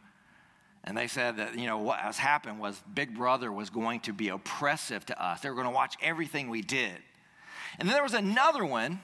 And 0.82 0.96
they 0.96 1.06
said 1.06 1.36
that, 1.36 1.58
you 1.58 1.66
know, 1.66 1.78
what 1.78 2.00
has 2.00 2.18
happened 2.18 2.58
was 2.58 2.82
Big 2.92 3.14
Brother 3.14 3.52
was 3.52 3.70
going 3.70 4.00
to 4.00 4.12
be 4.12 4.28
oppressive 4.28 5.06
to 5.06 5.24
us. 5.24 5.40
They 5.40 5.48
were 5.48 5.54
going 5.54 5.68
to 5.68 5.72
watch 5.72 5.94
everything 6.02 6.50
we 6.50 6.60
did. 6.60 6.96
And 7.78 7.88
then 7.88 7.94
there 7.94 8.02
was 8.02 8.14
another 8.14 8.64
one, 8.64 9.00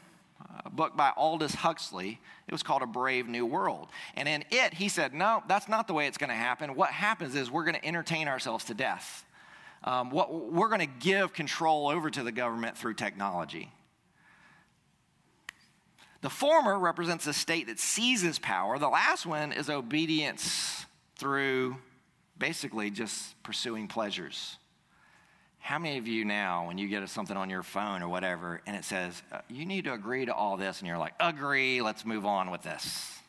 a 0.65 0.71
book 0.71 0.97
by 0.97 1.13
Aldous 1.17 1.55
Huxley. 1.55 2.21
It 2.49 2.53
was 2.53 2.63
called 2.63 2.83
A 2.83 2.87
Brave 2.87 3.29
New 3.29 3.47
World. 3.47 3.89
And 4.15 4.29
in 4.29 4.45
it, 4.51 4.75
he 4.75 4.89
said, 4.89 5.15
no, 5.15 5.43
that's 5.49 5.69
not 5.69 5.87
the 5.87 5.95
way 5.95 6.07
it's 6.07 6.19
going 6.19 6.31
to 6.31 6.37
happen. 6.37 6.75
What 6.75 6.91
happens 6.91 7.35
is 7.35 7.51
we're 7.51 7.65
going 7.65 7.77
to 7.77 7.87
entertain 7.87 8.29
ourselves 8.29 8.65
to 8.67 8.75
death 8.75 9.25
um, 9.85 10.11
what, 10.11 10.33
we're 10.53 10.69
going 10.69 10.81
to 10.81 10.87
give 11.01 11.33
control 11.33 11.89
over 11.89 12.11
to 12.11 12.23
the 12.23 12.33
government 12.33 12.77
through 12.77 12.95
technology. 12.95 13.71
The 16.21 16.31
former 16.31 16.79
represents 16.79 17.27
a 17.27 17.33
state 17.33 17.69
that 17.69 17.79
seizes 17.79 18.39
power. 18.39 18.79
The 18.79 18.89
last 18.89 19.25
one 19.25 19.53
is 19.53 19.71
obedience 19.71 20.85
through 21.17 21.77
basically 22.39 22.91
just 22.91 23.43
pursuing 23.43 23.89
pleasures. 23.89 24.57
How 25.59 25.79
many 25.79 25.99
of 25.99 26.07
you 26.09 26.25
now, 26.25 26.67
when 26.67 26.79
you 26.79 26.89
get 26.89 27.07
something 27.09 27.37
on 27.37 27.49
your 27.49 27.63
phone 27.63 28.03
or 28.03 28.09
whatever, 28.09 28.61
and 28.67 28.77
it 28.77 28.85
says, 28.85 29.23
uh, 29.31 29.41
you 29.49 29.67
need 29.67 29.85
to 29.85 29.93
agree 29.93 30.25
to 30.25 30.35
all 30.35 30.57
this, 30.57 30.81
and 30.81 30.89
you're 30.89 30.99
like, 30.99 31.15
agree, 31.21 31.83
let's 31.83 32.05
move 32.05 32.27
on 32.27 32.51
with 32.51 32.63
this? 32.63 33.20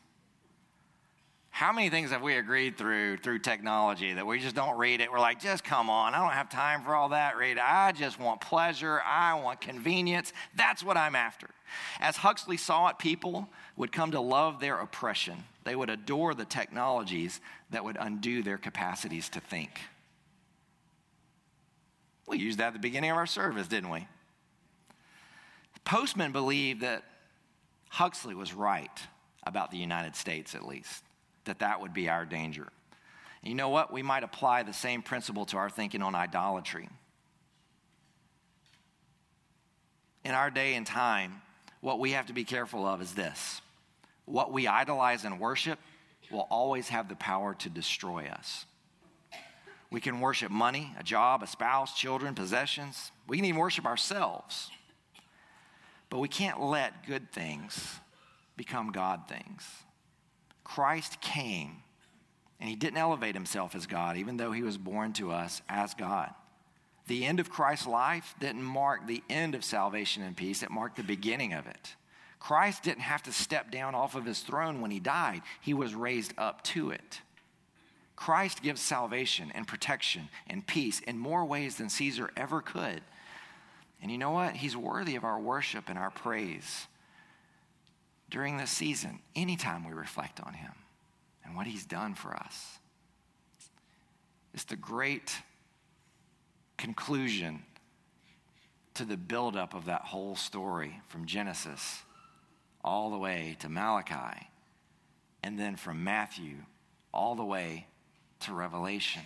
How 1.52 1.70
many 1.70 1.90
things 1.90 2.12
have 2.12 2.22
we 2.22 2.38
agreed 2.38 2.78
through 2.78 3.18
through 3.18 3.40
technology 3.40 4.14
that 4.14 4.26
we 4.26 4.40
just 4.40 4.56
don't 4.56 4.78
read 4.78 5.02
it? 5.02 5.12
We're 5.12 5.20
like, 5.20 5.38
just 5.38 5.62
come 5.62 5.90
on, 5.90 6.14
I 6.14 6.18
don't 6.18 6.32
have 6.32 6.48
time 6.48 6.82
for 6.82 6.94
all 6.94 7.10
that. 7.10 7.36
Read, 7.36 7.58
I 7.58 7.92
just 7.92 8.18
want 8.18 8.40
pleasure. 8.40 9.02
I 9.02 9.34
want 9.34 9.60
convenience. 9.60 10.32
That's 10.56 10.82
what 10.82 10.96
I'm 10.96 11.14
after. 11.14 11.50
As 12.00 12.16
Huxley 12.16 12.56
saw 12.56 12.88
it, 12.88 12.98
people 12.98 13.50
would 13.76 13.92
come 13.92 14.12
to 14.12 14.20
love 14.20 14.60
their 14.60 14.78
oppression. 14.78 15.44
They 15.64 15.76
would 15.76 15.90
adore 15.90 16.34
the 16.34 16.46
technologies 16.46 17.38
that 17.68 17.84
would 17.84 17.98
undo 18.00 18.42
their 18.42 18.58
capacities 18.58 19.28
to 19.28 19.40
think. 19.40 19.78
We 22.26 22.38
used 22.38 22.60
that 22.60 22.68
at 22.68 22.72
the 22.72 22.78
beginning 22.78 23.10
of 23.10 23.18
our 23.18 23.26
service, 23.26 23.68
didn't 23.68 23.90
we? 23.90 24.08
Postman 25.84 26.32
believed 26.32 26.80
that 26.80 27.04
Huxley 27.90 28.34
was 28.34 28.54
right 28.54 29.02
about 29.42 29.70
the 29.70 29.76
United 29.76 30.16
States, 30.16 30.54
at 30.54 30.66
least 30.66 31.04
that 31.44 31.60
that 31.60 31.80
would 31.80 31.92
be 31.92 32.08
our 32.08 32.24
danger. 32.24 32.68
And 33.42 33.48
you 33.48 33.54
know 33.54 33.68
what? 33.68 33.92
We 33.92 34.02
might 34.02 34.22
apply 34.22 34.62
the 34.62 34.72
same 34.72 35.02
principle 35.02 35.44
to 35.46 35.56
our 35.56 35.70
thinking 35.70 36.02
on 36.02 36.14
idolatry. 36.14 36.88
In 40.24 40.32
our 40.32 40.50
day 40.50 40.74
and 40.74 40.86
time, 40.86 41.42
what 41.80 41.98
we 41.98 42.12
have 42.12 42.26
to 42.26 42.32
be 42.32 42.44
careful 42.44 42.86
of 42.86 43.02
is 43.02 43.14
this 43.14 43.60
what 44.24 44.52
we 44.52 44.68
idolize 44.68 45.24
and 45.24 45.40
worship 45.40 45.78
will 46.30 46.46
always 46.48 46.88
have 46.88 47.08
the 47.08 47.16
power 47.16 47.54
to 47.54 47.68
destroy 47.68 48.24
us. 48.26 48.64
We 49.90 50.00
can 50.00 50.20
worship 50.20 50.50
money, 50.50 50.94
a 50.98 51.02
job, 51.02 51.42
a 51.42 51.46
spouse, 51.46 51.94
children, 51.94 52.34
possessions. 52.34 53.12
We 53.26 53.36
can 53.36 53.44
even 53.44 53.60
worship 53.60 53.84
ourselves. 53.84 54.70
But 56.08 56.18
we 56.18 56.28
can't 56.28 56.62
let 56.62 57.06
good 57.06 57.30
things 57.32 57.98
become 58.56 58.92
God 58.92 59.28
things. 59.28 59.66
Christ 60.74 61.20
came 61.20 61.82
and 62.58 62.66
he 62.66 62.76
didn't 62.76 62.96
elevate 62.96 63.34
himself 63.34 63.74
as 63.74 63.86
God, 63.86 64.16
even 64.16 64.38
though 64.38 64.52
he 64.52 64.62
was 64.62 64.78
born 64.78 65.12
to 65.14 65.30
us 65.30 65.60
as 65.68 65.92
God. 65.92 66.30
The 67.08 67.26
end 67.26 67.40
of 67.40 67.50
Christ's 67.50 67.86
life 67.86 68.34
didn't 68.40 68.62
mark 68.62 69.06
the 69.06 69.22
end 69.28 69.54
of 69.54 69.64
salvation 69.64 70.22
and 70.22 70.34
peace, 70.34 70.62
it 70.62 70.70
marked 70.70 70.96
the 70.96 71.02
beginning 71.02 71.52
of 71.52 71.66
it. 71.66 71.94
Christ 72.40 72.84
didn't 72.84 73.02
have 73.02 73.22
to 73.24 73.32
step 73.32 73.70
down 73.70 73.94
off 73.94 74.14
of 74.14 74.24
his 74.24 74.40
throne 74.40 74.80
when 74.80 74.90
he 74.90 74.98
died, 74.98 75.42
he 75.60 75.74
was 75.74 75.94
raised 75.94 76.32
up 76.38 76.64
to 76.64 76.90
it. 76.90 77.20
Christ 78.16 78.62
gives 78.62 78.80
salvation 78.80 79.52
and 79.54 79.68
protection 79.68 80.30
and 80.46 80.66
peace 80.66 81.00
in 81.00 81.18
more 81.18 81.44
ways 81.44 81.76
than 81.76 81.90
Caesar 81.90 82.30
ever 82.34 82.62
could. 82.62 83.02
And 84.00 84.10
you 84.10 84.16
know 84.16 84.30
what? 84.30 84.56
He's 84.56 84.76
worthy 84.76 85.16
of 85.16 85.24
our 85.24 85.38
worship 85.38 85.90
and 85.90 85.98
our 85.98 86.10
praise 86.10 86.86
during 88.32 88.56
this 88.56 88.70
season, 88.70 89.18
anytime 89.36 89.86
we 89.86 89.92
reflect 89.92 90.40
on 90.40 90.54
him 90.54 90.72
and 91.44 91.54
what 91.54 91.66
he's 91.66 91.84
done 91.84 92.14
for 92.14 92.34
us. 92.34 92.78
It's 94.54 94.64
the 94.64 94.74
great 94.74 95.36
conclusion 96.78 97.62
to 98.94 99.04
the 99.04 99.18
buildup 99.18 99.74
of 99.74 99.84
that 99.84 100.00
whole 100.00 100.34
story 100.34 100.98
from 101.08 101.26
Genesis 101.26 102.02
all 102.82 103.10
the 103.10 103.18
way 103.18 103.54
to 103.60 103.68
Malachi, 103.68 104.48
and 105.42 105.58
then 105.58 105.76
from 105.76 106.02
Matthew 106.02 106.56
all 107.12 107.34
the 107.34 107.44
way 107.44 107.86
to 108.40 108.54
Revelation. 108.54 109.22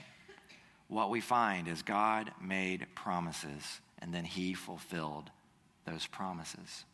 What 0.89 1.11
we 1.11 1.21
find 1.21 1.69
is 1.69 1.83
God 1.83 2.33
made 2.43 2.89
promises, 2.97 3.81
and 4.01 4.13
then 4.13 4.25
he 4.25 4.53
fulfilled 4.53 5.31
those 5.85 6.09
promises. 6.09 6.85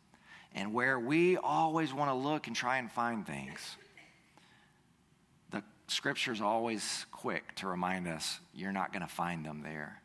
And 0.55 0.73
where 0.73 0.99
we 0.99 1.37
always 1.37 1.93
want 1.93 2.09
to 2.09 2.13
look 2.13 2.47
and 2.47 2.55
try 2.55 2.77
and 2.77 2.91
find 2.91 3.25
things, 3.25 3.77
the 5.51 5.63
scripture 5.87 6.31
is 6.31 6.41
always 6.41 7.05
quick 7.11 7.55
to 7.55 7.67
remind 7.67 8.07
us 8.07 8.39
you're 8.53 8.71
not 8.71 8.91
going 8.93 9.05
to 9.05 9.13
find 9.13 9.45
them 9.45 9.61
there. 9.63 10.01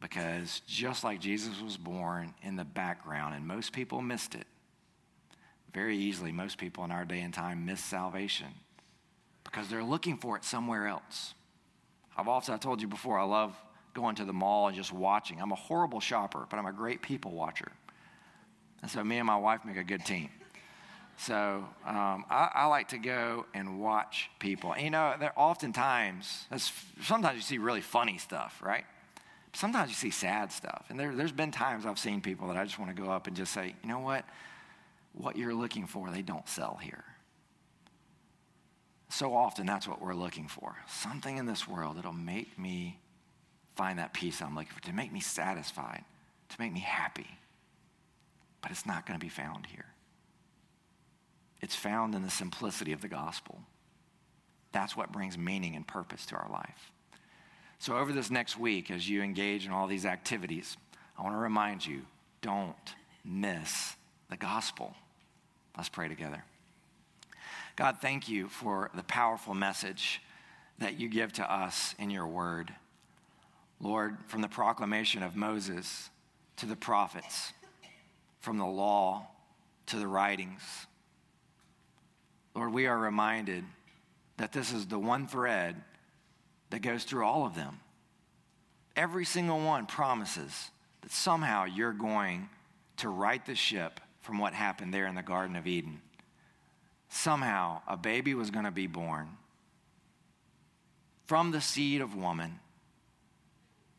Because 0.00 0.62
just 0.66 1.04
like 1.04 1.20
Jesus 1.20 1.60
was 1.60 1.76
born 1.76 2.32
in 2.42 2.56
the 2.56 2.64
background, 2.64 3.34
and 3.34 3.46
most 3.46 3.72
people 3.72 4.00
missed 4.00 4.34
it, 4.34 4.46
very 5.74 5.96
easily, 5.96 6.32
most 6.32 6.58
people 6.58 6.84
in 6.84 6.90
our 6.90 7.04
day 7.04 7.20
and 7.20 7.34
time 7.34 7.66
miss 7.66 7.82
salvation 7.84 8.48
because 9.44 9.68
they're 9.68 9.84
looking 9.84 10.16
for 10.16 10.36
it 10.36 10.44
somewhere 10.44 10.86
else. 10.86 11.34
I've 12.16 12.28
also 12.28 12.52
I 12.52 12.56
told 12.56 12.80
you 12.80 12.88
before, 12.88 13.18
I 13.18 13.24
love 13.24 13.56
going 13.94 14.14
to 14.16 14.24
the 14.24 14.32
mall 14.32 14.68
and 14.68 14.76
just 14.76 14.92
watching. 14.92 15.40
I'm 15.40 15.52
a 15.52 15.56
horrible 15.56 16.00
shopper, 16.00 16.46
but 16.48 16.58
I'm 16.58 16.66
a 16.66 16.72
great 16.72 17.02
people 17.02 17.32
watcher. 17.32 17.72
And 18.82 18.90
so 18.90 19.04
me 19.04 19.18
and 19.18 19.26
my 19.26 19.36
wife 19.36 19.64
make 19.64 19.76
a 19.76 19.84
good 19.84 20.04
team. 20.04 20.30
So 21.16 21.66
um, 21.86 22.24
I, 22.30 22.50
I, 22.54 22.66
like 22.66 22.88
to 22.88 22.98
go 22.98 23.44
and 23.52 23.78
watch 23.78 24.30
people. 24.38 24.72
And, 24.72 24.82
you 24.82 24.90
know, 24.90 25.14
there 25.20 25.34
oftentimes, 25.36 26.46
sometimes 27.02 27.36
you 27.36 27.42
see 27.42 27.58
really 27.58 27.82
funny 27.82 28.16
stuff, 28.16 28.58
right? 28.64 28.86
Sometimes 29.52 29.90
you 29.90 29.96
see 29.96 30.10
sad 30.10 30.50
stuff. 30.50 30.86
And 30.88 30.98
there, 30.98 31.14
there's 31.14 31.32
been 31.32 31.50
times 31.50 31.84
I've 31.84 31.98
seen 31.98 32.22
people 32.22 32.48
that 32.48 32.56
I 32.56 32.64
just 32.64 32.78
want 32.78 32.94
to 32.94 33.02
go 33.02 33.10
up 33.10 33.26
and 33.26 33.36
just 33.36 33.52
say, 33.52 33.74
you 33.82 33.88
know 33.88 33.98
what? 33.98 34.24
What 35.12 35.36
you're 35.36 35.54
looking 35.54 35.86
for, 35.86 36.10
they 36.10 36.22
don't 36.22 36.48
sell 36.48 36.78
here. 36.80 37.04
So 39.10 39.34
often, 39.34 39.66
that's 39.66 39.86
what 39.86 40.00
we're 40.00 40.14
looking 40.14 40.48
for. 40.48 40.76
Something 40.88 41.36
in 41.36 41.44
this 41.44 41.68
world 41.68 41.98
that'll 41.98 42.12
make 42.12 42.58
me 42.58 42.98
find 43.74 43.98
that 43.98 44.14
peace 44.14 44.40
I'm 44.40 44.54
looking 44.54 44.72
for, 44.72 44.80
to 44.82 44.92
make 44.94 45.12
me 45.12 45.20
satisfied, 45.20 46.04
to 46.48 46.56
make 46.60 46.72
me 46.72 46.80
happy. 46.80 47.26
But 48.62 48.70
it's 48.70 48.86
not 48.86 49.06
going 49.06 49.18
to 49.18 49.24
be 49.24 49.30
found 49.30 49.66
here. 49.66 49.86
It's 51.60 51.76
found 51.76 52.14
in 52.14 52.22
the 52.22 52.30
simplicity 52.30 52.92
of 52.92 53.00
the 53.00 53.08
gospel. 53.08 53.60
That's 54.72 54.96
what 54.96 55.12
brings 55.12 55.36
meaning 55.36 55.76
and 55.76 55.86
purpose 55.86 56.26
to 56.26 56.36
our 56.36 56.48
life. 56.50 56.92
So, 57.78 57.96
over 57.96 58.12
this 58.12 58.30
next 58.30 58.58
week, 58.58 58.90
as 58.90 59.08
you 59.08 59.22
engage 59.22 59.66
in 59.66 59.72
all 59.72 59.86
these 59.86 60.04
activities, 60.04 60.76
I 61.18 61.22
want 61.22 61.34
to 61.34 61.38
remind 61.38 61.84
you 61.84 62.02
don't 62.42 62.74
miss 63.24 63.96
the 64.28 64.36
gospel. 64.36 64.94
Let's 65.76 65.88
pray 65.88 66.08
together. 66.08 66.44
God, 67.76 67.98
thank 68.00 68.28
you 68.28 68.48
for 68.48 68.90
the 68.94 69.02
powerful 69.02 69.54
message 69.54 70.20
that 70.78 70.98
you 70.98 71.08
give 71.08 71.32
to 71.34 71.52
us 71.52 71.94
in 71.98 72.10
your 72.10 72.26
word. 72.26 72.72
Lord, 73.80 74.18
from 74.26 74.42
the 74.42 74.48
proclamation 74.48 75.22
of 75.22 75.36
Moses 75.36 76.10
to 76.56 76.66
the 76.66 76.76
prophets, 76.76 77.52
from 78.40 78.58
the 78.58 78.66
law 78.66 79.26
to 79.86 79.96
the 79.96 80.06
writings. 80.06 80.62
Lord, 82.54 82.72
we 82.72 82.86
are 82.86 82.98
reminded 82.98 83.64
that 84.38 84.52
this 84.52 84.72
is 84.72 84.86
the 84.86 84.98
one 84.98 85.26
thread 85.26 85.76
that 86.70 86.80
goes 86.80 87.04
through 87.04 87.24
all 87.24 87.46
of 87.46 87.54
them. 87.54 87.80
Every 88.96 89.24
single 89.24 89.60
one 89.60 89.86
promises 89.86 90.70
that 91.02 91.12
somehow 91.12 91.64
you're 91.64 91.92
going 91.92 92.48
to 92.98 93.08
right 93.08 93.44
the 93.44 93.54
ship 93.54 94.00
from 94.20 94.38
what 94.38 94.52
happened 94.52 94.92
there 94.92 95.06
in 95.06 95.14
the 95.14 95.22
Garden 95.22 95.56
of 95.56 95.66
Eden. 95.66 96.00
Somehow 97.08 97.80
a 97.88 97.96
baby 97.96 98.34
was 98.34 98.50
going 98.50 98.64
to 98.64 98.70
be 98.70 98.86
born 98.86 99.28
from 101.26 101.50
the 101.52 101.60
seed 101.60 102.00
of 102.00 102.16
woman, 102.16 102.58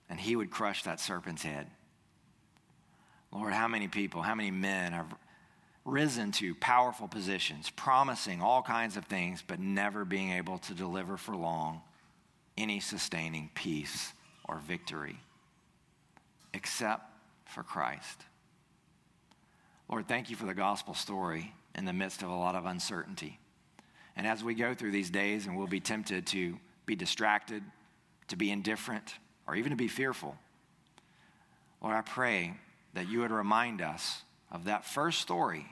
and 0.10 0.20
he 0.20 0.36
would 0.36 0.52
crush 0.52 0.84
that 0.84 1.00
serpent's 1.00 1.44
head. 1.44 1.68
Lord, 3.32 3.54
how 3.54 3.68
many 3.68 3.88
people, 3.88 4.22
how 4.22 4.36
many 4.36 4.52
men 4.52 4.92
have 4.94 5.14
risen 5.86 6.32
to 6.32 6.54
powerful 6.56 7.08
positions, 7.08 7.72
promising 7.72 8.42
all 8.42 8.62
kinds 8.62 8.98
of 8.98 9.06
things, 9.06 9.44
but 9.46 9.60
never 9.60 10.06
being 10.06 10.32
able 10.32 10.58
to 10.60 10.74
deliver 10.74 11.18
for 11.18 11.36
long 11.36 11.82
any 12.58 12.80
sustaining 12.80 13.50
peace 13.56 14.14
or 14.48 14.58
victory, 14.58 15.18
except 16.54 17.04
for 17.46 17.64
Christ. 17.64 18.26
Lord, 19.90 20.08
thank 20.08 20.30
you 20.30 20.36
for 20.36 20.46
the 20.46 20.54
gospel 20.54 20.94
story 20.94 21.54
in 21.76 21.86
the 21.86 21.94
midst 21.94 22.22
of 22.22 22.30
a 22.30 22.36
lot 22.36 22.56
of 22.56 22.66
uncertainty. 22.66 23.40
And 24.16 24.28
as 24.28 24.44
we 24.44 24.54
go 24.54 24.74
through 24.74 24.92
these 24.92 25.10
days, 25.10 25.48
and 25.48 25.58
we'll 25.58 25.68
be 25.68 25.80
tempted 25.80 26.28
to 26.28 26.58
be 26.86 26.96
distracted, 26.96 27.64
to 28.28 28.36
be 28.36 28.52
indifferent, 28.52 29.16
or 29.48 29.56
even 29.56 29.72
to 29.72 29.76
be 29.76 29.88
fearful, 29.88 30.36
Lord, 31.82 31.96
I 31.96 32.02
pray 32.02 32.54
that 32.94 33.10
you 33.10 33.20
would 33.20 33.32
remind 33.32 33.82
us 33.82 34.22
of 34.52 34.66
that 34.66 34.86
first 34.86 35.20
story 35.22 35.66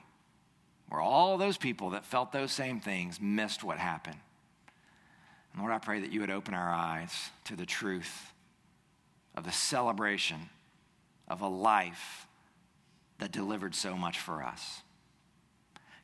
where 0.87 1.01
all 1.01 1.37
those 1.37 1.57
people 1.57 1.91
that 1.91 2.05
felt 2.05 2.31
those 2.31 2.51
same 2.51 2.79
things 2.79 3.19
missed 3.21 3.63
what 3.63 3.77
happened. 3.77 4.17
And 5.53 5.61
Lord, 5.61 5.73
I 5.73 5.77
pray 5.79 5.99
that 5.99 6.11
you 6.11 6.21
would 6.21 6.31
open 6.31 6.53
our 6.53 6.71
eyes 6.71 7.13
to 7.45 7.55
the 7.55 7.65
truth 7.65 8.33
of 9.35 9.43
the 9.43 9.51
celebration 9.51 10.49
of 11.27 11.41
a 11.41 11.47
life 11.47 12.27
that 13.19 13.31
delivered 13.31 13.75
so 13.75 13.95
much 13.95 14.19
for 14.19 14.43
us. 14.43 14.81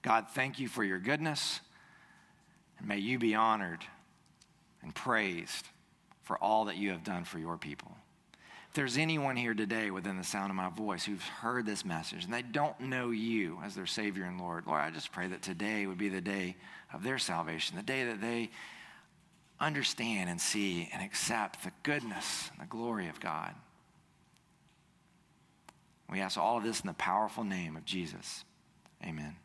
God, 0.01 0.27
thank 0.29 0.59
you 0.59 0.67
for 0.67 0.83
your 0.83 0.99
goodness, 0.99 1.61
and 2.77 2.87
may 2.87 2.99
you 2.99 3.17
be 3.17 3.33
honored 3.33 3.83
and 4.83 4.93
praised 4.93 5.65
for 6.21 6.37
all 6.37 6.65
that 6.65 6.77
you 6.77 6.91
have 6.91 7.03
done 7.03 7.23
for 7.23 7.39
your 7.39 7.57
people. 7.57 7.91
There's 8.75 8.97
anyone 8.97 9.37
here 9.37 9.53
today 9.53 9.89
within 9.89 10.17
the 10.17 10.23
sound 10.25 10.49
of 10.49 10.57
my 10.57 10.67
voice 10.67 11.05
who's 11.05 11.21
heard 11.21 11.65
this 11.65 11.85
message 11.85 12.25
and 12.25 12.33
they 12.33 12.41
don't 12.41 12.77
know 12.81 13.09
you 13.09 13.57
as 13.63 13.73
their 13.73 13.85
Savior 13.85 14.25
and 14.25 14.37
Lord, 14.37 14.67
Lord, 14.67 14.81
I 14.81 14.91
just 14.91 15.13
pray 15.13 15.27
that 15.27 15.41
today 15.41 15.87
would 15.87 15.97
be 15.97 16.09
the 16.09 16.19
day 16.19 16.57
of 16.93 17.01
their 17.01 17.17
salvation, 17.17 17.77
the 17.77 17.83
day 17.83 18.03
that 18.03 18.19
they 18.19 18.49
understand 19.61 20.29
and 20.29 20.41
see 20.41 20.89
and 20.91 21.01
accept 21.01 21.63
the 21.63 21.71
goodness 21.83 22.49
and 22.51 22.67
the 22.67 22.69
glory 22.69 23.07
of 23.07 23.21
God. 23.21 23.55
We 26.09 26.19
ask 26.19 26.37
all 26.37 26.57
of 26.57 26.63
this 26.63 26.81
in 26.81 26.87
the 26.87 26.93
powerful 26.93 27.45
name 27.45 27.77
of 27.77 27.85
Jesus. 27.85 28.43
Amen. 29.01 29.37